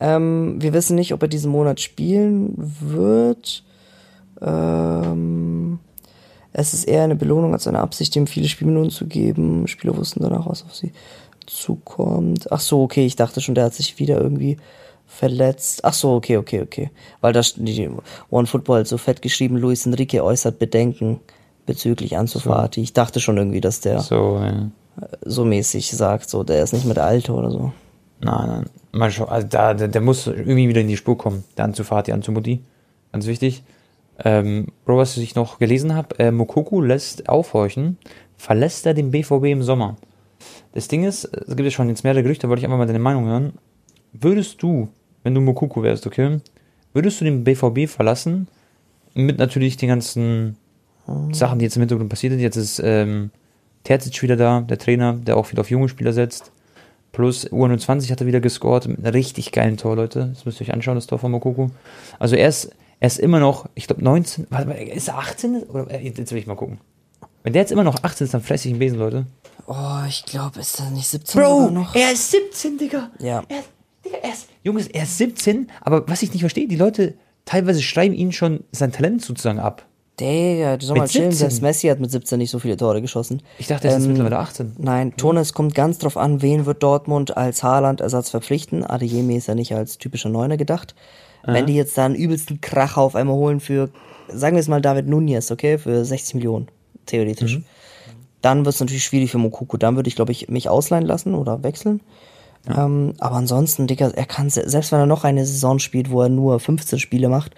ähm, 0.00 0.60
wir 0.60 0.72
wissen 0.72 0.96
nicht, 0.96 1.12
ob 1.12 1.22
er 1.22 1.28
diesen 1.28 1.50
Monat 1.50 1.80
spielen 1.80 2.54
wird. 2.56 3.64
Ähm, 4.40 5.78
es 6.52 6.74
ist 6.74 6.84
eher 6.84 7.04
eine 7.04 7.16
Belohnung 7.16 7.52
als 7.52 7.66
eine 7.66 7.80
Absicht, 7.80 8.16
ihm 8.16 8.26
viele 8.26 8.48
Spielminuten 8.48 8.90
zu 8.90 9.06
geben. 9.06 9.66
Spieler 9.68 9.96
wussten 9.96 10.22
danach, 10.22 10.48
was 10.48 10.64
auf 10.64 10.74
sie 10.74 10.92
zukommt. 11.46 12.50
Ach 12.50 12.60
so, 12.60 12.82
okay, 12.82 13.06
ich 13.06 13.16
dachte 13.16 13.40
schon, 13.40 13.54
der 13.54 13.64
hat 13.64 13.74
sich 13.74 13.98
wieder 13.98 14.20
irgendwie 14.20 14.56
verletzt. 15.06 15.84
Ach 15.84 15.94
so, 15.94 16.14
okay, 16.14 16.36
okay, 16.36 16.62
okay. 16.62 16.90
Weil 17.20 17.32
da 17.32 17.42
One 18.30 18.46
Football 18.46 18.86
so 18.86 18.98
fett 18.98 19.22
geschrieben, 19.22 19.56
Luis 19.56 19.86
Enrique 19.86 20.20
äußert 20.22 20.58
Bedenken 20.58 21.20
bezüglich 21.68 22.16
Ansu 22.16 22.40
Fati. 22.40 22.80
Ich 22.80 22.94
dachte 22.94 23.20
schon 23.20 23.36
irgendwie, 23.36 23.60
dass 23.60 23.80
der 23.80 24.00
So, 24.00 24.40
ja. 24.42 24.70
so 25.24 25.44
mäßig 25.44 25.90
sagt, 25.92 26.28
so, 26.28 26.42
der 26.42 26.64
ist 26.64 26.72
nicht 26.72 26.86
mehr 26.86 26.94
der 26.94 27.04
Alte 27.04 27.32
oder 27.32 27.50
so. 27.50 27.72
Nein, 28.20 28.48
nein. 28.48 28.64
Mal 28.90 29.10
schon, 29.12 29.28
also 29.28 29.46
da, 29.46 29.74
der, 29.74 29.86
der 29.86 30.00
muss 30.00 30.26
irgendwie 30.26 30.68
wieder 30.68 30.80
in 30.80 30.88
die 30.88 30.96
Spur 30.96 31.16
kommen. 31.16 31.44
Der 31.56 31.66
Anzufati, 31.66 32.10
Anzumuti. 32.10 32.60
Ganz 33.12 33.26
wichtig. 33.26 33.62
Ähm, 34.24 34.68
Bro, 34.84 34.96
was 34.96 35.16
ich 35.18 35.34
noch 35.34 35.58
gelesen 35.58 35.94
habe, 35.94 36.18
äh, 36.18 36.32
Mokoko 36.32 36.80
lässt 36.80 37.28
aufhorchen, 37.28 37.98
verlässt 38.36 38.86
er 38.86 38.94
den 38.94 39.10
BVB 39.10 39.44
im 39.44 39.62
Sommer. 39.62 39.96
Das 40.72 40.88
Ding 40.88 41.04
ist, 41.04 41.24
es 41.24 41.54
gibt 41.54 41.66
ja 41.66 41.70
schon 41.70 41.88
jetzt 41.88 42.02
mehrere 42.02 42.22
Gerüchte, 42.22 42.46
da 42.46 42.48
wollte 42.48 42.60
ich 42.60 42.64
einfach 42.64 42.78
mal 42.78 42.86
deine 42.86 42.98
Meinung 42.98 43.26
hören. 43.26 43.52
Würdest 44.12 44.62
du, 44.62 44.88
wenn 45.22 45.34
du 45.34 45.40
Mokoko 45.40 45.82
wärst, 45.82 46.06
okay, 46.06 46.40
würdest 46.94 47.20
du 47.20 47.24
den 47.26 47.44
BVB 47.44 47.88
verlassen, 47.88 48.48
mit 49.14 49.38
natürlich 49.38 49.76
den 49.76 49.90
ganzen 49.90 50.56
Sachen, 51.32 51.58
die 51.58 51.64
jetzt 51.64 51.76
im 51.76 51.82
Hintergrund 51.82 52.10
passiert 52.10 52.32
sind. 52.32 52.40
Jetzt 52.40 52.56
ist 52.56 52.80
ähm, 52.84 53.30
Terzic 53.84 54.22
wieder 54.22 54.36
da, 54.36 54.60
der 54.60 54.78
Trainer, 54.78 55.14
der 55.14 55.36
auch 55.36 55.50
wieder 55.50 55.60
auf 55.60 55.70
junge 55.70 55.88
Spieler 55.88 56.12
setzt. 56.12 56.52
Plus 57.12 57.50
U21 57.50 58.10
hat 58.10 58.20
er 58.20 58.26
wieder 58.26 58.40
gescored 58.40 58.86
mit 58.86 58.98
einem 58.98 59.12
richtig 59.12 59.50
geilen 59.52 59.76
Tor, 59.76 59.96
Leute. 59.96 60.30
Das 60.34 60.44
müsst 60.44 60.60
ihr 60.60 60.66
euch 60.66 60.72
anschauen, 60.72 60.94
das 60.94 61.06
Tor 61.06 61.18
von 61.18 61.30
Mokoko. 61.30 61.70
Also 62.18 62.36
er 62.36 62.48
ist, 62.48 62.70
er 63.00 63.06
ist 63.06 63.18
immer 63.18 63.40
noch, 63.40 63.68
ich 63.74 63.86
glaube 63.86 64.04
19, 64.04 64.46
warte 64.50 64.68
mal, 64.68 64.74
ist 64.74 65.08
er 65.08 65.18
18? 65.18 65.62
Oder, 65.64 65.90
äh, 65.90 66.06
jetzt 66.06 66.32
will 66.32 66.38
ich 66.38 66.46
mal 66.46 66.54
gucken. 66.56 66.78
Wenn 67.42 67.54
der 67.54 67.62
jetzt 67.62 67.72
immer 67.72 67.84
noch 67.84 68.02
18 68.02 68.26
ist, 68.26 68.34
dann 68.34 68.42
ich 68.42 68.66
einen 68.66 68.78
Besen, 68.78 68.98
Leute. 68.98 69.26
Oh, 69.66 70.02
ich 70.06 70.24
glaube, 70.24 70.60
ist 70.60 70.78
er 70.80 70.90
nicht 70.90 71.08
17 71.08 71.42
sogar 71.42 71.70
noch? 71.70 71.94
er 71.94 72.12
ist 72.12 72.30
17, 72.30 72.78
Digga. 72.78 73.10
Ja. 73.20 73.42
Er, 73.48 73.62
Digga, 74.04 74.18
er 74.22 74.32
ist, 74.32 74.48
Junges, 74.62 74.86
er 74.88 75.04
ist 75.04 75.18
17, 75.18 75.70
aber 75.80 76.06
was 76.08 76.22
ich 76.22 76.32
nicht 76.32 76.40
verstehe, 76.40 76.68
die 76.68 76.76
Leute 76.76 77.14
teilweise 77.44 77.82
schreiben 77.82 78.14
ihn 78.14 78.32
schon 78.32 78.64
sein 78.72 78.92
Talent 78.92 79.22
sozusagen 79.22 79.58
ab. 79.58 79.86
Digga, 80.20 80.76
du 80.76 80.84
soll 80.86 80.98
mal 80.98 81.06
chillen, 81.08 81.30
17? 81.30 81.38
selbst 81.38 81.62
Messi 81.62 81.88
hat 81.88 82.00
mit 82.00 82.10
17 82.10 82.38
nicht 82.38 82.50
so 82.50 82.58
viele 82.58 82.76
Tore 82.76 83.00
geschossen. 83.00 83.40
Ich 83.58 83.66
dachte, 83.68 83.88
er 83.88 83.96
ist 83.96 84.02
Ähm, 84.04 84.08
mittlerweile 84.12 84.38
18. 84.38 84.72
Nein, 84.78 85.16
Tone, 85.16 85.40
es 85.40 85.52
kommt 85.52 85.74
ganz 85.74 85.98
drauf 85.98 86.16
an, 86.16 86.42
wen 86.42 86.66
wird 86.66 86.82
Dortmund 86.82 87.36
als 87.36 87.62
Haaland-Ersatz 87.62 88.30
verpflichten. 88.30 88.84
Adeyemi 88.84 89.36
ist 89.36 89.46
ja 89.48 89.54
nicht 89.54 89.74
als 89.74 89.98
typischer 89.98 90.28
Neuner 90.28 90.56
gedacht. 90.56 90.94
Wenn 91.44 91.66
die 91.66 91.74
jetzt 91.74 91.96
da 91.96 92.04
einen 92.04 92.16
übelsten 92.16 92.60
Kracher 92.60 93.00
auf 93.00 93.14
einmal 93.14 93.36
holen 93.36 93.60
für, 93.60 93.90
sagen 94.28 94.56
wir 94.56 94.60
es 94.60 94.68
mal 94.68 94.82
David 94.82 95.06
Nunez, 95.06 95.50
okay, 95.50 95.78
für 95.78 96.04
60 96.04 96.34
Millionen, 96.34 96.68
theoretisch. 97.06 97.60
Dann 98.42 98.64
wird 98.64 98.74
es 98.74 98.80
natürlich 98.80 99.04
schwierig 99.04 99.30
für 99.30 99.38
Mokoko. 99.38 99.76
Dann 99.78 99.96
würde 99.96 100.08
ich, 100.08 100.16
glaube 100.16 100.32
ich, 100.32 100.48
mich 100.48 100.68
ausleihen 100.68 101.06
lassen 101.06 101.34
oder 101.34 101.62
wechseln. 101.62 102.00
Ähm, 102.68 103.14
aber 103.18 103.36
ansonsten, 103.36 103.86
Digga, 103.86 104.08
er 104.10 104.26
kann, 104.26 104.50
se- 104.50 104.68
selbst 104.68 104.92
wenn 104.92 104.98
er 104.98 105.06
noch 105.06 105.24
eine 105.24 105.46
Saison 105.46 105.78
spielt, 105.78 106.10
wo 106.10 106.22
er 106.22 106.28
nur 106.28 106.60
15 106.60 106.98
Spiele 106.98 107.28
macht, 107.28 107.52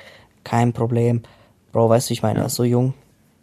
kein 0.44 0.72
Problem. 0.72 1.22
Bro, 1.72 1.88
weißt 1.88 2.10
du, 2.10 2.14
ich 2.14 2.22
meine, 2.22 2.40
er 2.40 2.46
ist 2.46 2.56
so 2.56 2.64
jung. 2.64 2.94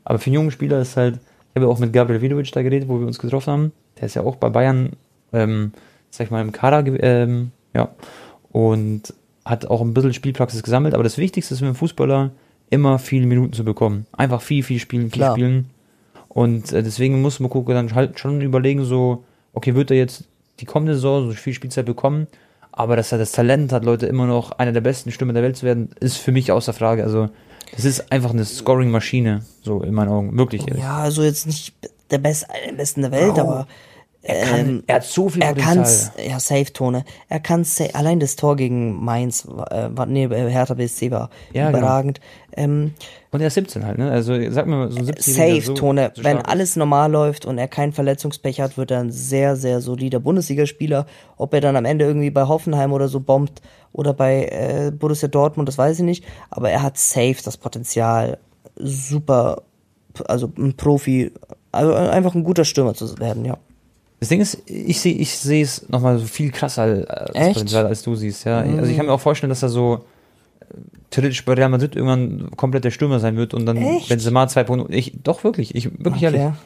Aber 0.04 0.20
für 0.20 0.28
einen 0.28 0.36
jungen 0.36 0.52
Spieler 0.52 0.82
ist 0.82 0.98
halt, 0.98 1.16
ich 1.16 1.56
habe 1.56 1.66
ja 1.66 1.72
auch 1.72 1.80
mit 1.80 1.94
Gabriel 1.94 2.22
Vidovic 2.22 2.52
da 2.52 2.62
geredet, 2.62 2.88
wo 2.88 3.00
wir 3.00 3.08
uns 3.08 3.20
getroffen 3.20 3.52
haben. 3.52 3.72
Der 3.98 4.06
ist 4.06 4.16
ja 4.16 4.24
auch 4.24 4.36
bei 4.36 4.50
Bayern, 4.50 4.92
ähm, 5.34 5.72
sag 6.10 6.26
ich 6.26 6.32
mal, 6.32 6.42
im 6.42 6.52
Kader, 6.52 6.86
ähm, 7.04 7.52
ja, 7.74 7.90
und 8.52 9.14
hat 9.46 9.66
auch 9.66 9.82
ein 9.82 9.94
bisschen 9.94 10.14
Spielpraxis 10.14 10.64
gesammelt. 10.64 10.94
Aber 10.94 11.04
das 11.04 11.18
Wichtigste 11.18 11.54
ist 11.54 11.60
für 11.60 11.66
einen 11.66 11.76
Fußballer, 11.76 12.32
immer 12.70 13.00
viele 13.00 13.28
Minuten 13.28 13.54
zu 13.54 13.64
bekommen. 13.64 14.06
Einfach 14.12 14.42
viel, 14.42 14.64
viel 14.64 14.80
spielen, 14.80 15.10
viel 15.10 15.22
Klar. 15.22 15.36
spielen. 15.36 15.70
Und 16.28 16.72
äh, 16.74 16.84
deswegen 16.84 17.22
muss 17.22 17.40
Mokoko 17.40 17.72
dann 17.74 17.94
halt 17.96 18.20
schon 18.20 18.42
überlegen, 18.42 18.84
so, 18.84 19.24
okay, 19.54 19.76
wird 19.76 19.92
er 19.92 19.98
jetzt 19.98 20.26
die 20.60 20.66
kommende 20.66 20.96
Saison 20.96 21.30
so 21.30 21.34
viel 21.34 21.54
Spielzeit 21.54 21.86
bekommen? 21.86 22.28
Aber 22.72 22.96
dass 22.96 23.12
er 23.12 23.18
das 23.18 23.32
Talent 23.32 23.72
hat, 23.72 23.86
Leute 23.86 24.06
immer 24.06 24.28
noch 24.28 24.52
einer 24.52 24.72
der 24.72 24.82
besten 24.82 25.12
Stimmen 25.12 25.34
der 25.34 25.44
Welt 25.44 25.58
zu 25.58 25.66
werden, 25.66 25.90
ist 26.00 26.18
für 26.18 26.32
mich 26.32 26.52
außer 26.52 26.74
Frage. 26.74 27.04
Also, 27.04 27.30
es 27.76 27.86
ist 27.86 28.12
einfach 28.12 28.32
eine 28.32 28.46
Scoring-Maschine, 28.46 29.44
so 29.62 29.82
in 29.82 29.94
meinen 29.94 30.10
Augen. 30.10 30.38
Wirklich. 30.38 30.68
ehrlich. 30.68 30.84
Ja, 30.84 30.98
also 30.98 31.24
jetzt 31.24 31.46
nicht 31.46 31.74
der 32.12 32.18
Beste, 32.20 32.48
der 32.66 32.74
Besten 32.74 33.02
der 33.02 33.12
Welt, 33.12 33.36
Bro. 33.36 33.42
aber 33.42 33.68
Er, 34.24 34.46
kann, 34.46 34.60
Ähm, 34.60 34.84
er 34.88 34.96
hat 34.96 35.04
so 35.06 35.30
viel 35.30 35.42
Er 35.42 35.54
Potenzial. 35.54 36.12
ja, 36.28 36.40
Safe-Tone. 36.40 37.06
Er 37.30 37.40
kann 37.40 37.66
allein 37.94 38.20
das 38.20 38.36
Tor 38.36 38.56
gegen 38.58 39.04
Mainz, 39.04 39.48
äh, 39.70 39.90
nee, 40.08 40.26
äh, 40.26 40.50
Hertha 40.50 40.74
BSC 40.74 41.12
war 41.12 41.30
Ja, 41.54 41.68
genau. 41.68 41.78
überragend. 41.80 42.20
Ähm, 42.56 42.94
Und 43.32 43.40
er 43.42 43.48
ist 43.48 43.54
17 43.54 43.86
halt, 43.86 43.98
ne? 44.00 44.12
Also 44.12 44.34
sag 44.52 44.66
mir 44.66 44.76
mal, 44.76 44.92
so 44.92 44.98
ein 45.00 45.06
17 45.06 45.34
Safe-Tone. 45.34 46.12
so 46.16 46.24
Wenn 46.24 46.32
stark 46.38 46.48
ist. 46.48 46.52
alles 46.52 46.76
normal 46.76 47.12
läuft 47.12 47.46
und 47.46 47.58
er 47.58 47.68
kein 47.68 47.94
Verletzungspech 47.94 48.60
hat, 48.60 48.78
wird 48.78 48.92
er 48.92 49.00
ein 49.00 49.12
sehr, 49.12 49.56
sehr 49.56 49.80
solider 49.80 50.20
Bundesligaspieler. 50.20 51.06
Ob 51.38 51.54
er 51.54 51.62
dann 51.62 51.76
am 51.78 51.86
Ende 51.86 52.04
irgendwie 52.06 52.32
bei 52.32 52.48
Hoffenheim 52.48 52.92
oder 52.92 53.08
so 53.08 53.20
bombt 53.20 53.62
oder 53.94 54.14
bei 54.14 54.46
äh, 54.46 54.92
Borussia 54.92 55.30
Dortmund, 55.30 55.70
das 55.70 55.78
weiß 55.78 56.00
ich 56.00 56.06
nicht. 56.06 56.26
Aber 56.50 56.70
er 56.70 56.82
hat 56.84 56.98
safe 56.98 57.38
das 57.46 57.56
Potenzial, 57.58 58.40
super, 58.76 59.62
also 60.28 60.52
ein 60.58 60.76
Profi, 60.76 61.32
also 61.72 61.94
einfach 61.94 62.34
ein 62.36 62.44
guter 62.44 62.66
Stürmer 62.66 62.94
zu 62.96 63.18
werden, 63.20 63.46
ja. 63.46 63.58
Das 64.20 64.30
Ding 64.30 64.42
ist, 64.42 64.64
ich 64.66 65.00
sehe 65.00 65.14
ich 65.14 65.38
sehe 65.38 65.64
es 65.64 65.90
nochmal 65.90 66.18
so 66.18 66.26
viel 66.26 66.52
krasser 66.52 66.84
als, 67.08 67.36
Echt? 67.36 67.54
Potenzial, 67.54 67.86
als 67.86 68.02
du 68.02 68.16
siehst, 68.16 68.46
ja. 68.46 68.60
Also 68.62 68.90
ich 68.90 68.98
kann 68.98 69.06
mir 69.06 69.12
auch 69.14 69.22
vorstellen, 69.22 69.50
dass 69.50 69.62
er 69.62 69.70
so 69.70 70.06
äh, 70.60 70.66
theoretisch 71.12 71.46
bei 71.46 71.54
Real 71.54 71.70
Madrid 71.70 71.96
irgendwann 71.96 72.50
komplett 72.56 72.84
der 72.84 72.92
Stürmer 72.92 73.20
sein 73.20 73.38
wird 73.38 73.54
und 73.54 73.66
dann 73.68 73.78
Echt? 73.78 74.10
Benzema 74.10 74.46
2.0. 74.46 74.88
Ich, 74.90 75.14
doch, 75.24 75.44
wirklich, 75.44 75.76
ich, 75.76 75.86
wirklich 75.86 76.26
Okay. 76.26 76.38
ehrlich. 76.38 76.58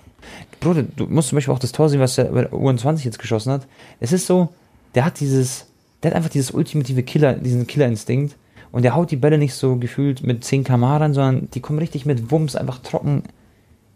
Bruder, 0.59 0.83
du 0.83 1.07
musst 1.07 1.29
zum 1.29 1.37
Beispiel 1.37 1.53
auch 1.53 1.59
das 1.59 1.71
Tor 1.71 1.89
sehen, 1.89 1.99
was 1.99 2.15
der 2.15 2.25
bei 2.25 2.41
der 2.41 2.53
U21 2.53 3.03
jetzt 3.03 3.19
geschossen 3.19 3.51
hat. 3.51 3.67
Es 3.99 4.13
ist 4.13 4.27
so, 4.27 4.49
der 4.95 5.03
hat 5.03 5.19
dieses, 5.19 5.65
der 6.03 6.11
hat 6.11 6.15
einfach 6.15 6.29
dieses 6.29 6.51
ultimative 6.51 7.03
Killer, 7.03 7.33
diesen 7.33 7.67
Killerinstinkt 7.67 8.35
und 8.71 8.83
der 8.83 8.95
haut 8.95 9.11
die 9.11 9.17
Bälle 9.17 9.37
nicht 9.37 9.55
so 9.55 9.75
gefühlt 9.75 10.23
mit 10.23 10.43
10 10.43 10.63
km 10.63 10.83
rein, 10.85 11.13
sondern 11.13 11.49
die 11.53 11.59
kommen 11.59 11.79
richtig 11.79 12.05
mit 12.05 12.31
Wumms 12.31 12.55
einfach 12.55 12.79
trocken. 12.79 13.23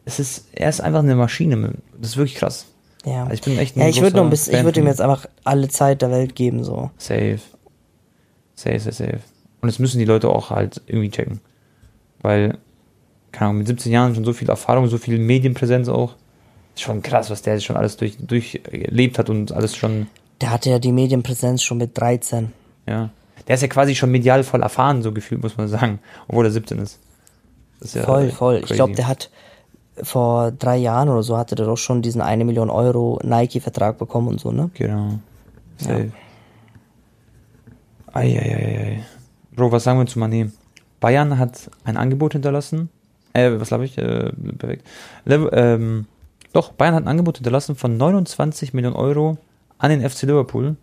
Es 0.04 0.20
ist, 0.20 0.50
er 0.52 0.70
ist 0.70 0.82
einfach 0.82 1.00
eine 1.00 1.16
Maschine. 1.16 1.76
Das 2.00 2.12
ist 2.12 2.18
wirklich 2.18 2.36
krass. 2.36 2.66
Ja, 3.06 3.24
Also 3.24 3.34
ich 3.34 3.42
bin 3.42 3.58
echt 3.58 3.76
ein 3.76 3.82
ja 3.82 3.88
ich 3.88 4.02
würde 4.02 4.18
noch 4.18 4.24
ein 4.24 4.30
bisschen, 4.30 4.56
ich 4.56 4.64
würde 4.64 4.80
ihm 4.80 4.88
jetzt 4.88 5.02
einfach 5.02 5.28
alle 5.44 5.68
Zeit 5.68 6.02
der 6.02 6.12
Welt 6.12 6.36
geben, 6.36 6.64
so. 6.64 6.90
Safe. 6.98 7.40
Safe, 8.56 8.80
safe, 8.80 8.92
safe. 8.92 9.20
Und 9.62 9.68
das 9.68 9.80
müssen 9.80 10.00
die 10.00 10.06
Leute 10.06 10.30
auch 10.30 10.50
halt 10.50 10.82
irgendwie 10.88 11.10
checken. 11.10 11.40
Weil, 12.22 12.58
keine 13.32 13.50
Ahnung, 13.50 13.60
mit 13.60 13.68
17 13.68 13.92
Jahren 13.92 14.16
schon 14.16 14.26
so 14.26 14.34
viel 14.34 14.50
Erfahrung, 14.50 14.88
so 14.88 14.98
viel 14.98 15.20
Medienpräsenz 15.20 15.88
auch. 15.90 16.16
Ist 16.76 16.82
schon 16.82 17.02
krass, 17.02 17.30
was 17.30 17.42
der 17.42 17.60
schon 17.60 17.76
alles 17.78 17.98
durch, 17.98 18.18
durchlebt 18.20 19.20
hat 19.20 19.30
und 19.30 19.52
alles 19.52 19.76
schon, 19.76 20.08
Der 20.42 20.52
hatte 20.52 20.70
ja 20.70 20.80
die 20.80 20.92
Medienpräsenz 20.92 21.64
schon 21.64 21.78
mit 21.78 21.98
13. 22.00 22.52
ja. 22.88 23.10
Der 23.48 23.54
ist 23.56 23.62
ja 23.62 23.68
quasi 23.68 23.94
schon 23.94 24.10
medial 24.10 24.44
voll 24.44 24.64
erfahren, 24.64 25.04
so 25.04 25.12
gefühlt, 25.12 25.44
muss 25.44 25.56
man 25.56 25.68
sagen. 25.68 26.00
Obwohl 26.28 26.46
er 26.46 26.52
17 26.52 26.80
ist. 26.80 27.00
Ist 27.80 27.94
ja 27.94 28.02
voll, 28.04 28.32
voll. 28.32 28.56
Ich 28.56 28.62
crazy. 28.64 28.74
glaube, 28.76 28.96
der 28.96 29.08
hat 29.08 29.30
vor 30.04 30.52
drei 30.52 30.78
Jahren 30.78 31.10
oder 31.10 31.24
so 31.24 31.38
hatte 31.38 31.56
der 31.56 31.66
doch 31.66 31.78
schon 31.78 32.02
diesen 32.02 32.22
eine 32.22 32.46
Million 32.46 32.70
Euro 32.70 33.20
Nike-Vertrag 33.24 33.98
bekommen 33.98 34.28
und 34.28 34.40
so, 34.40 34.52
ne? 34.52 34.70
Genau. 34.74 35.20
Safe. 35.78 36.12
Eieiei. 38.14 39.04
Bro, 39.56 39.72
was 39.72 39.84
sagen 39.84 40.00
wir 40.00 40.06
zu 40.06 40.20
Mané? 40.20 40.52
Bayern 41.00 41.38
hat 41.38 41.70
ein 41.84 41.98
Angebot 41.98 42.34
hinterlassen. 42.34 42.90
Äh, 43.34 43.52
was 43.60 43.70
glaube 43.70 43.86
ich? 43.86 43.98
Äh, 43.98 44.32
perfekt. 44.58 44.88
Lev- 45.26 45.50
ähm, 45.54 46.06
doch, 46.54 46.72
Bayern 46.72 46.96
hat 46.96 47.04
ein 47.04 47.08
Angebot 47.10 47.38
hinterlassen 47.38 47.76
von 47.76 47.98
29 47.98 48.74
Millionen 48.74 48.96
Euro 48.96 49.38
an 49.78 49.90
den 49.90 50.08
FC 50.08 50.24
Liverpool. 50.24 50.78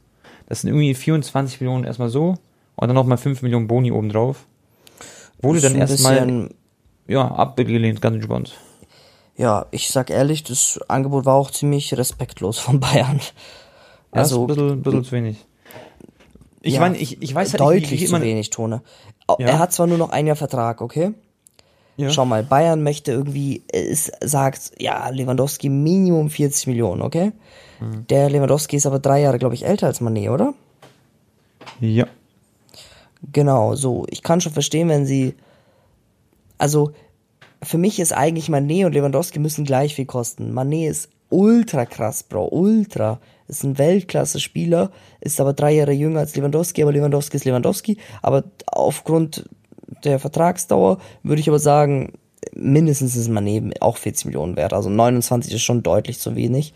Das 0.47 0.61
sind 0.61 0.69
irgendwie 0.69 0.95
24 0.95 1.61
Millionen 1.61 1.85
erstmal 1.85 2.11
so 2.11 2.37
und 2.77 2.89
dann 2.89 2.95
nochmal 2.95 3.17
5 3.19 3.43
Millionen 3.43 3.67
Boni 3.69 3.91
obendrauf. 3.91 4.47
Wurde 5.41 5.61
dann 5.61 5.75
erstmal 5.75 6.51
ja, 7.09 7.27
abgelehnt, 7.27 8.01
ganz 8.03 8.17
entspannt. 8.17 8.59
Ja, 9.37 9.67
ich 9.71 9.91
sag 9.91 10.11
ehrlich, 10.11 10.43
das 10.43 10.79
Angebot 10.89 11.25
war 11.25 11.35
auch 11.35 11.51
ziemlich 11.51 11.97
respektlos 11.97 12.59
von 12.59 12.81
Bayern. 12.81 13.21
Also, 14.11 14.43
Also 14.43 14.43
ein 14.43 14.47
bisschen, 14.47 14.83
bisschen 14.83 15.05
zu 15.05 15.13
wenig. 15.13 15.47
Ich 16.61 16.75
Ja, 16.75 16.81
meine, 16.81 16.99
ich, 16.99 17.21
ich 17.23 17.35
weiß 17.35 17.53
halt 17.53 17.61
deutlich 17.61 17.91
nicht, 17.91 18.03
wie, 18.03 18.07
zu 18.07 18.21
wenig, 18.21 18.51
Tone. 18.51 18.83
Ja. 19.39 19.47
Er 19.47 19.59
hat 19.59 19.73
zwar 19.73 19.87
nur 19.87 19.99
noch 19.99 20.11
ein 20.11 20.27
Jahr 20.27 20.37
Vertrag, 20.37 20.81
okay? 20.81 21.15
Ja. 21.97 22.11
Schau 22.11 22.25
mal, 22.25 22.43
Bayern 22.43 22.83
möchte 22.83 23.13
irgendwie, 23.13 23.63
es 23.69 24.11
sagt, 24.23 24.73
ja, 24.79 25.09
Lewandowski 25.09 25.69
Minimum 25.69 26.31
40 26.31 26.67
Millionen, 26.69 27.03
okay? 27.03 27.33
Mhm. 27.81 28.07
Der 28.09 28.31
Lewandowski 28.31 28.77
ist 28.77 28.87
aber 28.87 28.99
drei 28.99 29.21
Jahre, 29.21 29.39
glaube 29.39 29.55
ich, 29.55 29.67
älter 29.67 29.87
als 29.87 30.01
Mané, 30.01 30.31
oder? 30.31 30.55
Ja. 31.81 32.07
Genau, 33.33 33.75
so. 33.75 34.07
Ich 34.09 34.23
kann 34.23 34.41
schon 34.41 34.53
verstehen, 34.53 34.89
wenn 34.89 35.07
sie. 35.07 35.35
Also, 36.59 36.93
für 37.63 37.79
mich 37.79 38.01
ist 38.01 38.13
eigentlich 38.13 38.49
Mané 38.49 38.87
und 38.87 38.93
Lewandowski 38.93 39.39
müssen 39.39 39.65
gleich 39.65 39.95
viel 39.95 40.07
kosten. 40.07 40.53
Mané 40.53 40.89
ist 40.89 41.11
ultra 41.31 41.87
krass, 41.87 42.23
Bro. 42.23 42.49
Ultra. 42.49 43.21
Ist 43.49 43.65
ein 43.65 43.77
Weltklasse-Spieler, 43.77 44.91
ist 45.21 45.41
aber 45.41 45.53
drei 45.53 45.73
Jahre 45.73 45.93
jünger 45.93 46.21
als 46.21 46.35
Lewandowski, 46.37 46.83
aber 46.83 46.93
Lewandowski 46.93 47.37
ist 47.37 47.45
Lewandowski. 47.45 47.99
Aber 48.23 48.45
aufgrund 48.67 49.49
der 50.05 50.19
Vertragsdauer 50.19 50.99
würde 51.23 51.41
ich 51.41 51.49
aber 51.49 51.59
sagen, 51.59 52.15
mindestens 52.55 53.15
ist 53.15 53.29
Mané 53.29 53.73
auch 53.81 53.99
40 53.99 54.27
Millionen 54.27 54.57
wert. 54.57 54.73
Also 54.73 54.89
29 54.91 55.53
ist 55.53 55.63
schon 55.63 55.83
deutlich 55.83 56.19
zu 56.19 56.35
wenig. 56.35 56.73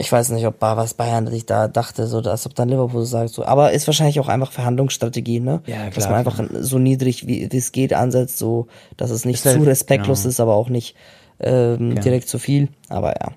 Ich 0.00 0.12
weiß 0.12 0.30
nicht, 0.30 0.46
ob 0.46 0.60
was 0.60 0.94
Bayern 0.94 1.26
sich 1.26 1.44
da 1.44 1.66
dachte, 1.66 2.06
so 2.06 2.18
als 2.18 2.46
ob 2.46 2.54
dann 2.54 2.68
Liverpool 2.68 3.04
sagt 3.04 3.30
so, 3.30 3.44
aber 3.44 3.72
ist 3.72 3.86
wahrscheinlich 3.88 4.20
auch 4.20 4.28
einfach 4.28 4.52
Verhandlungsstrategie, 4.52 5.40
ne? 5.40 5.60
Ja, 5.66 5.86
Dass 5.86 6.04
klar, 6.06 6.10
man 6.10 6.18
einfach 6.20 6.44
so 6.60 6.78
niedrig 6.78 7.26
wie, 7.26 7.42
es 7.52 7.72
geht 7.72 7.92
ansetzt, 7.92 8.38
so 8.38 8.68
dass 8.96 9.10
es 9.10 9.24
nicht 9.24 9.36
Ist 9.40 9.46
halt- 9.46 9.56
zu 9.58 9.62
respektlos 9.64 10.20
genau. 10.22 10.28
ist, 10.30 10.40
aber 10.40 10.54
auch 10.54 10.68
nicht 10.68 10.94
ähm, 11.40 11.92
Ja. 11.96 12.00
direkt 12.02 12.28
zu 12.28 12.38
viel. 12.38 12.68
Aber 12.88 13.10
ja. 13.10 13.32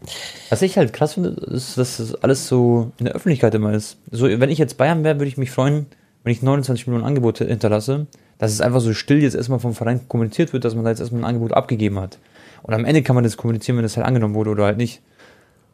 Was 0.50 0.62
ich 0.64 0.78
halt 0.78 0.92
krass 0.94 1.14
finde, 1.16 1.30
ist, 1.30 1.78
dass 1.78 1.98
das 1.98 2.16
alles 2.24 2.48
so 2.48 2.92
in 2.98 3.06
der 3.06 3.14
Öffentlichkeit 3.16 3.54
immer 3.54 3.74
ist. 3.74 3.98
So, 4.12 4.26
wenn 4.28 4.50
ich 4.50 4.58
jetzt 4.58 4.78
Bayern 4.78 5.04
wäre, 5.04 5.16
würde 5.20 5.28
ich 5.28 5.38
mich 5.38 5.52
freuen, 5.52 5.86
wenn 6.24 6.32
ich 6.32 6.42
29 6.42 6.88
Millionen 6.88 7.06
Angebote 7.06 7.46
hinterlasse, 7.46 8.08
dass 8.40 8.52
es 8.52 8.62
einfach 8.62 8.82
so 8.82 8.94
still 8.94 9.22
jetzt 9.22 9.36
erstmal 9.36 9.60
vom 9.60 9.74
Verein 9.76 10.08
kommuniziert 10.08 10.52
wird, 10.54 10.66
dass 10.66 10.74
man 10.74 10.84
da 10.84 10.90
jetzt 10.90 11.00
erstmal 11.00 11.22
ein 11.22 11.26
Angebot 11.26 11.54
abgegeben 11.54 12.00
hat. 12.00 12.18
Und 12.64 12.74
am 12.74 12.86
Ende 12.86 13.02
kann 13.04 13.16
man 13.16 13.24
das 13.24 13.38
kommunizieren, 13.38 13.78
wenn 13.78 13.84
das 13.84 13.98
halt 13.98 14.06
angenommen 14.08 14.34
wurde 14.36 14.50
oder 14.52 14.66
halt 14.66 14.78
nicht. 14.78 15.02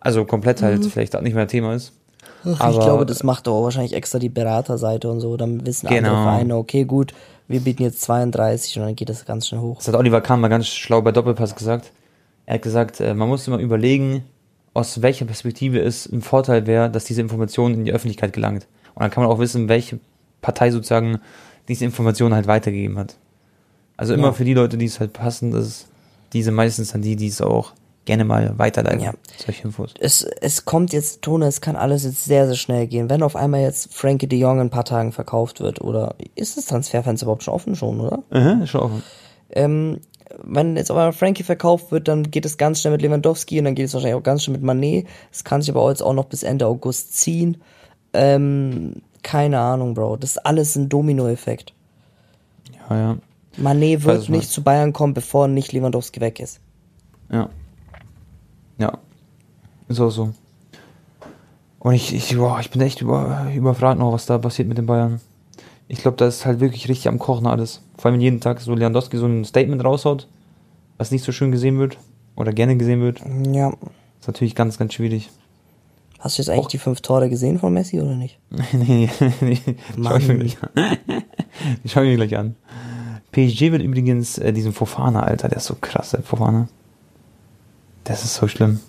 Also 0.07 0.23
komplett 0.23 0.61
halt 0.61 0.85
vielleicht 0.85 1.15
auch 1.17 1.21
nicht 1.21 1.33
mehr 1.35 1.47
Thema 1.47 1.73
ist. 1.73 1.91
Ach, 2.45 2.61
Aber- 2.61 2.71
ich 2.71 2.79
glaube, 2.79 3.05
das 3.05 3.23
macht 3.23 3.45
doch 3.47 3.61
wahrscheinlich 3.63 3.91
extra 3.93 4.19
die 4.19 4.29
Beraterseite 4.29 5.09
und 5.09 5.19
so. 5.19 5.35
Dann 5.35 5.65
wissen 5.65 5.87
Genau. 5.87 6.09
andere 6.11 6.23
Vereine, 6.23 6.55
okay, 6.55 6.85
gut, 6.85 7.13
wir 7.49 7.59
bieten 7.59 7.83
jetzt 7.83 8.01
32 8.03 8.77
und 8.79 8.85
dann 8.85 8.95
geht 8.95 9.09
das 9.09 9.25
ganz 9.25 9.47
schnell 9.47 9.59
hoch. 9.59 9.77
Das 9.77 9.89
hat 9.89 9.95
Oliver 9.95 10.21
Kahn 10.21 10.39
mal 10.39 10.47
ganz 10.47 10.67
schlau 10.67 11.01
bei 11.01 11.11
Doppelpass 11.11 11.55
gesagt. 11.55 11.91
Er 12.45 12.55
hat 12.55 12.61
gesagt, 12.61 13.01
äh, 13.01 13.13
man 13.13 13.27
muss 13.27 13.45
immer 13.47 13.57
überlegen, 13.57 14.23
aus 14.73 15.01
welcher 15.01 15.25
Perspektive 15.25 15.79
es 15.81 16.05
ein 16.05 16.21
Vorteil 16.21 16.67
wäre, 16.67 16.89
dass 16.89 17.03
diese 17.03 17.19
Information 17.19 17.73
in 17.73 17.83
die 17.83 17.91
Öffentlichkeit 17.91 18.31
gelangt. 18.31 18.65
Und 18.95 19.01
dann 19.01 19.11
kann 19.11 19.23
man 19.23 19.31
auch 19.31 19.39
wissen, 19.39 19.67
welche 19.67 19.99
Partei 20.41 20.71
sozusagen 20.71 21.19
diese 21.67 21.83
Information 21.83 22.33
halt 22.33 22.47
weitergegeben 22.47 22.97
hat. 22.97 23.15
Also 23.97 24.13
immer 24.13 24.27
Ja. 24.27 24.33
für 24.33 24.45
die 24.45 24.53
Leute, 24.53 24.77
die 24.77 24.85
es 24.85 25.01
halt 25.01 25.11
passen, 25.11 25.53
ist 25.53 25.87
diese 26.31 26.51
meistens 26.51 26.93
dann 26.93 27.01
die, 27.01 27.17
die 27.17 27.27
es 27.27 27.41
auch 27.41 27.73
gerne 28.07 28.25
mal 28.25 28.57
weiterleiten. 28.57 29.01
Ja. 29.01 29.13
Solche 29.37 29.65
Infos. 29.65 29.93
Es, 29.99 30.23
es 30.23 30.65
kommt 30.65 30.93
jetzt, 30.93 31.21
Tone, 31.21 31.45
es 31.45 31.61
kann 31.61 31.75
alles 31.75 32.03
jetzt 32.03 32.25
sehr, 32.25 32.47
sehr 32.47 32.55
schnell 32.55 32.87
gehen. 32.87 33.11
Wenn 33.11 33.21
auf 33.21 33.35
einmal 33.35 33.61
jetzt 33.61 33.93
Frankie 33.93 34.27
de 34.27 34.39
Jong 34.39 34.55
in 34.55 34.67
ein 34.67 34.69
paar 34.71 34.85
Tagen 34.85 35.11
verkauft 35.11 35.59
wird, 35.59 35.81
oder 35.81 36.15
ist 36.33 36.57
das 36.57 36.65
Transferfenster 36.65 37.25
überhaupt 37.25 37.43
schon 37.43 37.53
offen 37.53 37.75
schon, 37.75 37.99
oder? 37.99 38.23
Aha, 38.31 38.63
ist 38.63 38.69
schon 38.71 38.81
offen. 38.81 39.03
Ähm, 39.51 39.99
wenn 40.43 40.75
jetzt 40.75 40.89
aber 40.89 41.13
Frankie 41.13 41.43
verkauft 41.43 41.91
wird, 41.91 42.07
dann 42.07 42.31
geht 42.31 42.45
es 42.45 42.57
ganz 42.57 42.81
schnell 42.81 42.93
mit 42.93 43.01
Lewandowski 43.01 43.59
und 43.59 43.65
dann 43.65 43.75
geht 43.75 43.85
es 43.85 43.93
wahrscheinlich 43.93 44.17
auch 44.17 44.23
ganz 44.23 44.43
schnell 44.43 44.57
mit 44.57 44.63
Manet. 44.63 45.07
Es 45.31 45.43
kann 45.43 45.61
sich 45.61 45.69
aber 45.69 45.81
auch 45.81 45.89
jetzt 45.89 46.01
auch 46.01 46.13
noch 46.13 46.25
bis 46.25 46.43
Ende 46.43 46.65
August 46.65 47.15
ziehen. 47.15 47.57
Ähm, 48.13 49.01
keine 49.21 49.59
Ahnung, 49.59 49.93
Bro. 49.93 50.17
Das 50.17 50.31
ist 50.31 50.45
alles 50.45 50.75
ein 50.75 50.89
Dominoeffekt. 50.89 51.73
Ja, 52.89 52.97
ja. 52.97 53.17
Manet 53.57 54.03
wird 54.03 54.29
nicht 54.29 54.49
zu 54.49 54.63
Bayern 54.63 54.93
kommen, 54.93 55.13
bevor 55.13 55.47
nicht 55.47 55.73
Lewandowski 55.73 56.21
weg 56.21 56.39
ist. 56.39 56.59
Ja. 57.31 57.49
Ja. 58.77 58.97
Ist 59.87 59.99
auch 59.99 60.09
so. 60.09 60.33
Und 61.79 61.93
ich, 61.93 62.13
ich, 62.13 62.35
boah, 62.35 62.59
ich 62.59 62.69
bin 62.69 62.81
echt 62.81 63.01
über, 63.01 63.47
überfragt 63.53 63.99
noch, 63.99 64.11
was 64.11 64.25
da 64.25 64.37
passiert 64.37 64.67
mit 64.67 64.77
den 64.77 64.85
Bayern. 64.85 65.21
Ich 65.87 65.99
glaube, 65.99 66.17
da 66.17 66.27
ist 66.27 66.45
halt 66.45 66.59
wirklich 66.59 66.89
richtig 66.89 67.07
am 67.07 67.19
Kochen 67.19 67.47
alles. 67.47 67.81
Vor 67.97 68.05
allem 68.05 68.15
wenn 68.15 68.21
jeden 68.21 68.41
Tag 68.41 68.59
so 68.59 68.73
Lewandowski 68.73 69.17
so 69.17 69.25
ein 69.25 69.45
Statement 69.45 69.83
raushaut, 69.83 70.27
was 70.97 71.11
nicht 71.11 71.23
so 71.23 71.31
schön 71.31 71.51
gesehen 71.51 71.79
wird 71.79 71.97
oder 72.35 72.51
gerne 72.51 72.75
gesehen 72.75 73.01
wird. 73.01 73.21
Ja. 73.53 73.69
Ist 74.19 74.27
natürlich 74.27 74.55
ganz, 74.55 74.77
ganz 74.77 74.93
schwierig. 74.93 75.29
Hast 76.19 76.37
du 76.37 76.41
jetzt 76.41 76.49
eigentlich 76.49 76.65
Och. 76.65 76.71
die 76.71 76.77
fünf 76.79 77.01
Tore 77.01 77.29
gesehen 77.29 77.59
von 77.59 77.71
Messi 77.73 78.01
oder 78.01 78.15
nicht? 78.15 78.39
nee, 78.73 79.09
nee, 79.41 79.59
schau 80.03 80.15
ich 80.17 80.27
mir 80.27 80.37
gleich 80.37 80.57
an. 80.61 80.69
Schau 81.85 82.01
ich 82.01 82.09
mir 82.09 82.15
gleich 82.27 82.37
an. 82.37 82.55
PSG 83.31 83.71
wird 83.71 83.83
übrigens 83.83 84.39
äh, 84.39 84.51
diesen 84.51 84.73
Fofana, 84.73 85.21
Alter, 85.21 85.47
der 85.47 85.57
ist 85.57 85.65
so 85.65 85.75
krass, 85.79 86.11
der 86.11 86.23
Fofana. 86.23 86.67
Das 88.07 88.23
ist 88.23 88.35
so 88.35 88.47
schlimm. 88.47 88.79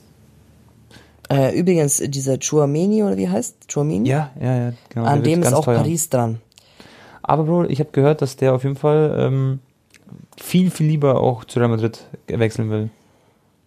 Äh, 1.29 1.59
übrigens, 1.59 1.99
dieser 1.99 2.39
Chouameni 2.39 3.03
oder 3.03 3.17
wie 3.17 3.29
heißt? 3.29 3.67
Chouameni? 3.73 4.09
Ja, 4.09 4.31
ja, 4.41 4.57
ja, 4.57 4.73
genau. 4.89 5.07
An 5.07 5.23
dem 5.25 5.43
ist 5.43 5.53
auch 5.53 5.65
teuer. 5.65 5.79
Paris 5.79 6.09
dran. 6.09 6.41
Aber 7.23 7.43
Bro, 7.43 7.65
ich 7.65 7.81
habe 7.81 7.91
gehört, 7.91 8.23
dass 8.23 8.37
der 8.37 8.55
auf 8.55 8.63
jeden 8.63 8.77
Fall 8.77 9.15
ähm, 9.19 9.59
viel, 10.37 10.71
viel 10.71 10.87
lieber 10.87 11.21
auch 11.21 11.45
zu 11.45 11.59
Real 11.59 11.69
Madrid 11.69 12.07
wechseln 12.29 12.71
will. 12.71 12.91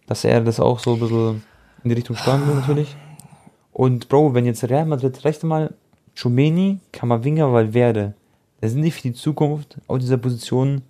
Dass 0.06 0.24
er 0.24 0.40
das 0.40 0.58
auch 0.58 0.78
so 0.78 0.94
ein 0.94 1.00
bisschen 1.00 1.44
in 1.84 1.90
die 1.90 1.94
Richtung 1.94 2.16
steuern 2.16 2.48
will, 2.48 2.54
natürlich. 2.54 2.96
Und 3.72 4.08
Bro, 4.08 4.34
wenn 4.34 4.46
jetzt 4.46 4.64
Real 4.64 4.86
Madrid, 4.86 5.22
rechte 5.24 5.46
mal, 5.46 5.74
Chomeni, 6.20 6.80
Kamavinga, 6.92 7.52
Valverde, 7.52 8.14
da 8.60 8.68
sind 8.68 8.82
die 8.82 8.90
für 8.90 9.02
die 9.02 9.12
Zukunft 9.12 9.76
auf 9.86 9.98
dieser 9.98 10.16
Position 10.16 10.82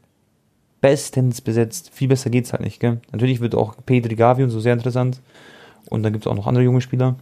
bestens 0.82 1.40
besetzt. 1.40 1.90
Viel 1.94 2.08
besser 2.08 2.28
geht's 2.28 2.52
halt 2.52 2.60
nicht, 2.60 2.80
gell? 2.80 3.00
Natürlich 3.12 3.40
wird 3.40 3.54
auch 3.54 3.74
Pedri 3.86 4.14
Gavi 4.14 4.42
und 4.42 4.50
so 4.50 4.60
sehr 4.60 4.74
interessant. 4.74 5.22
Und 5.88 6.02
dann 6.02 6.12
gibt's 6.12 6.26
auch 6.26 6.34
noch 6.34 6.46
andere 6.46 6.64
junge 6.64 6.82
Spieler. 6.82 7.16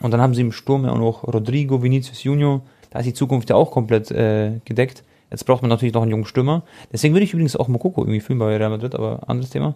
Und 0.00 0.12
dann 0.12 0.20
haben 0.20 0.34
sie 0.34 0.42
im 0.42 0.52
Sturm 0.52 0.84
ja 0.84 0.92
auch 0.92 0.98
noch 0.98 1.24
Rodrigo, 1.24 1.82
Vinicius 1.82 2.22
Junior. 2.22 2.62
Da 2.90 3.00
ist 3.00 3.06
die 3.06 3.14
Zukunft 3.14 3.50
ja 3.50 3.56
auch 3.56 3.72
komplett 3.72 4.10
äh, 4.10 4.60
gedeckt. 4.64 5.02
Jetzt 5.30 5.44
braucht 5.44 5.62
man 5.62 5.68
natürlich 5.68 5.94
noch 5.94 6.02
einen 6.02 6.10
jungen 6.10 6.26
Stürmer. 6.26 6.62
Deswegen 6.92 7.14
würde 7.14 7.24
ich 7.24 7.32
übrigens 7.32 7.56
auch 7.56 7.68
Mokoko 7.68 8.02
irgendwie 8.02 8.20
fühlen 8.20 8.38
bei 8.38 8.56
Real 8.56 8.70
Madrid, 8.70 8.94
aber 8.94 9.28
anderes 9.28 9.50
Thema. 9.50 9.74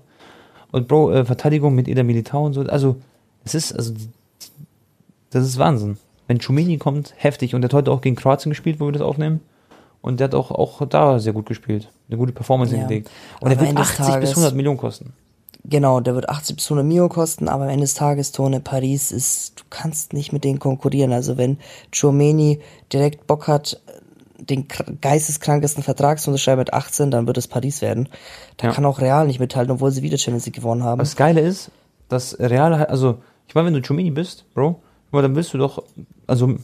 Und 0.70 0.86
Bro, 0.86 1.12
äh, 1.12 1.24
Verteidigung 1.24 1.74
mit 1.74 1.88
Eder 1.88 2.04
Militao 2.04 2.44
und 2.44 2.52
so. 2.52 2.61
Also, 2.62 2.96
es 3.44 3.54
ist, 3.54 3.72
also, 3.72 3.94
das 5.30 5.44
ist 5.44 5.59
Wahnsinn. 5.59 5.96
Wenn 6.26 6.40
Chumini 6.40 6.76
kommt, 6.76 7.14
heftig. 7.16 7.54
Und 7.54 7.62
der 7.62 7.70
hat 7.70 7.74
heute 7.74 7.90
auch 7.90 8.02
gegen 8.02 8.16
Kroatien 8.16 8.50
gespielt, 8.50 8.80
wo 8.80 8.86
wir 8.86 8.92
das 8.92 9.02
aufnehmen. 9.02 9.40
Und 10.01 10.20
der 10.20 10.26
hat 10.26 10.34
auch, 10.34 10.51
auch 10.51 10.86
da 10.86 11.18
sehr 11.18 11.32
gut 11.32 11.46
gespielt. 11.46 11.88
Eine 12.09 12.18
gute 12.18 12.32
Performance 12.32 12.72
Ja. 12.74 12.80
hingelegt. 12.80 13.11
Und 13.40 13.49
Aber 13.49 13.51
er 13.51 13.61
wird 13.61 13.61
am 13.61 13.76
Ende 13.76 13.82
des 13.82 13.90
80 13.90 13.99
bis 14.07 14.14
Tages- 14.14 14.30
100 14.30 14.55
Millionen 14.55 14.78
kosten. 14.78 15.12
Genau, 15.64 16.01
der 16.01 16.14
wird 16.14 16.28
80 16.30 16.57
bis 16.57 16.70
100 16.70 16.86
Mio 16.86 17.09
kosten, 17.09 17.49
aber 17.49 17.64
am 17.64 17.68
Ende 17.70 17.82
des 17.82 17.94
Tages, 17.94 18.32
Tone, 18.32 18.61
Paris 18.61 19.12
ist, 19.12 19.61
du 19.61 19.64
kannst 19.68 20.12
nicht 20.14 20.32
mit 20.32 20.44
denen 20.44 20.59
konkurrieren. 20.61 21.12
Also 21.12 21.36
wenn 21.36 21.59
Chouameni 21.92 22.61
direkt 22.92 23.26
Bock 23.26 23.49
hat, 23.49 23.80
den 24.38 24.68
kr- 24.68 24.96
geisteskrankesten 25.01 25.82
Vertrag 25.82 26.20
zu 26.20 26.30
unterschreiben 26.30 26.61
mit 26.61 26.72
18, 26.72 27.11
dann 27.11 27.26
wird 27.26 27.36
es 27.36 27.49
Paris 27.49 27.82
werden. 27.82 28.09
Da 28.57 28.68
Ja. 28.68 28.72
kann 28.72 28.86
auch 28.86 29.01
Real 29.01 29.26
nicht 29.26 29.40
mithalten, 29.40 29.72
obwohl 29.72 29.90
sie 29.90 30.03
wieder 30.03 30.16
Champions 30.16 30.46
League 30.46 30.55
gewonnen 30.55 30.84
haben. 30.84 31.01
Das 31.01 31.16
Geile 31.16 31.40
ist, 31.40 31.70
dass 32.09 32.38
Real 32.38 32.72
also, 32.86 33.18
ich 33.49 33.55
meine, 33.55 33.66
wenn 33.66 33.74
du 33.74 33.82
Chumini 33.82 34.11
bist, 34.12 34.44
Bro, 34.55 34.80
dann 35.12 35.34
willst 35.34 35.53
du 35.53 35.59
doch, 35.59 35.82
also, 36.26 36.55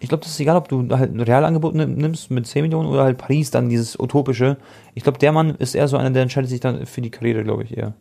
ich 0.00 0.08
glaube, 0.08 0.22
das 0.24 0.32
ist 0.32 0.40
egal, 0.40 0.56
ob 0.56 0.68
du 0.68 0.88
halt 0.96 1.14
ein 1.14 1.20
Realangebot 1.20 1.74
nimm- 1.74 1.94
nimmst 1.94 2.30
mit 2.30 2.46
10 2.46 2.62
Millionen 2.62 2.88
oder 2.88 3.04
halt 3.04 3.18
Paris, 3.18 3.50
dann 3.50 3.68
dieses 3.68 3.98
utopische. 3.98 4.56
Ich 4.94 5.02
glaube, 5.02 5.18
der 5.18 5.32
Mann 5.32 5.54
ist 5.56 5.74
eher 5.74 5.88
so 5.88 5.96
einer, 5.96 6.10
der 6.10 6.22
entscheidet 6.22 6.50
sich 6.50 6.60
dann 6.60 6.84
für 6.86 7.00
die 7.00 7.10
Karriere, 7.10 7.44
glaube 7.44 7.64
ich, 7.64 7.76
eher. 7.76 7.94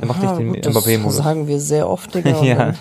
Der 0.00 0.06
macht 0.08 0.22
Ja, 0.22 0.30
nicht 0.30 0.40
den 0.40 0.48
gut, 0.54 0.66
das 0.66 0.74
Mbappé-Modus. 0.74 1.16
sagen 1.16 1.46
wir 1.46 1.60
sehr 1.60 1.88
oft, 1.88 2.14
Digga. 2.14 2.30
ja, 2.42 2.66
ja, 2.70 2.74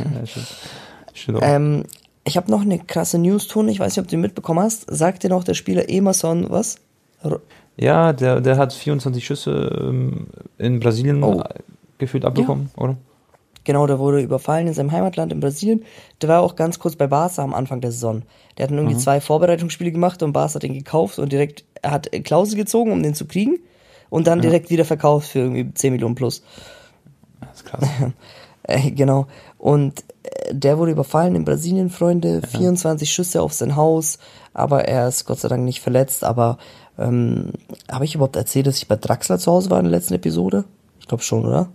stimmt. 1.14 1.40
Ähm, 1.42 1.84
ich 2.24 2.38
habe 2.38 2.50
noch 2.50 2.62
eine 2.62 2.80
krasse 2.80 3.18
News, 3.20 3.48
Tone. 3.48 3.70
Ich 3.72 3.80
weiß 3.80 3.92
nicht, 3.96 4.00
ob 4.00 4.06
du 4.08 4.12
die 4.16 4.22
mitbekommen 4.22 4.60
hast. 4.62 4.86
Sagt 4.90 5.24
dir 5.24 5.30
noch 5.30 5.44
der 5.44 5.54
Spieler 5.54 5.90
Emerson 5.90 6.50
was? 6.50 6.78
R- 7.24 7.40
ja, 7.78 8.14
der, 8.14 8.40
der 8.42 8.58
hat 8.58 8.72
24 8.74 9.26
Schüsse 9.26 9.80
ähm, 9.82 10.28
in 10.58 10.80
Brasilien 10.80 11.24
Oh. 11.24 11.42
äh, 11.42 11.44
gefühlt 11.98 12.26
abbekommen, 12.26 12.70
oder? 12.78 12.98
Genau, 13.66 13.88
der 13.88 13.98
wurde 14.00 14.20
überfallen 14.22 14.68
in 14.68 14.74
seinem 14.74 14.92
Heimatland 14.92 15.32
in 15.32 15.40
Brasilien. 15.40 15.84
Der 16.22 16.30
war 16.30 16.42
auch 16.42 16.56
ganz 16.56 16.80
kurz 16.80 16.96
bei 16.96 17.08
Barca 17.08 17.42
am 17.44 17.54
Anfang 17.54 17.80
der 17.82 17.92
Saison. 17.92 18.24
Der 18.58 18.64
hat 18.64 18.72
dann 18.72 18.78
Mhm. 18.80 18.86
irgendwie 18.86 19.02
zwei 19.02 19.22
Vorbereitungsspiele 19.22 19.92
gemacht 19.92 20.22
und 20.22 20.34
Barca 20.34 20.56
hat 20.56 20.64
den 20.64 20.74
gekauft 20.74 21.18
und 21.20 21.32
direkt, 21.32 21.64
er 21.82 21.92
hat 21.92 22.12
Klausel 22.24 22.58
gezogen, 22.58 22.92
um 22.92 23.02
den 23.02 23.16
zu 23.16 23.26
kriegen 23.26 23.60
und 24.10 24.28
dann 24.28 24.42
direkt 24.42 24.70
wieder 24.70 24.86
verkauft 24.86 25.30
für 25.30 25.40
irgendwie 25.40 25.74
10 25.74 25.94
Millionen 25.94 26.16
plus. 26.16 26.44
Das 27.42 27.58
ist 27.58 27.66
krass. 27.66 27.88
Äh, 28.66 28.92
genau. 28.92 29.28
Und 29.58 30.06
äh, 30.24 30.56
der 30.56 30.78
wurde 30.78 30.94
überfallen 30.94 31.36
in 31.36 31.44
Brasilien, 31.44 31.90
Freunde. 31.90 32.42
24 32.48 33.12
Schüsse 33.12 33.42
auf 33.42 33.52
sein 33.52 33.76
Haus, 33.76 34.20
aber 34.54 34.86
er 34.88 35.10
ist 35.10 35.26
Gott 35.26 35.42
sei 35.42 35.50
Dank 35.50 35.66
nicht 35.66 35.82
verletzt. 35.82 36.24
Aber 36.24 36.58
ähm, 36.98 37.52
habe 37.92 38.06
ich 38.06 38.16
überhaupt 38.16 38.38
erzählt, 38.38 38.66
dass 38.66 38.78
ich 38.78 38.88
bei 38.88 38.96
Draxler 38.96 39.38
zu 39.38 39.52
Hause 39.52 39.70
war 39.70 39.80
in 39.80 39.84
der 39.84 39.92
letzten 39.92 40.14
Episode? 40.14 40.64
Ich 41.02 41.10
glaube 41.10 41.24
schon, 41.24 41.46
oder? 41.46 41.68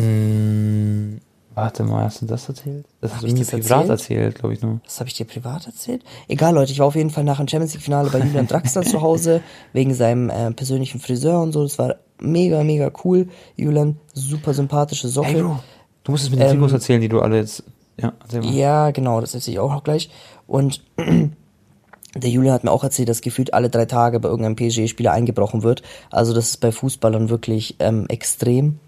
Mm, 0.00 1.20
warte 1.54 1.84
mal, 1.84 2.04
hast 2.04 2.22
du 2.22 2.26
das 2.26 2.48
erzählt? 2.48 2.86
Das 3.00 3.12
hast 3.12 3.16
Hab 3.22 3.28
du 3.28 3.34
ich 3.34 3.34
mir 3.34 3.44
privat 3.44 3.88
erzählt? 3.88 3.90
erzählt, 3.90 4.34
glaube 4.36 4.54
ich 4.54 4.62
nur. 4.62 4.80
Das 4.84 5.00
habe 5.00 5.08
ich 5.08 5.14
dir 5.14 5.24
privat 5.24 5.66
erzählt? 5.66 6.02
Egal, 6.28 6.54
Leute, 6.54 6.72
ich 6.72 6.78
war 6.78 6.86
auf 6.86 6.94
jeden 6.96 7.10
Fall 7.10 7.24
nach 7.24 7.38
dem 7.38 7.48
Champions 7.48 7.74
League-Finale 7.74 8.10
bei 8.10 8.18
Julian 8.20 8.46
Draxler 8.46 8.82
zu 8.82 9.00
Hause, 9.02 9.42
wegen 9.72 9.94
seinem 9.94 10.30
äh, 10.30 10.50
persönlichen 10.52 11.00
Friseur 11.00 11.40
und 11.40 11.52
so. 11.52 11.62
Das 11.62 11.78
war 11.78 11.96
mega, 12.20 12.62
mega 12.64 12.90
cool. 13.04 13.28
Julian, 13.56 13.96
super 14.14 14.54
sympathische 14.54 15.08
Socke. 15.08 15.28
Ey, 15.28 15.42
Bro, 15.42 15.58
du 16.04 16.12
musst 16.12 16.24
es 16.24 16.30
mit 16.30 16.40
den 16.40 16.46
Ähm, 16.46 16.52
Trikots 16.54 16.72
erzählen, 16.72 17.00
die 17.00 17.08
du 17.08 17.20
alle 17.20 17.36
jetzt. 17.38 17.62
Ja, 18.00 18.12
erzähl 18.22 18.40
mal. 18.42 18.52
Ja, 18.52 18.90
genau, 18.90 19.20
das 19.20 19.34
erzähle 19.34 19.54
ich 19.54 19.60
auch 19.60 19.72
noch 19.72 19.84
gleich. 19.84 20.10
Und 20.46 20.82
der 22.14 22.30
Julian 22.30 22.54
hat 22.54 22.64
mir 22.64 22.70
auch 22.70 22.84
erzählt, 22.84 23.08
dass 23.08 23.20
gefühlt 23.20 23.52
alle 23.54 23.68
drei 23.70 23.84
Tage 23.86 24.20
bei 24.20 24.28
irgendeinem 24.28 24.56
PSG-Spieler 24.56 25.12
eingebrochen 25.12 25.62
wird. 25.62 25.82
Also 26.10 26.34
das 26.34 26.48
ist 26.48 26.56
bei 26.58 26.72
Fußballern 26.72 27.28
wirklich 27.28 27.76
ähm, 27.78 28.06
extrem. 28.08 28.78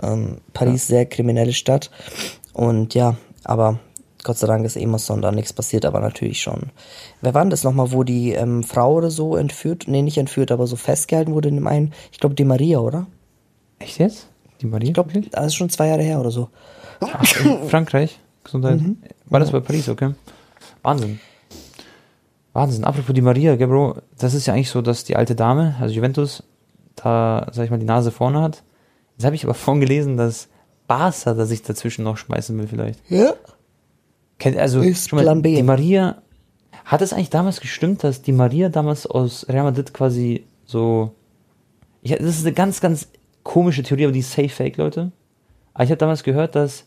Ähm, 0.00 0.38
Paris 0.52 0.86
sehr 0.86 1.06
kriminelle 1.06 1.52
Stadt. 1.52 1.90
Und 2.52 2.94
ja, 2.94 3.16
aber 3.44 3.78
Gott 4.22 4.38
sei 4.38 4.46
Dank 4.46 4.64
ist 4.64 4.76
Emerson 4.76 5.20
da 5.20 5.32
nichts 5.32 5.52
passiert, 5.52 5.84
aber 5.84 6.00
natürlich 6.00 6.40
schon. 6.40 6.70
Wer 7.20 7.34
war 7.34 7.42
denn 7.42 7.50
das 7.50 7.64
nochmal, 7.64 7.92
wo 7.92 8.04
die 8.04 8.32
ähm, 8.32 8.62
Frau 8.62 8.94
oder 8.94 9.10
so 9.10 9.36
entführt, 9.36 9.84
nee, 9.88 10.02
nicht 10.02 10.18
entführt, 10.18 10.52
aber 10.52 10.66
so 10.66 10.76
festgehalten 10.76 11.34
wurde 11.34 11.48
in 11.48 11.56
dem 11.56 11.66
einen, 11.66 11.92
ich 12.12 12.18
glaube, 12.18 12.34
die 12.34 12.44
Maria, 12.44 12.78
oder? 12.78 13.06
Echt 13.78 13.98
jetzt? 13.98 14.28
Die 14.60 14.66
Maria? 14.66 14.88
Ich 14.88 14.94
glaube, 14.94 15.12
das 15.12 15.46
ist 15.46 15.54
schon 15.54 15.70
zwei 15.70 15.88
Jahre 15.88 16.02
her 16.02 16.20
oder 16.20 16.30
so. 16.30 16.48
in 17.44 17.68
Frankreich. 17.68 18.20
Gesundheit. 18.44 18.80
Mhm. 18.80 18.98
War 19.26 19.40
das 19.40 19.50
bei 19.50 19.60
Paris, 19.60 19.88
okay? 19.88 20.14
Wahnsinn. 20.82 21.20
Wahnsinn. 22.52 22.84
Apropos 22.84 23.14
die 23.14 23.22
Maria, 23.22 23.56
gell, 23.56 23.68
Bro, 23.68 23.96
das 24.18 24.34
ist 24.34 24.46
ja 24.46 24.54
eigentlich 24.54 24.70
so, 24.70 24.82
dass 24.82 25.04
die 25.04 25.16
alte 25.16 25.34
Dame, 25.34 25.74
also 25.80 25.94
Juventus, 25.94 26.42
da, 26.96 27.46
sag 27.52 27.64
ich 27.64 27.70
mal, 27.70 27.78
die 27.78 27.86
Nase 27.86 28.10
vorne 28.10 28.42
hat. 28.42 28.62
Jetzt 29.16 29.24
habe 29.24 29.34
ich 29.36 29.44
aber 29.44 29.54
vorhin 29.54 29.80
gelesen, 29.80 30.16
dass 30.16 30.48
Barca 30.86 31.34
da 31.34 31.46
sich 31.46 31.62
dazwischen 31.62 32.04
noch 32.04 32.16
schmeißen 32.16 32.56
will, 32.58 32.66
vielleicht. 32.66 33.00
Ja? 33.08 33.34
Kennt, 34.38 34.56
also, 34.56 34.80
Ist 34.80 35.08
schon 35.10 35.18
mal, 35.18 35.22
Plan 35.22 35.42
B. 35.42 35.56
die 35.56 35.62
Maria, 35.62 36.22
hat 36.84 37.02
es 37.02 37.12
eigentlich 37.12 37.30
damals 37.30 37.60
gestimmt, 37.60 38.02
dass 38.04 38.22
die 38.22 38.32
Maria 38.32 38.68
damals 38.68 39.06
aus 39.06 39.46
Real 39.48 39.64
Madrid 39.64 39.94
quasi 39.94 40.44
so, 40.64 41.12
ich, 42.02 42.10
das 42.12 42.38
ist 42.38 42.44
eine 42.44 42.52
ganz, 42.52 42.80
ganz 42.80 43.08
komische 43.44 43.82
Theorie, 43.82 44.04
aber 44.04 44.12
die 44.12 44.20
ist 44.20 44.32
safe 44.32 44.48
fake, 44.48 44.76
Leute. 44.78 45.12
Aber 45.74 45.84
ich 45.84 45.90
habe 45.90 45.98
damals 45.98 46.22
gehört, 46.24 46.54
dass 46.54 46.84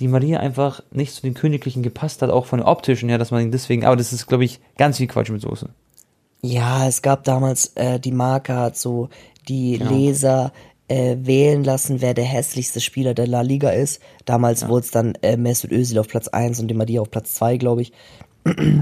die 0.00 0.08
Maria 0.08 0.40
einfach 0.40 0.82
nicht 0.90 1.14
zu 1.14 1.22
den 1.22 1.34
Königlichen 1.34 1.82
gepasst 1.82 2.22
hat, 2.22 2.30
auch 2.30 2.46
von 2.46 2.58
den 2.60 2.66
optischen 2.66 3.08
her, 3.08 3.18
dass 3.18 3.30
man 3.30 3.42
ihn 3.42 3.52
deswegen, 3.52 3.84
aber 3.84 3.96
das 3.96 4.12
ist, 4.12 4.26
glaube 4.26 4.44
ich, 4.44 4.60
ganz 4.76 4.96
viel 4.96 5.06
Quatsch 5.06 5.30
mit 5.30 5.42
Soße. 5.42 5.68
Ja, 6.42 6.86
es 6.88 7.00
gab 7.00 7.24
damals, 7.24 7.68
äh, 7.76 8.00
die 8.00 8.12
Marke 8.12 8.54
hat 8.56 8.76
so 8.76 9.08
die 9.48 9.78
Genau. 9.78 9.90
Leser 9.92 10.52
äh, 10.88 11.16
wählen 11.20 11.64
lassen, 11.64 12.00
wer 12.02 12.14
der 12.14 12.24
hässlichste 12.24 12.80
Spieler 12.80 13.14
der 13.14 13.26
La 13.26 13.40
Liga 13.40 13.70
ist. 13.70 14.00
Damals 14.24 14.68
wurde 14.68 14.84
es 14.84 14.90
dann 14.90 15.14
äh, 15.22 15.36
Mesut 15.36 15.72
Özil 15.72 15.98
auf 15.98 16.08
Platz 16.08 16.28
1 16.28 16.60
und 16.60 16.74
Maria 16.74 17.00
auf 17.00 17.10
Platz 17.10 17.34
2, 17.34 17.56
glaube 17.56 17.82
ich. 17.82 17.92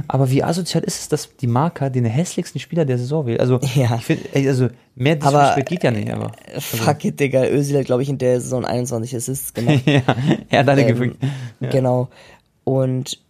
Aber 0.09 0.29
wie 0.33 0.43
asozial 0.43 0.83
ist 0.83 1.01
es, 1.03 1.09
dass 1.09 1.37
die 1.37 1.47
Marker 1.47 1.89
den 1.89 2.05
hässlichsten 2.05 2.61
Spieler 2.61 2.85
der 2.85 2.99
Saison 2.99 3.27
wählt? 3.27 3.39
Also, 3.39 3.61
Ja. 3.77 3.95
ich 3.97 4.05
finde, 4.05 4.25
also, 4.49 4.69
mehr 4.97 5.17
Aber, 5.21 5.39
Disrespect 5.39 5.69
geht 5.69 5.85
ja 5.85 5.91
nicht, 5.93 6.11
aber. 6.11 6.33
Äh, 6.53 6.61
Fuck 6.61 7.05
it, 7.05 7.21
Digga. 7.21 7.45
Özil 7.47 7.79
hat, 7.79 7.87
glaube 7.87 8.03
ich, 8.03 8.09
in 8.09 8.19
der 8.19 8.41
Saison 8.41 8.65
21 8.65 9.15
Assists 9.15 9.55
gemacht. 9.55 9.83
ja, 9.87 10.03
er 10.51 10.59
hat 10.59 10.69
alle 10.69 10.83
Ähm, 10.83 10.89
gefügt. 10.89 11.17
Genau. 11.61 12.09
Und 12.65 13.21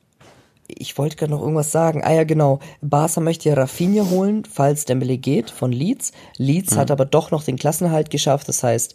ich 0.78 0.96
wollte 0.98 1.16
gerade 1.16 1.32
noch 1.32 1.40
irgendwas 1.40 1.72
sagen. 1.72 2.02
Ah 2.04 2.12
ja, 2.12 2.24
genau. 2.24 2.58
Barca 2.80 3.20
möchte 3.20 3.48
ja 3.48 3.54
Rafinha 3.54 4.08
holen, 4.10 4.44
falls 4.50 4.84
Dembele 4.84 5.18
geht, 5.18 5.50
von 5.50 5.72
Leeds. 5.72 6.12
Leeds 6.36 6.76
hat 6.76 6.90
aber 6.90 7.04
doch 7.04 7.30
noch 7.30 7.44
den 7.44 7.56
Klassenerhalt 7.56 8.10
geschafft. 8.10 8.48
Das 8.48 8.62
heißt, 8.62 8.94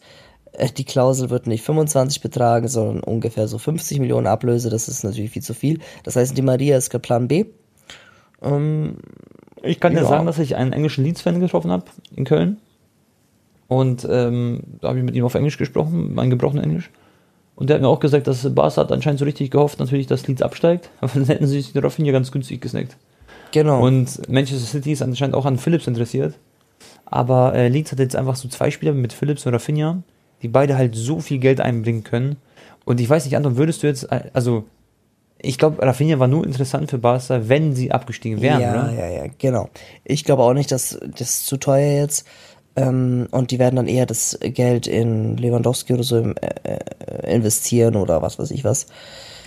äh, 0.54 0.70
die 0.72 0.86
Klausel 0.86 1.30
wird 1.30 1.48
nicht 1.48 1.64
25 1.64 2.22
betragen, 2.22 2.68
sondern 2.68 3.02
ungefähr 3.04 3.48
so 3.48 3.58
50 3.58 4.00
Millionen 4.00 4.28
Ablöse. 4.28 4.70
Das 4.70 4.88
ist 4.88 5.04
natürlich 5.04 5.32
viel 5.32 5.44
zu 5.44 5.54
viel. 5.54 5.80
Das 6.04 6.16
heißt, 6.16 6.38
die 6.38 6.42
Maria 6.42 6.78
ist 6.78 6.90
gerade 6.90 7.02
Plan 7.02 7.28
B. 7.28 7.46
Ich 9.64 9.80
kann 9.80 9.94
dir 9.94 10.02
Ja. 10.02 10.08
sagen, 10.08 10.26
dass 10.26 10.40
ich 10.40 10.56
einen 10.56 10.74
englischen 10.74 11.04
Leeds-Fan 11.04 11.40
getroffen 11.40 11.72
habe 11.72 11.86
in 12.16 12.26
Köln. 12.26 12.58
Und 13.68 14.08
ähm, 14.10 14.62
da 14.80 14.90
habe 14.90 15.00
ich 15.00 15.04
mit 15.04 15.16
ihm 15.16 15.26
auf 15.26 15.36
Englisch 15.36 15.58
gesprochen, 15.58 16.14
mein 16.14 16.30
gebrochenes 16.30 16.64
Englisch. 16.64 16.90
Und 17.58 17.70
der 17.70 17.76
hat 17.76 17.82
mir 17.82 17.88
auch 17.88 18.00
gesagt, 18.00 18.28
dass 18.28 18.54
Barca 18.54 18.82
hat 18.82 18.92
anscheinend 18.92 19.18
so 19.18 19.26
richtig 19.26 19.50
gehofft, 19.50 19.80
natürlich, 19.80 20.06
dass 20.06 20.28
Leeds 20.28 20.44
absteigt. 20.44 20.92
Aber 21.02 21.12
dann 21.16 21.26
hätten 21.26 21.48
sie 21.48 21.60
sich 21.60 21.74
den 21.74 21.84
Rafinha 21.84 22.12
ganz 22.12 22.32
günstig 22.32 22.62
gesnackt. 22.62 22.96
Genau. 23.52 23.84
Und 23.84 24.30
Manchester 24.30 24.66
City 24.66 24.92
ist 24.92 25.02
anscheinend 25.02 25.36
auch 25.36 25.46
an 25.46 25.58
Phillips 25.58 25.88
interessiert. 25.88 26.36
Aber 27.06 27.56
äh, 27.56 27.68
Leeds 27.68 27.92
hat 27.92 28.00
jetzt 28.00 28.16
einfach 28.16 28.36
so 28.36 28.48
zwei 28.48 28.70
Spieler 28.70 28.94
mit 28.94 29.12
Phillips 29.12 29.46
und 29.46 29.54
Rafinha, 29.54 30.04
die 30.44 30.50
beide 30.50 30.78
halt 30.78 30.96
so 30.96 31.20
viel 31.20 31.40
Geld 31.40 31.60
einbringen 31.60 32.04
können. 32.04 32.36
Und 32.86 33.02
ich 33.02 33.10
weiß 33.10 33.26
nicht, 33.26 33.36
Anton, 33.36 33.58
würdest 33.58 33.82
du 33.82 33.88
jetzt, 33.88 34.04
äh, 34.12 34.30
also 34.34 34.66
ich 35.40 35.58
glaube, 35.58 35.82
Rafinha 35.82 36.20
war 36.20 36.28
nur 36.28 36.46
interessant 36.46 36.92
für 36.92 37.00
Barca, 37.00 37.50
wenn 37.50 37.74
sie 37.74 37.92
abgestiegen 37.92 38.42
wären, 38.42 38.62
ja, 38.62 38.72
oder? 38.72 38.94
ja, 38.94 39.08
ja, 39.08 39.32
genau. 39.38 39.70
Ich 40.04 40.26
glaube 40.26 40.44
auch 40.44 40.54
nicht, 40.54 40.72
dass 40.72 41.00
das 41.02 41.22
ist 41.22 41.48
zu 41.48 41.58
teuer 41.58 42.02
jetzt. 42.02 42.28
Ähm, 42.78 43.28
und 43.32 43.50
die 43.50 43.58
werden 43.58 43.76
dann 43.76 43.88
eher 43.88 44.06
das 44.06 44.38
Geld 44.40 44.86
in 44.86 45.36
Lewandowski 45.36 45.94
oder 45.94 46.04
so 46.04 46.18
äh, 46.18 46.34
äh, 46.64 47.36
investieren 47.36 47.96
oder 47.96 48.22
was 48.22 48.38
weiß 48.38 48.52
ich 48.52 48.64
was. 48.64 48.86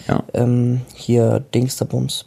Ja. 0.09 0.25
Ähm, 0.35 0.83
hier 0.95 1.41
Dingsterbums. 1.55 2.27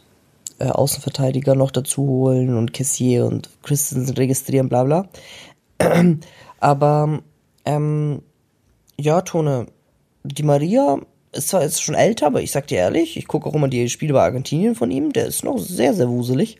Äh, 0.58 0.68
Außenverteidiger 0.68 1.54
noch 1.54 1.70
dazu 1.70 2.06
holen 2.06 2.56
und 2.56 2.72
Kessier 2.72 3.26
und 3.26 3.50
Christensen 3.62 4.16
registrieren, 4.16 4.70
bla 4.70 4.84
bla. 4.84 5.08
Aber 6.60 7.20
ähm, 7.66 8.22
ja, 8.98 9.20
Tone, 9.20 9.66
die 10.22 10.42
Maria 10.42 10.98
ist 11.32 11.48
zwar 11.48 11.62
jetzt 11.62 11.82
schon 11.82 11.96
älter, 11.96 12.28
aber 12.28 12.40
ich 12.40 12.52
sag 12.52 12.68
dir 12.68 12.78
ehrlich, 12.78 13.16
ich 13.16 13.26
gucke 13.26 13.48
auch 13.48 13.54
immer 13.54 13.66
die 13.66 13.88
Spiele 13.88 14.14
bei 14.14 14.22
Argentinien 14.22 14.76
von 14.76 14.92
ihm, 14.92 15.12
der 15.12 15.26
ist 15.26 15.42
noch 15.42 15.58
sehr, 15.58 15.92
sehr 15.92 16.08
wuselig. 16.08 16.58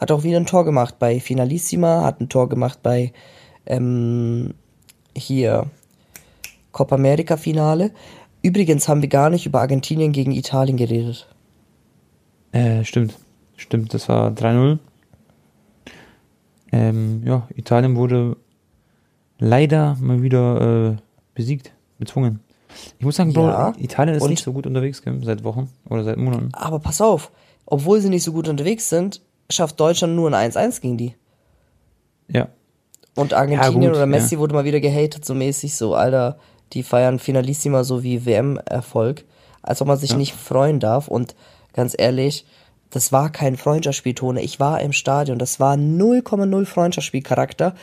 Hat 0.00 0.10
auch 0.10 0.22
wieder 0.22 0.38
ein 0.38 0.46
Tor 0.46 0.64
gemacht 0.64 0.98
bei 0.98 1.20
Finalissima, 1.20 2.02
hat 2.04 2.20
ein 2.20 2.30
Tor 2.30 2.48
gemacht 2.48 2.78
bei 2.82 3.12
ähm, 3.66 4.54
hier 5.14 5.66
Copa 6.72 6.94
America 6.94 7.36
Finale. 7.36 7.90
Übrigens 8.40 8.88
haben 8.88 9.02
wir 9.02 9.10
gar 9.10 9.28
nicht 9.28 9.44
über 9.44 9.60
Argentinien 9.60 10.12
gegen 10.12 10.32
Italien 10.32 10.78
geredet. 10.78 11.28
Äh, 12.52 12.82
stimmt. 12.84 13.14
Stimmt, 13.56 13.92
das 13.92 14.08
war 14.08 14.30
3-0. 14.30 14.78
Ähm, 16.72 17.22
ja, 17.26 17.46
Italien 17.54 17.94
wurde 17.94 18.38
leider 19.38 19.98
mal 20.00 20.22
wieder 20.22 20.92
äh, 20.92 20.96
besiegt, 21.34 21.72
bezwungen. 21.98 22.40
Ich 22.98 23.04
muss 23.04 23.16
sagen, 23.16 23.34
Bro, 23.34 23.48
Ja, 23.48 23.74
Italien 23.78 24.16
ist 24.16 24.26
nicht 24.28 24.42
so 24.42 24.54
gut 24.54 24.66
unterwegs, 24.66 25.02
seit 25.22 25.44
Wochen 25.44 25.68
oder 25.90 26.04
seit 26.04 26.16
Monaten. 26.16 26.48
Aber 26.52 26.78
pass 26.78 27.02
auf, 27.02 27.32
obwohl 27.66 28.00
sie 28.00 28.08
nicht 28.08 28.22
so 28.22 28.32
gut 28.32 28.48
unterwegs 28.48 28.88
sind, 28.88 29.20
schafft 29.50 29.78
Deutschland 29.80 30.14
nur 30.16 30.32
ein 30.32 30.50
1-1 30.52 30.80
gegen 30.80 30.96
die. 30.96 31.14
Ja. 32.28 32.48
Und 33.14 33.34
Argentinien 33.34 33.82
Ja, 33.82 33.88
gut, 33.88 33.96
oder 33.96 34.06
Messi 34.06 34.34
ja. 34.36 34.40
wurde 34.40 34.54
mal 34.54 34.64
wieder 34.64 34.80
gehatet, 34.80 35.24
so 35.24 35.34
mäßig, 35.34 35.74
so, 35.74 35.94
Alter, 35.94 36.38
die 36.72 36.82
feiern 36.82 37.18
Finalissima 37.18 37.82
so 37.84 38.02
wie 38.02 38.24
WM-Erfolg, 38.24 39.24
als 39.62 39.82
ob 39.82 39.88
man 39.88 39.98
sich 39.98 40.10
Ja. 40.10 40.16
nicht 40.16 40.34
freuen 40.34 40.78
darf. 40.80 41.08
Und 41.08 41.34
ganz 41.72 41.94
ehrlich, 41.98 42.46
das 42.90 43.12
war 43.12 43.30
kein 43.30 43.56
Freundschaftsspiel, 43.56 44.14
Tone. 44.14 44.40
Ich 44.42 44.60
war 44.60 44.80
im 44.80 44.92
Stadion, 44.92 45.38
das 45.38 45.60
war 45.60 45.74
0,0 45.76 46.64
Freundschaftsspielcharakter. 46.66 47.74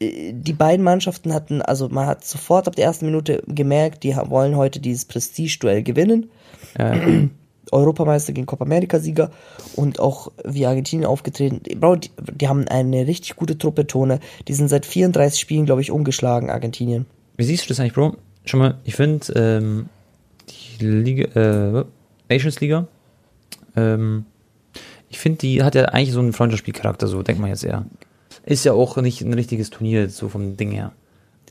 Äh, 0.00 0.32
Die 0.34 0.52
beiden 0.52 0.84
Mannschaften 0.84 1.32
hatten, 1.32 1.62
also 1.62 1.88
man 1.88 2.06
hat 2.06 2.24
sofort 2.24 2.68
ab 2.68 2.76
der 2.76 2.84
ersten 2.84 3.06
Minute 3.06 3.42
gemerkt, 3.46 4.02
die 4.04 4.14
wollen 4.16 4.56
heute 4.56 4.80
dieses 4.80 5.06
Prestige-Duell 5.06 5.82
gewinnen. 5.82 6.30
Äh, 6.78 7.28
Europameister 7.72 8.32
gegen 8.32 8.46
Copa 8.46 8.64
America 8.64 8.98
Sieger 8.98 9.30
und 9.76 10.00
auch 10.00 10.30
wie 10.44 10.66
Argentinien 10.66 11.06
aufgetreten. 11.06 11.60
Bro, 11.78 11.96
die, 11.96 12.10
die 12.32 12.48
haben 12.48 12.66
eine 12.68 13.06
richtig 13.06 13.36
gute 13.36 13.58
Truppe, 13.58 13.86
Tone. 13.86 14.20
Die 14.48 14.54
sind 14.54 14.68
seit 14.68 14.86
34 14.86 15.40
Spielen, 15.40 15.66
glaube 15.66 15.80
ich, 15.80 15.90
ungeschlagen, 15.90 16.50
Argentinien. 16.50 17.06
wie 17.36 17.44
siehst 17.44 17.64
du 17.64 17.68
das 17.68 17.80
eigentlich, 17.80 17.94
Bro? 17.94 18.16
Schon 18.44 18.60
mal, 18.60 18.78
ich 18.84 18.94
finde, 18.94 19.32
ähm, 19.34 19.88
die 20.78 20.84
Liga, 20.84 21.80
äh, 21.80 21.84
Nations 22.28 22.60
Liga, 22.60 22.86
ähm, 23.76 24.26
ich 25.08 25.18
finde, 25.18 25.38
die 25.38 25.62
hat 25.62 25.74
ja 25.74 25.84
eigentlich 25.86 26.12
so 26.12 26.20
einen 26.20 26.32
Freundschaftsspielcharakter, 26.32 27.06
so 27.06 27.22
denkt 27.22 27.40
man 27.40 27.50
jetzt 27.50 27.64
eher. 27.64 27.86
Ist 28.44 28.64
ja 28.64 28.72
auch 28.72 28.96
nicht 28.96 29.22
ein 29.22 29.32
richtiges 29.32 29.70
Turnier, 29.70 30.10
so 30.10 30.28
vom 30.28 30.56
Ding 30.56 30.72
her. 30.72 30.92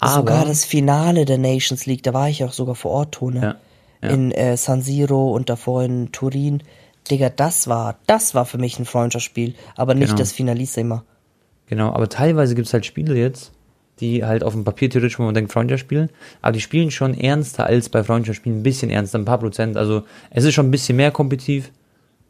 sogar 0.01 0.45
das 0.45 0.65
Finale 0.65 1.25
der 1.25 1.37
Nations 1.37 1.85
League, 1.85 2.03
da 2.03 2.13
war 2.13 2.29
ich 2.29 2.43
auch 2.43 2.51
sogar 2.51 2.75
vor 2.75 2.91
Ort, 2.91 3.13
Tone. 3.13 3.41
Ja, 3.41 3.55
ja. 4.03 4.09
In 4.09 4.31
äh, 4.31 4.57
San 4.57 4.81
Siro 4.81 5.31
und 5.31 5.49
davor 5.49 5.83
in 5.83 6.11
Turin. 6.11 6.61
Digga, 7.09 7.29
das 7.29 7.67
war, 7.67 7.97
das 8.07 8.33
war 8.35 8.45
für 8.45 8.57
mich 8.57 8.79
ein 8.79 8.85
Freundschaftsspiel, 8.85 9.55
aber 9.75 9.93
nicht 9.93 10.09
Genau. 10.09 10.19
das 10.19 10.31
Finalissima. 10.31 11.03
Genau, 11.67 11.91
aber 11.93 12.07
teilweise 12.09 12.55
gibt 12.55 12.67
es 12.67 12.73
halt 12.73 12.85
Spiele 12.85 13.15
jetzt, 13.15 13.51
die 13.99 14.23
halt 14.23 14.43
auf 14.43 14.53
dem 14.53 14.63
Papier 14.63 14.89
theoretisch, 14.89 15.19
wo 15.19 15.23
man 15.23 15.33
denkt, 15.33 15.51
Freundschaft 15.51 15.81
spielen, 15.81 16.09
aber 16.41 16.51
die 16.53 16.61
spielen 16.61 16.91
schon 16.91 17.13
ernster 17.13 17.65
als 17.65 17.89
bei 17.89 18.03
Freundschaft 18.03 18.37
spielen, 18.37 18.59
ein 18.59 18.63
bisschen 18.63 18.89
ernster, 18.89 19.19
ein 19.19 19.25
paar 19.25 19.37
Prozent. 19.39 19.75
Also 19.77 20.03
es 20.29 20.43
ist 20.43 20.53
schon 20.53 20.67
ein 20.67 20.71
bisschen 20.71 20.95
mehr 20.97 21.11
kompetitiv, 21.11 21.71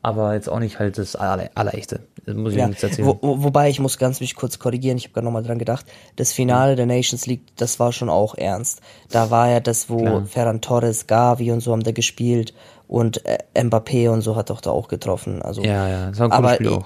aber 0.04 0.34
jetzt 0.36 0.50
auch 0.50 0.60
nicht 0.60 0.78
halt 0.80 0.98
das 0.98 1.16
aller, 1.16 1.50
allerechte. 1.56 2.02
Das 2.26 2.36
muss 2.36 2.52
ich 2.54 2.60
Ja, 2.60 2.68
nichts 2.68 2.84
erzählen. 2.84 3.08
wo, 3.08 3.18
wo, 3.22 3.44
wobei 3.44 3.70
ich 3.70 3.80
muss 3.80 3.98
ganz 3.98 4.20
mich 4.20 4.36
kurz 4.36 4.60
korrigieren, 4.60 4.98
ich 4.98 5.06
habe 5.06 5.14
gerade 5.14 5.26
nochmal 5.26 5.44
dran 5.44 5.58
gedacht, 5.60 5.86
das 6.18 6.32
Finale 6.32 6.76
der 6.76 6.86
Nations 6.86 7.26
League, 7.26 7.42
das 7.58 7.80
war 7.80 7.92
schon 7.92 8.10
auch 8.10 8.36
ernst. 8.36 8.82
Da 9.10 9.32
war 9.32 9.50
ja 9.50 9.60
das, 9.60 9.90
wo 9.90 9.98
Klar. 9.98 10.26
Ferran 10.26 10.62
Torres, 10.62 11.08
Gavi 11.08 11.52
und 11.52 11.62
so 11.62 11.72
haben 11.72 11.84
da 11.84 11.92
gespielt 11.92 12.54
und 12.88 13.26
äh, 13.26 13.40
Mbappé 13.56 14.10
und 14.10 14.22
so 14.22 14.36
hat 14.36 14.50
doch 14.50 14.62
da 14.62 14.70
auch 14.72 14.88
getroffen. 14.88 15.42
Also, 15.42 15.64
ja, 15.64 15.88
ja, 15.90 16.10
das 16.10 16.20
war 16.20 16.28
ein 16.28 16.32
cooles 16.32 16.46
aber 16.46 16.54
Spiel 16.56 16.68
ich, 16.68 16.74
auch. 16.74 16.86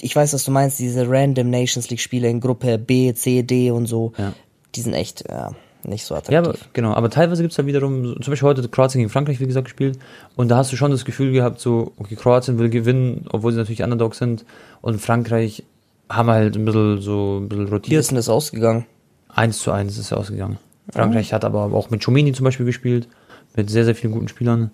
ich 0.00 0.16
weiß, 0.16 0.32
was 0.34 0.44
du 0.44 0.50
meinst, 0.50 0.78
diese 0.78 1.08
random 1.08 1.48
Nations 1.50 1.88
League 1.90 2.00
Spiele 2.00 2.28
in 2.28 2.40
Gruppe 2.40 2.78
B, 2.78 3.12
C, 3.14 3.42
D 3.42 3.70
und 3.70 3.86
so, 3.86 4.12
Ja. 4.18 4.32
die 4.74 4.80
sind 4.80 4.94
echt 4.94 5.24
ja, 5.28 5.52
nicht 5.84 6.04
so 6.04 6.14
Ja, 6.14 6.18
attraktiv. 6.20 6.48
aber, 6.48 6.58
genau, 6.72 6.92
aber 6.94 7.10
teilweise 7.10 7.42
gibt 7.42 7.52
es 7.52 7.56
da 7.56 7.66
wiederum, 7.66 8.06
so- 8.06 8.14
zum 8.14 8.32
Beispiel 8.32 8.48
heute 8.48 8.68
Kroatien 8.68 9.00
gegen 9.00 9.10
Frankreich, 9.10 9.40
wie 9.40 9.46
gesagt, 9.46 9.64
gespielt. 9.66 9.98
Und 10.36 10.48
da 10.48 10.56
hast 10.56 10.72
du 10.72 10.76
schon 10.76 10.90
das 10.90 11.04
Gefühl 11.04 11.32
gehabt, 11.32 11.60
so, 11.60 11.92
okay, 11.98 12.14
Kroatien 12.16 12.58
will 12.58 12.70
gewinnen, 12.70 13.26
obwohl 13.30 13.52
sie 13.52 13.58
natürlich 13.58 13.82
Underdog 13.82 14.14
sind. 14.14 14.44
Und 14.80 15.00
Frankreich 15.00 15.64
haben 16.08 16.30
halt 16.30 16.56
ein 16.56 16.64
bisschen 16.64 17.00
so 17.00 17.38
ein 17.40 17.48
bisschen 17.48 17.66
Wie 17.68 17.70
rotiert. 17.72 18.00
ist 18.00 18.10
denn 18.10 18.16
das 18.16 18.28
ausgegangen? 18.28 18.86
1 19.28 19.58
zu 19.60 19.72
1 19.72 19.96
ist 19.98 20.12
er 20.12 20.18
ausgegangen. 20.18 20.58
Frankreich 20.92 21.32
hat 21.32 21.44
aber 21.44 21.64
auch 21.72 21.90
mit 21.90 22.04
Chomini 22.04 22.32
zum 22.32 22.44
Beispiel 22.44 22.66
gespielt, 22.66 23.08
mit 23.56 23.70
sehr, 23.70 23.84
sehr 23.84 23.94
vielen 23.94 24.12
guten 24.12 24.28
Spielern. 24.28 24.70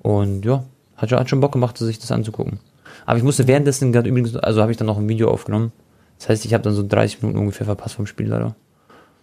Und 0.00 0.44
ja, 0.44 0.64
hat, 0.96 1.10
schon- 1.10 1.18
hat 1.18 1.28
schon 1.28 1.40
Bock 1.40 1.52
gemacht, 1.52 1.76
sich 1.78 1.98
das 1.98 2.12
anzugucken. 2.12 2.60
Aber 3.06 3.16
ich 3.18 3.24
musste 3.24 3.46
währenddessen 3.48 3.92
gerade 3.92 4.08
übrigens, 4.08 4.36
also 4.36 4.60
habe 4.62 4.70
ich 4.70 4.76
dann 4.76 4.86
noch 4.86 4.98
ein 4.98 5.08
Video 5.08 5.30
aufgenommen. 5.30 5.72
Das 6.18 6.28
heißt, 6.28 6.44
ich 6.44 6.54
habe 6.54 6.62
dann 6.64 6.74
so 6.74 6.86
30 6.86 7.22
Minuten 7.22 7.38
ungefähr 7.40 7.64
verpasst 7.66 7.94
vom 7.96 8.06
Spiel 8.06 8.28
leider. 8.28 8.54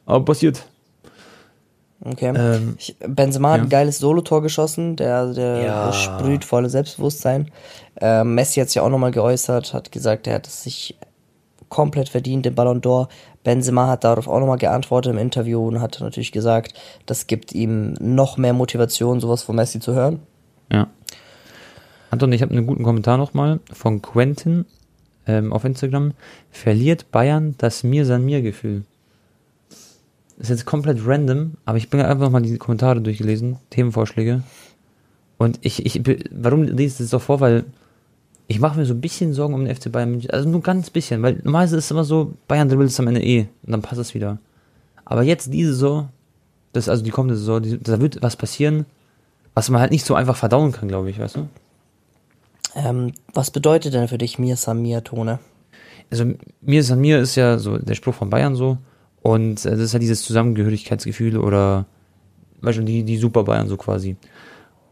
Aber 0.06 0.24
passiert. 0.26 0.66
Okay. 2.06 2.34
Ähm, 2.36 2.76
ich, 2.78 2.96
Benzema 3.00 3.52
hat 3.52 3.58
ja. 3.58 3.64
ein 3.64 3.70
geiles 3.70 3.98
Solotor 3.98 4.42
geschossen, 4.42 4.96
der, 4.96 5.34
der, 5.34 5.64
Ja. 5.64 5.94
sprüht 5.94 6.46
volle 6.46 6.70
Selbstbewusstsein. 6.70 7.52
Ähm, 8.00 8.36
Messi 8.36 8.60
hat 8.60 8.70
sich 8.70 8.80
auch 8.80 8.90
nochmal 8.90 9.12
geäußert, 9.12 9.74
hat 9.74 9.92
gesagt, 9.92 10.28
er 10.28 10.36
hat 10.36 10.48
es 10.48 10.64
sich 10.64 10.98
komplett 11.70 12.10
verdient, 12.10 12.46
den 12.46 12.56
Ballon 12.56 12.82
d'Or. 12.82 13.08
Benzema 13.44 13.88
hat 13.88 14.04
darauf 14.04 14.28
auch 14.28 14.40
nochmal 14.40 14.58
geantwortet 14.58 15.14
im 15.14 15.18
Interview 15.18 15.68
und 15.68 15.82
hat 15.82 16.00
natürlich 16.00 16.32
gesagt, 16.32 16.74
das 17.06 17.28
gibt 17.28 17.54
ihm 17.54 17.94
noch 18.00 18.38
mehr 18.38 18.54
Motivation, 18.54 19.20
sowas 19.20 19.44
von 19.44 19.56
Messi 19.56 19.80
zu 19.80 19.94
hören. 19.94 20.20
Ja. 20.72 20.88
Anton, 22.12 22.32
ich 22.34 22.42
habe 22.42 22.52
einen 22.52 22.68
guten 22.68 22.84
Kommentar 22.84 23.18
nochmal 23.18 23.60
von 23.74 24.02
Quentin 24.02 24.66
ähm, 25.28 25.52
auf 25.52 25.66
Instagram. 25.66 26.14
Verliert 26.52 27.12
Bayern 27.12 27.56
das 27.58 27.84
Mir 27.84 28.06
san 28.06 28.26
mir 28.26 28.42
Gefühl? 28.42 28.84
Das 29.70 30.00
ist 30.38 30.50
jetzt 30.50 30.66
komplett 30.66 31.00
random, 31.06 31.54
aber 31.66 31.78
ich 31.78 31.90
bin 31.90 32.02
einfach 32.02 32.26
nochmal 32.26 32.42
die 32.42 32.58
Kommentare 32.58 33.02
durchgelesen, 33.02 33.58
Themenvorschläge. 33.70 34.44
Und 35.38 35.60
ich, 35.62 35.86
ich, 35.86 36.02
warum 36.32 36.64
lese 36.64 36.94
ich 36.94 36.98
das 36.98 37.10
doch 37.10 37.22
vor? 37.22 37.40
Weil 37.40 37.66
ich 38.48 38.60
mache 38.60 38.78
mir 38.78 38.86
so 38.86 38.94
ein 38.94 39.02
bisschen 39.02 39.34
Sorgen 39.34 39.54
um 39.54 39.66
den 39.66 39.76
FC 39.76 39.92
Bayern 39.92 40.12
München. 40.12 40.30
Also 40.32 40.48
nur 40.48 40.62
ganz 40.62 40.90
bisschen, 40.90 41.22
weil 41.22 41.42
normalerweise 41.44 41.78
ist 41.78 41.86
es 41.86 41.92
immer 41.92 42.04
so, 42.04 42.34
Bayern 42.48 42.70
dribbelt 42.70 42.90
es 42.90 43.00
am 43.00 43.08
Ende 43.08 43.24
eh 43.24 43.48
und 43.64 43.72
dann 43.72 43.82
passt 43.82 44.00
es 44.00 44.14
wieder. 44.14 44.40
Aber 45.04 45.24
jetzt 45.24 45.52
diese 45.54 45.74
Saison, 45.74 46.10
das 46.74 46.86
ist 46.86 46.90
also 46.90 47.04
die 47.04 47.12
kommende 47.12 47.38
Saison, 47.38 47.62
die, 47.62 47.80
da 47.80 48.00
wird 48.00 48.22
was 48.22 48.36
passieren, 48.36 48.86
was 49.54 49.70
man 49.70 49.82
halt 49.82 49.92
nicht 49.92 50.06
so 50.06 50.16
einfach 50.16 50.36
verdauen 50.36 50.72
kann, 50.72 50.88
glaube 50.88 51.10
ich, 51.10 51.20
weißt 51.20 51.38
du? 51.38 51.48
Ähm, 52.76 53.14
was 53.34 53.52
bedeutet 53.52 53.94
denn 53.94 54.08
für 54.08 54.18
dich 54.18 54.38
Mir 54.38 54.58
Samir 54.58 55.04
Tone? 55.04 55.40
Also 56.12 56.26
mir 56.62 56.82
ist 56.82 56.92
an 56.92 57.00
mir 57.00 57.20
ist 57.20 57.36
ja 57.36 57.58
so 57.58 57.78
der 57.78 57.96
Spruch 57.96 58.14
von 58.14 58.30
Bayern 58.30 58.56
so 58.56 58.78
und 59.26 59.66
äh, 59.66 59.72
das 59.72 59.80
ist 59.80 59.94
ja 59.94 59.98
dieses 59.98 60.22
Zusammengehörigkeitsgefühl 60.22 61.38
oder 61.38 61.88
weißt 62.62 62.78
du, 62.78 62.84
die, 62.84 63.02
die 63.02 63.18
Super 63.18 63.44
Bayern 63.44 63.68
so 63.68 63.76
quasi. 63.76 64.18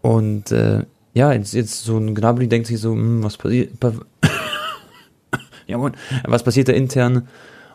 Und 0.01 0.51
äh, 0.51 0.85
ja, 1.13 1.31
jetzt, 1.33 1.53
jetzt 1.53 1.83
so 1.83 1.99
ein 1.99 2.15
Gnabry 2.15 2.47
denkt 2.47 2.65
sich 2.65 2.79
so, 2.79 2.93
hm, 2.93 3.23
was 3.23 3.37
passiert, 3.37 3.79
pa 3.79 3.93
ja, 5.67 5.91
was 6.25 6.41
passiert 6.41 6.67
da 6.67 6.73
intern? 6.73 7.27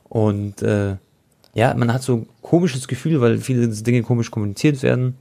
Und 0.08 0.60
äh, 0.62 0.96
ja, 1.54 1.74
man 1.74 1.92
hat 1.92 2.02
so 2.02 2.16
ein 2.16 2.28
komisches 2.42 2.88
Gefühl, 2.88 3.20
weil 3.20 3.38
viele 3.38 3.68
Dinge 3.68 4.02
komisch 4.02 4.32
kommuniziert 4.32 4.82
werden. 4.82 5.14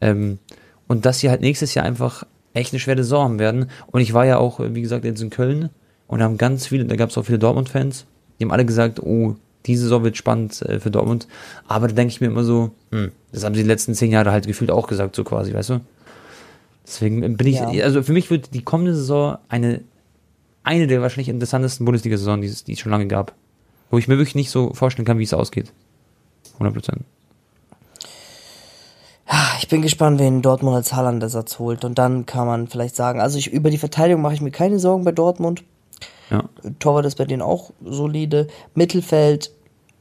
Ähm, 0.00 0.38
und 0.86 1.04
dass 1.04 1.18
sie 1.18 1.28
halt 1.28 1.42
nächstes 1.42 1.74
Jahr 1.74 1.84
einfach 1.84 2.24
echt 2.54 2.72
eine 2.72 2.80
schwere 2.80 3.04
Saison 3.04 3.38
werden. 3.38 3.66
Und 3.88 4.00
ich 4.00 4.14
war 4.14 4.24
ja 4.24 4.38
auch, 4.38 4.60
wie 4.60 4.80
gesagt, 4.80 5.04
jetzt 5.04 5.20
in 5.20 5.28
Köln 5.28 5.68
und 6.06 6.22
haben 6.22 6.38
ganz 6.38 6.68
viele, 6.68 6.86
da 6.86 6.96
gab 6.96 7.10
es 7.10 7.18
auch 7.18 7.26
viele 7.26 7.38
Dortmund-Fans, 7.38 8.06
die 8.38 8.44
haben 8.44 8.52
alle 8.52 8.64
gesagt, 8.64 9.00
oh, 9.00 9.36
diese 9.68 9.82
Saison 9.84 10.02
wird 10.02 10.16
spannend 10.16 10.60
äh, 10.62 10.80
für 10.80 10.90
Dortmund. 10.90 11.28
Aber 11.68 11.86
da 11.88 11.94
denke 11.94 12.10
ich 12.12 12.20
mir 12.20 12.26
immer 12.26 12.42
so, 12.44 12.72
hm, 12.90 13.12
das 13.32 13.44
haben 13.44 13.54
sie 13.54 13.62
die 13.62 13.68
letzten 13.68 13.94
zehn 13.94 14.10
Jahre 14.10 14.32
halt 14.32 14.46
gefühlt 14.46 14.70
auch 14.72 14.88
gesagt, 14.88 15.14
so 15.14 15.22
quasi, 15.22 15.54
weißt 15.54 15.70
du? 15.70 15.80
Deswegen 16.84 17.36
bin 17.36 17.46
ich, 17.46 17.56
Ja. 17.56 17.84
also 17.84 18.02
für 18.02 18.12
mich 18.12 18.30
wird 18.30 18.54
die 18.54 18.62
kommende 18.62 18.94
Saison 18.94 19.38
eine, 19.48 19.82
eine 20.64 20.86
der 20.86 21.02
wahrscheinlich 21.02 21.28
interessantesten 21.28 21.84
Bundesliga-Saison, 21.84 22.40
die 22.40 22.48
es, 22.48 22.64
die 22.64 22.72
es 22.72 22.80
schon 22.80 22.90
lange 22.90 23.06
gab. 23.06 23.34
Wo 23.90 23.98
ich 23.98 24.08
mir 24.08 24.16
wirklich 24.18 24.34
nicht 24.34 24.50
so 24.50 24.72
vorstellen 24.74 25.06
kann, 25.06 25.18
wie 25.18 25.24
es 25.24 25.32
ausgeht. 25.34 25.72
100 26.54 26.74
Prozent. 26.74 27.02
Ich 29.60 29.68
bin 29.68 29.82
gespannt, 29.82 30.18
wen 30.18 30.40
Dortmund 30.40 30.74
als 30.76 30.94
Haaland-Ersatz 30.94 31.58
holt. 31.58 31.84
Und 31.84 31.98
dann 31.98 32.24
kann 32.24 32.46
man 32.46 32.68
vielleicht 32.68 32.96
sagen, 32.96 33.20
also 33.20 33.36
ich, 33.36 33.52
über 33.52 33.68
die 33.68 33.76
Verteidigung 33.76 34.22
mache 34.22 34.32
ich 34.34 34.40
mir 34.40 34.50
keine 34.50 34.78
Sorgen 34.78 35.04
bei 35.04 35.12
Dortmund. 35.12 35.62
Ja. 36.30 36.44
Torwart 36.78 37.04
ist 37.04 37.16
bei 37.16 37.24
denen 37.26 37.42
auch 37.42 37.70
solide. 37.84 38.48
Mittelfeld, 38.74 39.50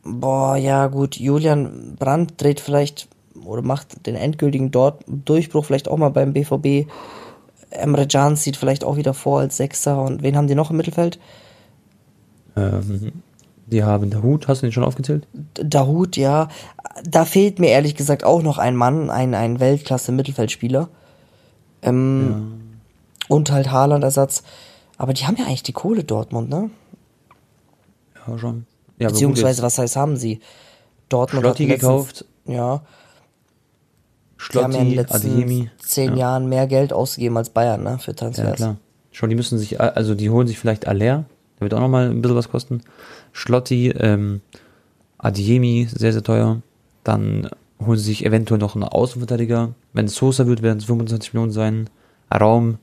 boah, 0.08 0.56
ja 0.56 0.88
gut, 0.88 1.18
Julian 1.18 1.96
Brandt 2.00 2.42
dreht 2.42 2.60
vielleicht 2.60 3.08
oder 3.46 3.62
macht 3.62 4.06
den 4.06 4.16
endgültigen 4.16 4.72
Dort 4.72 5.04
Durchbruch 5.08 5.66
vielleicht 5.66 5.88
auch 5.88 5.98
mal 5.98 6.10
beim 6.10 6.34
BVB. 6.34 6.90
Emre 7.70 8.08
Can 8.08 8.36
sieht 8.36 8.58
vielleicht 8.58 8.84
auch 8.84 8.98
wieder 8.98 9.14
vor 9.14 9.40
als 9.40 9.58
Sechser. 9.58 10.02
Und 10.02 10.24
wen 10.24 10.36
haben 10.36 10.48
die 10.48 10.56
noch 10.56 10.72
im 10.72 10.78
Mittelfeld? 10.78 11.20
Ähm, 12.56 13.12
Die 13.68 13.84
haben 13.84 14.10
der 14.10 14.24
Hut, 14.24 14.48
hast 14.48 14.62
du 14.62 14.68
den 14.68 14.72
schon 14.72 14.84
aufgezählt? 14.84 15.28
Dahut, 15.54 16.16
ja. 16.18 16.48
Da 17.04 17.26
fehlt 17.26 17.60
mir 17.60 17.70
ehrlich 17.70 17.96
gesagt 17.96 18.24
auch 18.24 18.42
noch 18.42 18.58
ein 18.58 18.76
Mann, 18.76 19.10
ein, 19.10 19.36
ein 19.36 19.60
Weltklasse-Mittelfeldspieler. 19.60 20.88
Ähm, 21.82 22.80
Und 23.28 23.52
halt 23.52 23.70
Haaland-Ersatz. 23.72 24.44
Aber 24.98 25.14
die 25.14 25.28
haben 25.28 25.36
ja 25.38 25.46
eigentlich 25.46 25.64
die 25.64 25.74
Kohle, 25.74 26.04
Dortmund, 26.04 26.50
ne? 26.50 26.70
Ja, 28.26 28.38
schon. 28.38 28.66
Ja, 29.00 29.10
Beziehungsweise, 29.10 29.62
was 29.62 29.78
heißt, 29.78 29.96
haben 29.96 30.18
sie? 30.18 30.40
Dortmund 31.10 31.44
Schlotti 31.46 31.64
hat 31.64 31.70
letztens- 31.70 31.82
gekauft, 31.82 32.26
Ja. 32.46 32.82
Die 34.54 34.60
haben 34.60 34.72
ja 34.72 34.80
in 34.80 34.86
den 34.90 34.94
Schlotti, 34.94 35.14
letzten 35.14 35.32
Adiemi. 35.32 35.70
zehn 35.80 36.12
ja. 36.12 36.18
Jahren 36.18 36.48
mehr 36.50 36.68
Geld 36.68 36.94
ausgegeben 36.94 37.38
als 37.38 37.50
Bayern, 37.50 37.84
ne? 37.84 37.98
Für 38.00 38.12
Ja, 38.12 38.16
Transfers. 38.18 38.56
klar. 38.56 38.78
Schon, 39.12 39.30
die 39.30 39.36
müssen 39.36 39.58
sich, 39.58 39.82
also 39.82 40.14
die 40.16 40.30
holen 40.30 40.48
sich 40.48 40.60
vielleicht 40.60 40.88
Aller, 40.88 41.26
der 41.56 41.62
wird 41.62 41.74
auch 41.74 41.80
nochmal 41.80 42.10
ein 42.10 42.22
bisschen 42.22 42.38
was 42.38 42.50
kosten. 42.50 42.82
Schlotti, 43.34 43.90
ähm, 43.90 44.42
Adiemi, 45.18 45.88
sehr, 45.92 46.14
sehr 46.14 46.24
teuer. 46.24 46.62
Dann 47.04 47.50
holen 47.84 47.98
sie 47.98 48.04
sich 48.06 48.26
eventuell 48.26 48.60
noch 48.60 48.76
einen 48.76 48.84
Außenverteidiger. 48.84 49.74
Wenn 49.94 50.06
es 50.06 50.16
Sosa 50.16 50.46
wird, 50.46 50.62
werden 50.62 50.78
es 50.78 50.86
25 50.86 51.34
Millionen 51.34 51.52
sein. 51.52 51.90
Raum 52.34 52.78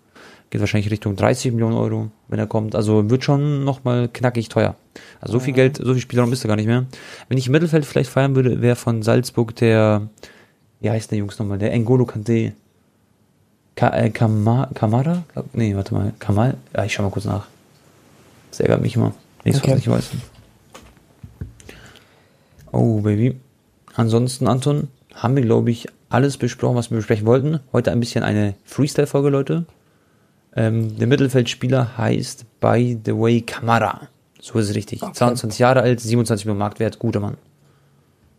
geht 0.55 0.61
wahrscheinlich 0.61 0.93
Richtung 0.93 1.17
30 1.17 1.51
Millionen 1.51 1.75
Euro, 1.75 2.13
wenn 2.29 2.39
er 2.39 2.47
kommt. 2.47 2.77
Also 2.77 3.11
wird 3.11 3.25
schon 3.25 3.65
nochmal 3.65 4.09
knackig 4.09 4.49
teuer. 4.49 4.77
Also 5.21 5.33
so 5.33 5.41
viel 5.41 5.53
Geld, 5.53 5.79
so 5.79 5.93
viel 5.95 6.01
Spielraum 6.01 6.33
ist 6.33 6.45
da 6.45 6.49
gar 6.49 6.55
nicht 6.55 6.69
mehr. 6.69 6.87
Wenn 7.29 7.39
ich 7.39 7.47
im 7.47 7.53
Mittelfeld 7.53 7.85
vielleicht 7.85 8.09
feiern 8.09 8.37
würde, 8.37 8.63
wäre 8.63 8.77
von 8.77 9.03
Salzburg 9.03 9.57
der, 9.57 10.09
wie 10.79 10.91
heißt 10.91 11.11
der 11.11 11.19
Jungs 11.19 11.41
nochmal, 11.41 11.59
der 11.59 11.73
Engolo 11.73 12.07
Kante. 12.07 12.53
Ka 13.75 13.89
äh, 13.97 14.11
Kama 14.11 14.71
Kamara? 14.75 15.25
Nee, 15.55 15.75
warte 15.75 15.93
mal. 15.93 16.13
Kamal? 16.21 16.57
Ja, 16.73 16.85
ich 16.85 16.93
schau 16.93 17.03
mal 17.03 17.11
kurz 17.11 17.25
nach. 17.25 17.49
Das 18.53 18.61
ärgert 18.61 18.81
mich 18.81 18.95
immer. 18.95 19.13
Nichts, 19.43 19.61
Okay. 19.61 19.73
was 19.73 19.81
ich 19.81 19.89
weiß. 19.91 20.11
Oh, 22.71 23.01
Baby. 23.01 23.35
Ansonsten, 23.97 24.47
Anton, 24.47 24.87
haben 25.15 25.35
wir, 25.35 25.43
glaube 25.43 25.73
ich, 25.73 25.89
alles 26.11 26.37
besprochen, 26.37 26.77
was 26.77 26.93
wir 26.93 26.99
besprechen 26.99 27.27
wollten. 27.27 27.59
Heute 27.73 27.91
ein 27.91 27.99
bisschen 27.99 28.23
eine 28.23 28.55
Freestyle-Folge, 28.65 29.31
Leute. 29.31 29.67
Ähm, 30.57 30.97
der 30.99 31.07
Mittelfeldspieler 31.07 31.97
heißt, 31.99 32.45
by 32.61 32.99
the 33.05 33.13
way, 33.13 33.41
Kamara. 33.41 34.09
So 34.41 34.59
ist 34.59 34.71
es 34.71 34.77
richtig. 34.77 35.03
Okay. 35.03 35.13
22 35.13 35.59
Jahre 35.59 35.81
alt, 35.81 36.01
27 36.01 36.47
Millionen 36.47 36.59
Marktwert, 36.59 36.99
guter 36.99 37.21
Mann. 37.21 37.37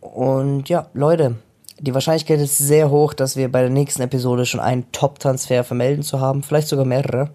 Und 0.00 0.68
ja, 0.68 0.86
Leute, 0.94 1.36
die 1.78 1.92
Wahrscheinlichkeit 1.92 2.40
ist 2.40 2.58
sehr 2.58 2.90
hoch, 2.90 3.12
dass 3.12 3.36
wir 3.36 3.50
bei 3.50 3.60
der 3.60 3.70
nächsten 3.70 4.02
Episode 4.02 4.46
schon 4.46 4.60
einen 4.60 4.90
Top-Transfer 4.92 5.64
vermelden 5.64 6.02
zu 6.02 6.20
haben. 6.20 6.42
Vielleicht 6.42 6.68
sogar 6.68 6.84
mehrere. 6.84 7.30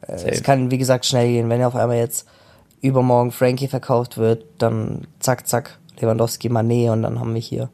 Äh, 0.00 0.18
Safe. 0.18 0.30
Es 0.30 0.42
kann, 0.42 0.70
wie 0.70 0.78
gesagt, 0.78 1.06
schnell 1.06 1.28
gehen. 1.28 1.48
Wenn 1.48 1.60
ja 1.60 1.68
auf 1.68 1.76
einmal 1.76 1.98
jetzt 1.98 2.26
übermorgen 2.80 3.30
Frankie 3.30 3.68
verkauft 3.68 4.16
wird, 4.16 4.44
dann 4.58 5.06
zack, 5.20 5.46
zack, 5.46 5.78
Lewandowski, 6.00 6.48
Mané 6.48 6.90
und 6.90 7.02
dann 7.02 7.20
haben 7.20 7.34
wir 7.34 7.40
hier. 7.40 7.68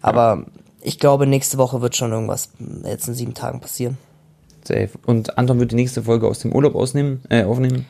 Aber 0.00 0.44
ich 0.80 1.00
glaube, 1.00 1.26
nächste 1.26 1.58
Woche 1.58 1.82
wird 1.82 1.96
schon 1.96 2.12
irgendwas 2.12 2.50
jetzt 2.84 3.08
in 3.08 3.14
sieben 3.14 3.34
Tagen 3.34 3.60
passieren. 3.60 3.98
Safe. 4.66 4.90
Und 5.06 5.38
Anton 5.38 5.58
wird 5.60 5.72
die 5.72 5.76
nächste 5.76 6.02
Folge 6.02 6.26
aus 6.26 6.40
dem 6.40 6.52
Urlaub 6.52 6.74
ausnehmen, 6.74 7.20
äh, 7.28 7.44
aufnehmen. 7.44 7.86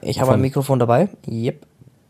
Ich 0.00 0.18
habe 0.20 0.26
Von- 0.30 0.38
ein 0.38 0.42
Mikrofon 0.42 0.78
dabei. 0.78 1.08
Yep. 1.28 1.66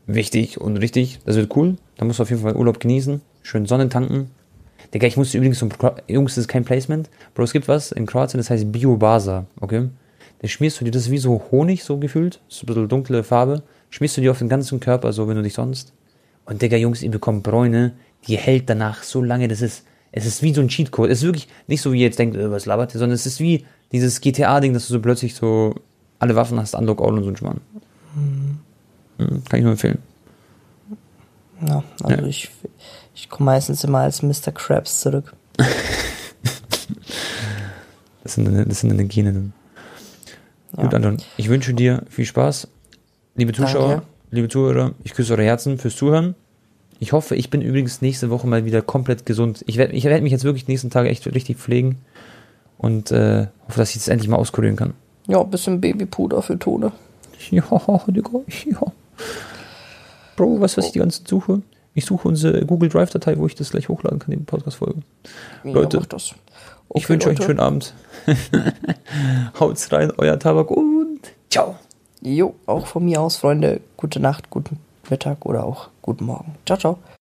Wichtig 0.07 0.61
und 0.61 0.77
richtig. 0.77 1.21
Das 1.25 1.37
wird 1.37 1.55
cool. 1.57 1.77
Da 1.97 2.05
musst 2.05 2.19
du 2.19 2.25
auf 2.25 2.31
jeden 2.31 2.43
Fall 2.43 2.57
Urlaub 2.57 2.81
genießen. 2.81 3.21
Schön 3.43 3.67
Sonnen 3.67 3.91
tanken. 3.91 4.31
Digga, 4.93 5.07
ich 5.07 5.17
musste 5.17 5.39
übrigens 5.39 5.59
zum 5.59 5.71
Jungs, 6.09 6.35
das 6.35 6.43
ist 6.43 6.49
kein 6.49 6.65
Placement. 6.65 7.09
Bro, 7.35 7.45
es 7.45 7.53
gibt 7.53 7.69
was 7.69 7.91
in 7.91 8.07
Kroatien, 8.07 8.39
das 8.39 8.51
heißt 8.51 8.71
Biobasa, 8.71 9.47
okay? 9.61 9.89
Da 10.41 10.49
schmierst 10.49 10.81
du 10.81 10.85
dir, 10.85 10.91
das 10.91 11.03
ist 11.03 11.11
wie 11.11 11.19
so 11.19 11.43
Honig, 11.51 11.83
so 11.85 11.97
gefühlt. 11.99 12.41
So 12.49 12.65
ein 12.65 12.67
bisschen 12.67 12.89
dunkle 12.89 13.25
Farbe. 13.25 13.63
Schmierst 13.91 14.17
du 14.17 14.21
dir 14.21 14.31
auf 14.31 14.39
den 14.39 14.49
ganzen 14.49 14.79
Körper, 14.81 15.13
so 15.13 15.27
wenn 15.27 15.37
du 15.37 15.43
dich 15.43 15.55
sonst. 15.55 15.93
Und 16.45 16.61
Digga, 16.61 16.77
Jungs, 16.77 17.03
ihr 17.03 17.11
bekommt 17.11 17.43
Bräune, 17.43 17.95
die 18.29 18.37
hält 18.37 18.69
danach 18.69 19.03
so 19.03 19.23
lange, 19.23 19.49
das 19.49 19.63
ist, 19.63 19.85
es 20.17 20.27
ist 20.27 20.43
wie 20.43 20.55
so 20.55 20.61
ein 20.61 20.69
Cheatcode. 20.69 21.11
Es 21.11 21.19
ist 21.19 21.25
wirklich 21.25 21.49
nicht 21.67 21.83
so, 21.83 21.93
wie 21.93 21.99
ihr 21.99 22.05
jetzt 22.07 22.19
denkt, 22.19 22.37
äh, 22.37 22.51
was 22.51 22.67
labert 22.67 22.95
ihr, 22.95 22.99
sondern 23.01 23.15
es 23.15 23.27
ist 23.27 23.41
wie 23.41 23.65
dieses 23.93 24.21
GTA-Ding, 24.21 24.73
dass 24.73 24.87
du 24.87 24.93
so 24.95 25.01
plötzlich 25.01 25.35
so 25.35 25.75
alle 26.21 26.37
Waffen 26.37 26.59
hast, 26.61 26.75
Unlock 26.75 27.01
All 27.03 27.15
und 27.19 27.25
so 27.25 27.31
ein 27.31 27.37
Schmarrn. 27.37 27.61
Mhm, 28.15 28.59
Kann 29.49 29.59
ich 29.59 29.63
nur 29.63 29.73
empfehlen. 29.73 29.99
Ja, 31.67 31.83
also 32.03 32.23
Ja. 32.23 32.27
ich, 32.29 32.51
ich 33.15 33.29
komme 33.29 33.47
meistens 33.47 33.83
immer 33.85 33.99
als 34.01 34.23
Mr. 34.23 34.53
Krabs 34.53 35.01
zurück. 35.01 35.33
Das 38.23 38.35
sind, 38.35 38.47
deine- 38.47 38.65
das 38.65 38.81
sind 38.81 38.89
deine 38.91 39.05
Gene 39.05 39.33
dann. 39.33 39.53
Gut, 40.77 40.93
Ja. 40.93 40.97
Anton, 40.97 41.19
ich 41.37 41.49
wünsche 41.49 41.75
dir 41.75 42.05
viel 42.09 42.25
Spaß. 42.25 42.69
Liebe 43.37 43.53
Zuschauer, 43.53 43.89
Danke. 43.89 44.07
liebe 44.31 44.49
Zuhörer, 44.49 44.93
ich 45.05 45.13
küsse 45.13 45.35
eure 45.35 45.45
Herzen 45.45 45.79
fürs 45.79 45.97
Zuhören. 45.97 46.35
Ich 47.01 47.13
hoffe, 47.13 47.35
ich 47.37 47.51
bin 47.51 47.61
übrigens 47.61 48.03
nächste 48.03 48.31
Woche 48.31 48.47
mal 48.47 48.65
wieder 48.65 48.83
komplett 48.83 49.27
gesund. 49.27 49.65
Ich 49.67 49.77
werde 49.77 49.93
ich 49.95 50.05
werd 50.05 50.23
mich 50.23 50.33
jetzt 50.33 50.45
wirklich 50.45 50.65
die 50.65 50.73
nächsten 50.73 50.91
Tage 50.91 51.09
echt 51.09 51.27
richtig 51.27 51.59
pflegen 51.59 51.99
und 52.79 53.11
äh, 53.11 53.49
hoffe, 53.67 53.79
dass 53.79 53.91
ich 53.91 53.97
das 53.97 54.09
endlich 54.09 54.29
mal 54.29 54.37
auskurieren 54.37 54.77
kann. 54.77 54.95
Ja, 55.27 55.41
ein 55.41 55.51
bisschen 55.51 55.81
Babypuder 55.81 56.43
für 56.43 56.59
Tode. 56.59 56.93
Ja, 57.51 57.63
Digga, 58.07 58.31
ja. 58.67 58.81
Bro, 60.37 60.57
du, 60.57 60.61
was 60.61 60.77
ich 60.79 60.93
die 60.93 60.99
ganze 60.99 61.21
Zeit 61.21 61.29
suche? 61.29 61.63
Ich 61.95 62.05
suche 62.07 62.27
unsere 62.27 62.65
Google 62.67 62.89
Drive-Datei, 62.89 63.39
wo 63.39 63.47
ich 63.47 63.55
das 63.55 63.71
gleich 63.71 63.89
hochladen 63.89 64.19
kann, 64.19 64.31
die 64.31 64.37
Podcast-Folge. 64.39 65.03
Leute, 65.63 65.97
ja, 65.97 66.01
mach 66.01 66.07
das. 66.07 66.27
Ich 66.95 67.05
Okay, 67.05 67.09
wünsche 67.11 67.29
euch 67.29 67.31
einen 67.31 67.37
Leute. 67.37 67.47
schönen 67.47 67.61
Abend. 67.61 67.95
Haut's 69.61 69.93
rein, 69.93 70.13
euer 70.19 70.39
Tabak 70.39 70.71
und 70.71 71.21
ciao. 71.51 71.77
Jo, 72.23 72.55
auch 72.67 72.87
von 72.87 73.05
mir 73.05 73.21
aus, 73.21 73.37
Freunde. 73.37 73.81
Gute 73.97 74.21
Nacht, 74.21 74.51
guten 74.51 74.79
Mittag 75.11 75.45
oder 75.47 75.65
auch 75.65 75.89
guten 76.03 76.25
Morgen. 76.25 76.55
Ciao, 76.67 76.79
ciao. 76.79 76.99